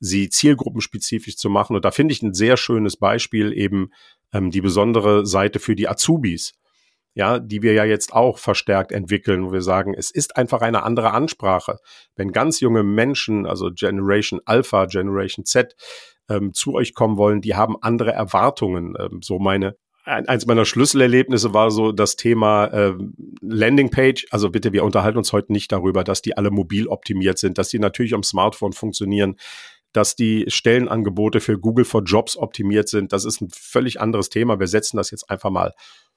sie 0.00 0.28
zielgruppenspezifisch 0.28 1.36
zu 1.36 1.50
machen. 1.50 1.76
Und 1.76 1.84
da 1.84 1.90
finde 1.90 2.12
ich 2.12 2.22
ein 2.22 2.34
sehr 2.34 2.56
schönes 2.56 2.96
Beispiel 2.96 3.52
eben 3.52 3.90
ähm, 4.32 4.50
die 4.50 4.60
besondere 4.60 5.26
Seite 5.26 5.58
für 5.58 5.74
die 5.74 5.88
Azubis. 5.88 6.54
Ja, 7.14 7.40
die 7.40 7.62
wir 7.62 7.72
ja 7.72 7.84
jetzt 7.84 8.12
auch 8.12 8.38
verstärkt 8.38 8.92
entwickeln, 8.92 9.44
wo 9.44 9.52
wir 9.52 9.62
sagen, 9.62 9.92
es 9.92 10.12
ist 10.12 10.36
einfach 10.36 10.60
eine 10.60 10.84
andere 10.84 11.10
Ansprache. 11.12 11.78
Wenn 12.14 12.30
ganz 12.30 12.60
junge 12.60 12.84
Menschen, 12.84 13.44
also 13.44 13.70
Generation 13.74 14.40
Alpha, 14.44 14.84
Generation 14.86 15.44
Z, 15.44 15.74
ähm, 16.28 16.52
zu 16.52 16.74
euch 16.74 16.94
kommen 16.94 17.16
wollen, 17.16 17.40
die 17.40 17.56
haben 17.56 17.76
andere 17.80 18.12
Erwartungen. 18.12 18.94
Ähm, 19.00 19.20
so 19.20 19.40
meine 19.40 19.76
eins 20.08 20.46
meiner 20.46 20.64
Schlüsselerlebnisse 20.64 21.54
war 21.54 21.70
so 21.70 21.92
das 21.92 22.16
Thema 22.16 22.66
äh, 22.66 22.94
Landingpage. 23.40 24.26
Also 24.30 24.50
bitte, 24.50 24.72
wir 24.72 24.84
unterhalten 24.84 25.18
uns 25.18 25.32
heute 25.32 25.52
nicht 25.52 25.70
darüber, 25.70 26.04
dass 26.04 26.22
die 26.22 26.36
alle 26.36 26.50
mobil 26.50 26.88
optimiert 26.88 27.38
sind, 27.38 27.58
dass 27.58 27.68
die 27.68 27.78
natürlich 27.78 28.14
am 28.14 28.22
Smartphone 28.22 28.72
funktionieren, 28.72 29.36
dass 29.92 30.16
die 30.16 30.44
Stellenangebote 30.48 31.40
für 31.40 31.58
Google 31.58 31.84
for 31.84 32.02
Jobs 32.02 32.36
optimiert 32.36 32.88
sind. 32.88 33.12
Das 33.12 33.24
ist 33.24 33.40
ein 33.40 33.48
völlig 33.50 34.00
anderes 34.00 34.28
Thema. 34.28 34.58
Wir 34.58 34.66
setzen 34.66 34.96
das 34.96 35.10
jetzt 35.10 35.30
einfach 35.30 35.50
mal 35.50 35.74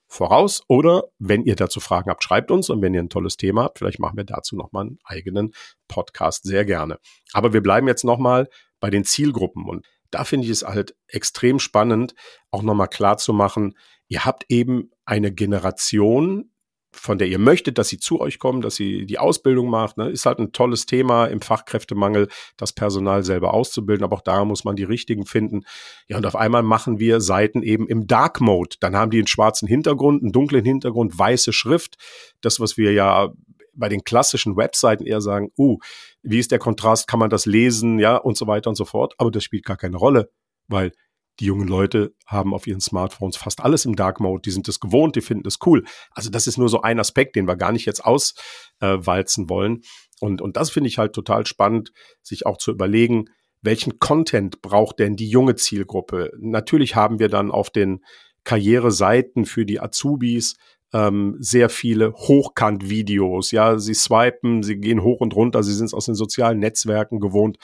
voraus. 0.07 0.63
Oder 0.67 1.05
wenn 1.19 1.43
ihr 1.43 1.55
dazu 1.55 1.79
Fragen 1.79 2.09
habt, 2.09 2.23
schreibt 2.23 2.51
uns. 2.51 2.69
Und 2.69 2.81
wenn 2.81 2.93
ihr 2.93 3.01
ein 3.01 3.09
tolles 3.09 3.37
Thema 3.37 3.63
habt, 3.63 3.79
vielleicht 3.79 3.99
machen 3.99 4.17
wir 4.17 4.25
dazu 4.25 4.55
nochmal 4.55 4.87
einen 4.87 4.99
eigenen 5.03 5.53
Podcast 5.87 6.43
sehr 6.43 6.65
gerne. 6.65 6.99
Aber 7.33 7.53
wir 7.53 7.61
bleiben 7.61 7.87
jetzt 7.87 8.03
nochmal 8.03 8.49
bei 8.79 8.89
den 8.89 9.03
Zielgruppen. 9.03 9.65
Und 9.65 9.85
da 10.11 10.23
finde 10.23 10.45
ich 10.45 10.51
es 10.51 10.63
halt 10.63 10.95
extrem 11.07 11.59
spannend, 11.59 12.13
auch 12.51 12.61
nochmal 12.61 12.87
klar 12.87 13.17
zu 13.17 13.33
machen, 13.33 13.75
ihr 14.07 14.25
habt 14.25 14.45
eben 14.49 14.91
eine 15.05 15.31
Generation, 15.31 16.51
von 16.93 17.17
der 17.17 17.27
ihr 17.27 17.39
möchtet, 17.39 17.77
dass 17.77 17.87
sie 17.87 17.99
zu 17.99 18.19
euch 18.19 18.37
kommen, 18.37 18.61
dass 18.61 18.75
sie 18.75 19.05
die 19.05 19.17
Ausbildung 19.17 19.69
macht. 19.69 19.97
Ne? 19.97 20.09
Ist 20.09 20.25
halt 20.25 20.39
ein 20.39 20.51
tolles 20.51 20.85
Thema 20.85 21.25
im 21.27 21.39
Fachkräftemangel, 21.39 22.27
das 22.57 22.73
Personal 22.73 23.23
selber 23.23 23.53
auszubilden, 23.53 24.03
aber 24.03 24.17
auch 24.17 24.21
da 24.21 24.43
muss 24.43 24.65
man 24.65 24.75
die 24.75 24.83
richtigen 24.83 25.25
finden. 25.25 25.63
Ja, 26.09 26.17
und 26.17 26.25
auf 26.25 26.35
einmal 26.35 26.63
machen 26.63 26.99
wir 26.99 27.21
Seiten 27.21 27.63
eben 27.63 27.87
im 27.87 28.07
Dark 28.07 28.41
Mode. 28.41 28.75
Dann 28.81 28.97
haben 28.97 29.11
die 29.11 29.19
einen 29.19 29.27
schwarzen 29.27 29.67
Hintergrund, 29.67 30.21
einen 30.21 30.33
dunklen 30.33 30.65
Hintergrund, 30.65 31.17
weiße 31.17 31.53
Schrift. 31.53 31.95
Das, 32.41 32.59
was 32.59 32.75
wir 32.75 32.91
ja 32.91 33.31
bei 33.73 33.87
den 33.87 34.03
klassischen 34.03 34.57
Webseiten 34.57 35.05
eher 35.05 35.21
sagen, 35.21 35.51
uh, 35.57 35.77
wie 36.23 36.39
ist 36.39 36.51
der 36.51 36.59
Kontrast, 36.59 37.07
kann 37.07 37.19
man 37.19 37.29
das 37.29 37.45
lesen, 37.45 37.99
ja, 37.99 38.17
und 38.17 38.37
so 38.37 38.47
weiter 38.47 38.69
und 38.69 38.75
so 38.75 38.85
fort. 38.85 39.13
Aber 39.17 39.31
das 39.31 39.43
spielt 39.43 39.65
gar 39.65 39.77
keine 39.77 39.97
Rolle, 39.97 40.29
weil 40.67 40.91
die 41.39 41.45
jungen 41.45 41.67
Leute 41.67 42.13
haben 42.27 42.53
auf 42.53 42.67
ihren 42.67 42.81
Smartphones 42.81 43.37
fast 43.37 43.61
alles 43.61 43.85
im 43.85 43.95
Dark 43.95 44.19
Mode. 44.19 44.41
Die 44.43 44.51
sind 44.51 44.67
das 44.67 44.79
gewohnt, 44.79 45.15
die 45.15 45.21
finden 45.21 45.43
das 45.43 45.57
cool. 45.65 45.83
Also 46.11 46.29
das 46.29 46.45
ist 46.45 46.57
nur 46.57 46.69
so 46.69 46.81
ein 46.81 46.99
Aspekt, 46.99 47.35
den 47.35 47.47
wir 47.47 47.55
gar 47.55 47.71
nicht 47.71 47.85
jetzt 47.85 48.03
auswalzen 48.05 49.45
äh, 49.45 49.49
wollen. 49.49 49.81
Und, 50.19 50.41
und 50.41 50.57
das 50.57 50.69
finde 50.69 50.87
ich 50.89 50.97
halt 50.97 51.13
total 51.13 51.45
spannend, 51.47 51.91
sich 52.21 52.45
auch 52.45 52.57
zu 52.57 52.71
überlegen, 52.71 53.25
welchen 53.63 53.99
Content 53.99 54.61
braucht 54.61 54.99
denn 54.99 55.15
die 55.15 55.29
junge 55.29 55.55
Zielgruppe? 55.55 56.31
Natürlich 56.39 56.95
haben 56.95 57.19
wir 57.19 57.29
dann 57.29 57.51
auf 57.51 57.69
den 57.69 58.03
Karriereseiten 58.43 59.45
für 59.45 59.65
die 59.65 59.79
Azubis 59.79 60.57
ähm, 60.93 61.37
sehr 61.39 61.69
viele 61.69 62.13
Hochkant-Videos. 62.13 63.51
Ja, 63.51 63.79
sie 63.79 63.93
swipen, 63.93 64.63
sie 64.63 64.77
gehen 64.77 65.03
hoch 65.03 65.19
und 65.21 65.35
runter, 65.35 65.63
sie 65.63 65.73
sind 65.73 65.85
es 65.85 65.93
aus 65.93 66.05
den 66.05 66.15
sozialen 66.15 66.59
Netzwerken 66.59 67.19
gewohnt. 67.19 67.57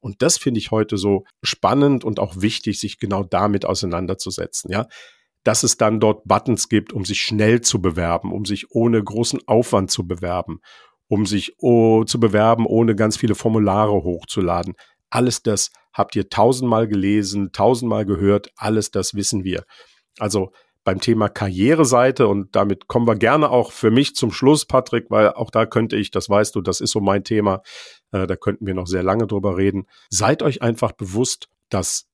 Und 0.00 0.20
das 0.20 0.36
finde 0.36 0.58
ich 0.58 0.70
heute 0.70 0.96
so 0.98 1.24
spannend 1.42 2.04
und 2.04 2.18
auch 2.18 2.40
wichtig, 2.40 2.80
sich 2.80 2.98
genau 2.98 3.22
damit 3.22 3.64
auseinanderzusetzen, 3.64 4.70
ja. 4.70 4.86
Dass 5.44 5.64
es 5.64 5.76
dann 5.76 5.98
dort 5.98 6.24
Buttons 6.24 6.68
gibt, 6.68 6.92
um 6.92 7.04
sich 7.04 7.20
schnell 7.20 7.62
zu 7.62 7.82
bewerben, 7.82 8.32
um 8.32 8.44
sich 8.44 8.70
ohne 8.70 9.02
großen 9.02 9.40
Aufwand 9.46 9.90
zu 9.90 10.06
bewerben, 10.06 10.60
um 11.08 11.26
sich 11.26 11.54
oh, 11.58 12.04
zu 12.04 12.20
bewerben, 12.20 12.64
ohne 12.64 12.94
ganz 12.94 13.16
viele 13.16 13.34
Formulare 13.34 13.92
hochzuladen. 13.92 14.74
Alles 15.10 15.42
das 15.42 15.70
habt 15.92 16.16
ihr 16.16 16.28
tausendmal 16.28 16.88
gelesen, 16.88 17.50
tausendmal 17.52 18.06
gehört, 18.06 18.50
alles 18.56 18.92
das 18.92 19.14
wissen 19.14 19.44
wir. 19.44 19.64
Also 20.18 20.52
beim 20.84 21.00
Thema 21.00 21.28
Karriereseite 21.28 22.26
und 22.26 22.56
damit 22.56 22.88
kommen 22.88 23.06
wir 23.06 23.16
gerne 23.16 23.50
auch 23.50 23.72
für 23.72 23.90
mich 23.90 24.14
zum 24.16 24.32
Schluss, 24.32 24.64
Patrick, 24.64 25.10
weil 25.10 25.28
auch 25.30 25.50
da 25.50 25.66
könnte 25.66 25.96
ich, 25.96 26.10
das 26.10 26.28
weißt 26.28 26.54
du, 26.54 26.60
das 26.60 26.80
ist 26.80 26.90
so 26.90 27.00
mein 27.00 27.24
Thema, 27.24 27.62
äh, 28.10 28.26
da 28.26 28.36
könnten 28.36 28.66
wir 28.66 28.74
noch 28.74 28.86
sehr 28.86 29.02
lange 29.02 29.26
drüber 29.26 29.56
reden. 29.56 29.86
Seid 30.10 30.42
euch 30.42 30.62
einfach 30.62 30.92
bewusst, 30.92 31.48
dass 31.68 32.08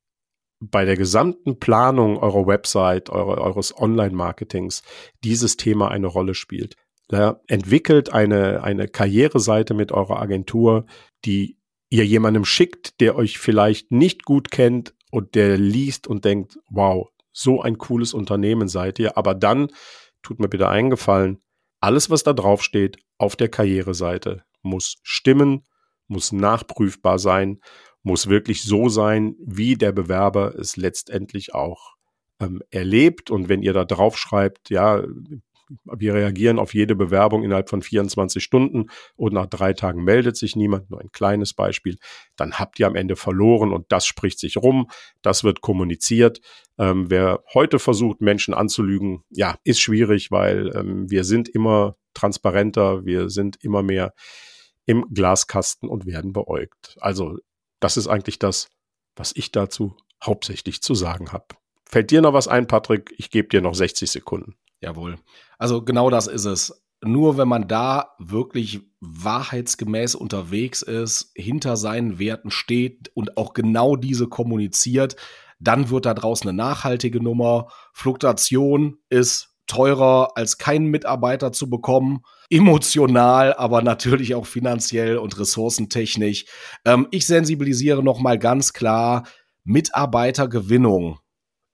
bei 0.61 0.85
der 0.85 0.97
gesamten 0.97 1.59
Planung 1.59 2.19
eurer 2.19 2.47
Website, 2.47 3.11
eure, 3.11 3.41
eures 3.41 3.77
Online-Marketings 3.77 4.83
dieses 5.25 5.57
Thema 5.57 5.91
eine 5.91 6.09
Rolle 6.09 6.35
spielt. 6.35 6.75
Ja, 7.11 7.41
entwickelt 7.47 8.12
eine, 8.12 8.62
eine 8.62 8.87
Karriereseite 8.87 9.73
mit 9.73 9.93
eurer 9.93 10.21
Agentur, 10.21 10.85
die 11.25 11.57
ihr 11.91 12.05
jemandem 12.05 12.45
schickt, 12.45 13.01
der 13.01 13.16
euch 13.16 13.39
vielleicht 13.39 13.93
nicht 13.93 14.25
gut 14.25 14.51
kennt 14.51 14.95
und 15.11 15.35
der 15.35 15.57
liest 15.57 16.07
und 16.07 16.25
denkt, 16.27 16.59
wow, 16.69 17.09
so 17.39 17.62
ein 17.62 17.78
cooles 17.78 18.14
Unternehmen 18.14 18.68
seid 18.68 18.99
ihr. 18.99 19.16
Aber 19.16 19.34
dann 19.34 19.68
tut 20.22 20.41
mir 20.41 20.49
bitte 20.49 20.68
eingefallen, 20.68 21.41
alles, 21.80 22.11
was 22.11 22.24
da 22.24 22.32
drauf 22.32 22.62
steht 22.62 22.99
auf 23.18 23.36
der 23.36 23.49
Karriereseite, 23.49 24.43
muss 24.62 24.97
stimmen, 25.03 25.64
muss 26.09 26.32
nachprüfbar 26.32 27.18
sein, 27.18 27.61
muss 28.03 28.28
wirklich 28.28 28.64
so 28.64 28.89
sein, 28.89 29.36
wie 29.41 29.76
der 29.76 29.93
Bewerber 29.93 30.55
es 30.59 30.76
letztendlich 30.76 31.55
auch 31.55 31.95
ähm, 32.41 32.62
erlebt. 32.70 33.30
Und 33.30 33.49
wenn 33.49 33.62
ihr 33.62 33.72
da 33.72 33.84
drauf 33.84 34.18
schreibt, 34.18 34.70
ja, 34.70 35.05
wir 35.85 36.14
reagieren 36.14 36.59
auf 36.59 36.75
jede 36.75 36.95
Bewerbung 36.95 37.43
innerhalb 37.43 37.69
von 37.69 37.83
24 37.83 38.43
Stunden 38.43 38.87
und 39.16 39.33
nach 39.33 39.47
drei 39.47 39.73
Tagen 39.73 40.05
meldet 40.05 40.37
sich 40.37 40.57
niemand, 40.57 40.91
nur 40.91 41.01
ein 41.01 41.12
kleines 41.12 41.55
Beispiel, 41.55 41.99
dann 42.37 42.59
habt 42.59 42.79
ihr 42.79 42.87
am 42.87 42.97
Ende 42.97 43.16
verloren 43.16 43.73
und 43.73 43.87
das 43.91 44.07
spricht 44.07 44.39
sich 44.39 44.57
rum, 44.57 44.89
das 45.23 45.45
wird 45.45 45.61
kommuniziert. 45.61 46.41
Ähm, 46.79 47.11
wer 47.11 47.43
heute 47.55 47.79
versucht, 47.79 48.21
Menschen 48.21 48.55
anzulügen, 48.55 49.25
ja, 49.31 49.57
ist 49.64 49.81
schwierig, 49.81 50.31
weil 50.31 50.73
ähm, 50.75 51.11
wir 51.11 51.25
sind 51.25 51.49
immer 51.49 51.97
transparenter, 52.14 53.05
wir 53.05 53.31
sind 53.31 53.62
immer 53.62 53.83
mehr 53.83 54.12
im 54.87 55.05
Glaskasten 55.12 55.89
und 55.89 56.07
werden 56.07 56.33
beäugt. 56.33 56.97
Also 57.01 57.37
das 57.81 57.97
ist 57.97 58.09
eigentlich 58.09 58.39
das, 58.39 58.69
was 59.16 59.33
ich 59.35 59.53
dazu 59.53 59.97
hauptsächlich 60.25 60.83
zu 60.83 60.95
sagen 60.95 61.33
habe. 61.33 61.47
Fällt 61.85 62.11
dir 62.11 62.21
noch 62.21 62.33
was 62.33 62.49
ein, 62.49 62.66
Patrick? 62.66 63.14
Ich 63.16 63.31
gebe 63.31 63.49
dir 63.49 63.62
noch 63.62 63.75
60 63.75 64.11
Sekunden. 64.11 64.57
Jawohl. 64.81 65.18
Also 65.59 65.83
genau 65.83 66.11
das 66.11 66.26
ist 66.26 66.45
es. 66.45 66.85
Nur 67.03 67.39
wenn 67.39 67.49
man 67.49 67.68
da 67.68 68.14
wirklich 68.18 68.81
wahrheitsgemäß 69.01 70.14
unterwegs 70.16 70.83
ist, 70.83 71.31
hinter 71.35 71.76
seinen 71.76 72.18
Werten 72.18 72.51
steht 72.51 73.11
und 73.14 73.37
auch 73.37 73.53
genau 73.53 73.95
diese 73.95 74.29
kommuniziert, 74.29 75.16
dann 75.61 75.91
wird 75.91 76.07
da 76.07 76.14
draußen 76.14 76.49
eine 76.49 76.57
nachhaltige 76.57 77.22
Nummer. 77.22 77.68
Fluktuation 77.93 78.99
ist 79.11 79.55
teurer 79.68 80.37
als 80.37 80.59
keinen 80.59 80.87
Mitarbeiter 80.87 81.53
zu 81.53 81.70
bekommen. 81.70 82.20
Emotional, 82.51 83.55
aber 83.55 83.83
natürlich 83.83 84.35
auch 84.35 84.47
finanziell 84.47 85.18
und 85.18 85.39
ressourcentechnisch. 85.39 86.47
Ähm, 86.85 87.07
ich 87.11 87.26
sensibilisiere 87.26 88.03
nochmal 88.03 88.39
ganz 88.39 88.72
klar, 88.72 89.24
Mitarbeitergewinnung 89.64 91.18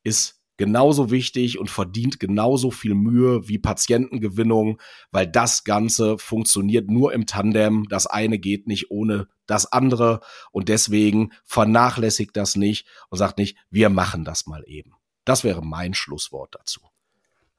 ist 0.03 0.34
genauso 0.57 1.11
wichtig 1.11 1.59
und 1.59 1.71
verdient 1.71 2.21
genauso 2.21 2.71
viel 2.71 2.95
Mühe 2.95 3.49
wie 3.49 3.59
Patientengewinnung, 3.59 4.81
weil 5.11 5.27
das 5.27 5.65
Ganze 5.65 6.19
funktioniert 6.19 6.89
nur 6.89 7.13
im 7.13 7.27
Tandem. 7.27 7.87
Das 7.89 8.07
eine 8.07 8.39
geht 8.39 8.67
nicht 8.67 8.91
ohne 8.91 9.29
das 9.47 9.71
andere 9.71 10.21
und 10.53 10.69
deswegen 10.69 11.31
vernachlässigt 11.45 12.37
das 12.37 12.57
nicht 12.57 12.87
und 13.11 13.19
sagt 13.19 13.39
nicht, 13.39 13.57
wir 13.71 13.91
machen 13.91 14.25
das 14.25 14.47
mal 14.47 14.65
eben. 14.67 14.93
Das 15.25 15.45
wäre 15.45 15.65
mein 15.65 15.95
Schlusswort 15.95 16.55
dazu. 16.55 16.81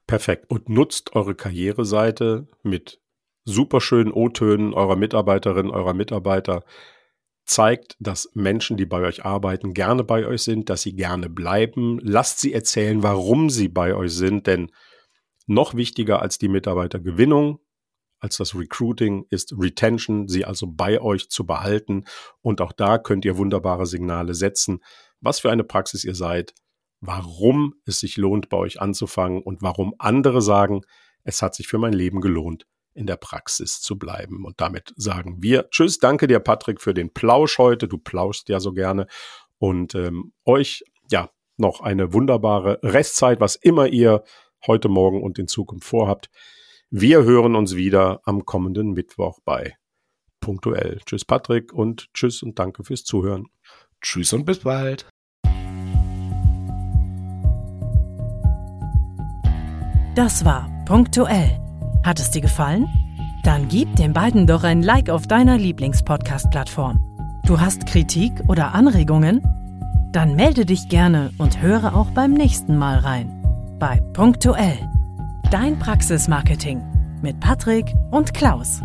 Perfekt. 0.07 0.49
Und 0.49 0.69
nutzt 0.69 1.15
eure 1.15 1.35
Karriereseite 1.35 2.47
mit 2.63 3.01
superschönen 3.43 4.13
O-Tönen 4.13 4.73
eurer 4.73 4.95
Mitarbeiterin, 4.95 5.69
eurer 5.69 5.93
Mitarbeiter 5.93 6.63
zeigt, 7.45 7.95
dass 7.99 8.29
Menschen, 8.33 8.77
die 8.77 8.85
bei 8.85 9.01
euch 9.01 9.23
arbeiten, 9.23 9.73
gerne 9.73 10.03
bei 10.03 10.25
euch 10.25 10.43
sind, 10.43 10.69
dass 10.69 10.81
sie 10.81 10.95
gerne 10.95 11.29
bleiben. 11.29 11.99
Lasst 12.01 12.39
sie 12.39 12.53
erzählen, 12.53 13.03
warum 13.03 13.49
sie 13.49 13.67
bei 13.67 13.95
euch 13.95 14.13
sind, 14.13 14.47
denn 14.47 14.71
noch 15.47 15.75
wichtiger 15.75 16.21
als 16.21 16.37
die 16.37 16.47
Mitarbeitergewinnung, 16.47 17.59
als 18.19 18.37
das 18.37 18.55
Recruiting 18.55 19.25
ist 19.29 19.53
Retention, 19.57 20.27
sie 20.27 20.45
also 20.45 20.67
bei 20.67 20.99
euch 20.99 21.29
zu 21.29 21.45
behalten. 21.45 22.05
Und 22.41 22.61
auch 22.61 22.71
da 22.71 22.97
könnt 22.97 23.25
ihr 23.25 23.37
wunderbare 23.37 23.85
Signale 23.85 24.33
setzen, 24.33 24.79
was 25.21 25.39
für 25.39 25.51
eine 25.51 25.63
Praxis 25.63 26.03
ihr 26.03 26.15
seid, 26.15 26.53
warum 26.99 27.75
es 27.85 27.99
sich 27.99 28.17
lohnt, 28.17 28.49
bei 28.49 28.57
euch 28.57 28.81
anzufangen 28.81 29.43
und 29.43 29.61
warum 29.61 29.93
andere 29.99 30.41
sagen, 30.41 30.81
es 31.23 31.41
hat 31.41 31.55
sich 31.55 31.67
für 31.67 31.77
mein 31.77 31.93
Leben 31.93 32.21
gelohnt, 32.21 32.65
in 32.95 33.05
der 33.05 33.17
Praxis 33.17 33.81
zu 33.81 33.97
bleiben. 33.97 34.45
Und 34.45 34.59
damit 34.61 34.93
sagen 34.95 35.43
wir 35.43 35.69
Tschüss, 35.69 35.99
danke 35.99 36.27
dir, 36.27 36.39
Patrick, 36.39 36.81
für 36.81 36.93
den 36.93 37.13
Plausch 37.13 37.57
heute. 37.57 37.87
Du 37.87 37.97
plauschst 37.97 38.49
ja 38.49 38.59
so 38.59 38.73
gerne. 38.73 39.07
Und 39.57 39.95
ähm, 39.95 40.33
euch, 40.45 40.83
ja, 41.11 41.29
noch 41.57 41.81
eine 41.81 42.13
wunderbare 42.13 42.79
Restzeit, 42.83 43.39
was 43.39 43.55
immer 43.55 43.87
ihr 43.87 44.23
heute 44.65 44.89
Morgen 44.89 45.21
und 45.21 45.39
in 45.39 45.47
Zukunft 45.47 45.87
vorhabt. 45.87 46.29
Wir 46.89 47.23
hören 47.23 47.55
uns 47.55 47.75
wieder 47.75 48.21
am 48.25 48.45
kommenden 48.45 48.91
Mittwoch 48.91 49.39
bei 49.43 49.75
Punktuell. 50.39 50.99
Tschüss, 51.05 51.25
Patrick, 51.25 51.73
und 51.73 52.13
tschüss 52.13 52.43
und 52.43 52.59
danke 52.59 52.83
fürs 52.83 53.03
Zuhören. 53.03 53.47
Tschüss 54.01 54.33
und 54.33 54.45
bis 54.45 54.59
bald. 54.59 55.07
Das 60.15 60.45
war 60.45 60.69
Punktuell 60.85 61.64
hat 62.05 62.19
es 62.19 62.31
dir 62.31 62.41
gefallen? 62.41 62.87
Dann 63.43 63.67
gib 63.67 63.95
den 63.95 64.13
beiden 64.13 64.47
doch 64.47 64.63
ein 64.63 64.81
Like 64.81 65.09
auf 65.09 65.27
deiner 65.27 65.57
Lieblingspodcast-Plattform. 65.57 66.99
Du 67.45 67.59
hast 67.59 67.85
Kritik 67.85 68.31
oder 68.47 68.73
Anregungen? 68.73 69.41
Dann 70.11 70.35
melde 70.35 70.65
dich 70.65 70.87
gerne 70.87 71.31
und 71.37 71.61
höre 71.61 71.95
auch 71.95 72.11
beim 72.11 72.33
nächsten 72.33 72.77
Mal 72.77 72.99
rein. 72.99 73.29
Bei 73.79 73.99
Punktuell. 74.13 74.77
Dein 75.51 75.77
Praxismarketing 75.77 76.81
mit 77.21 77.39
Patrick 77.39 77.93
und 78.11 78.33
Klaus. 78.33 78.81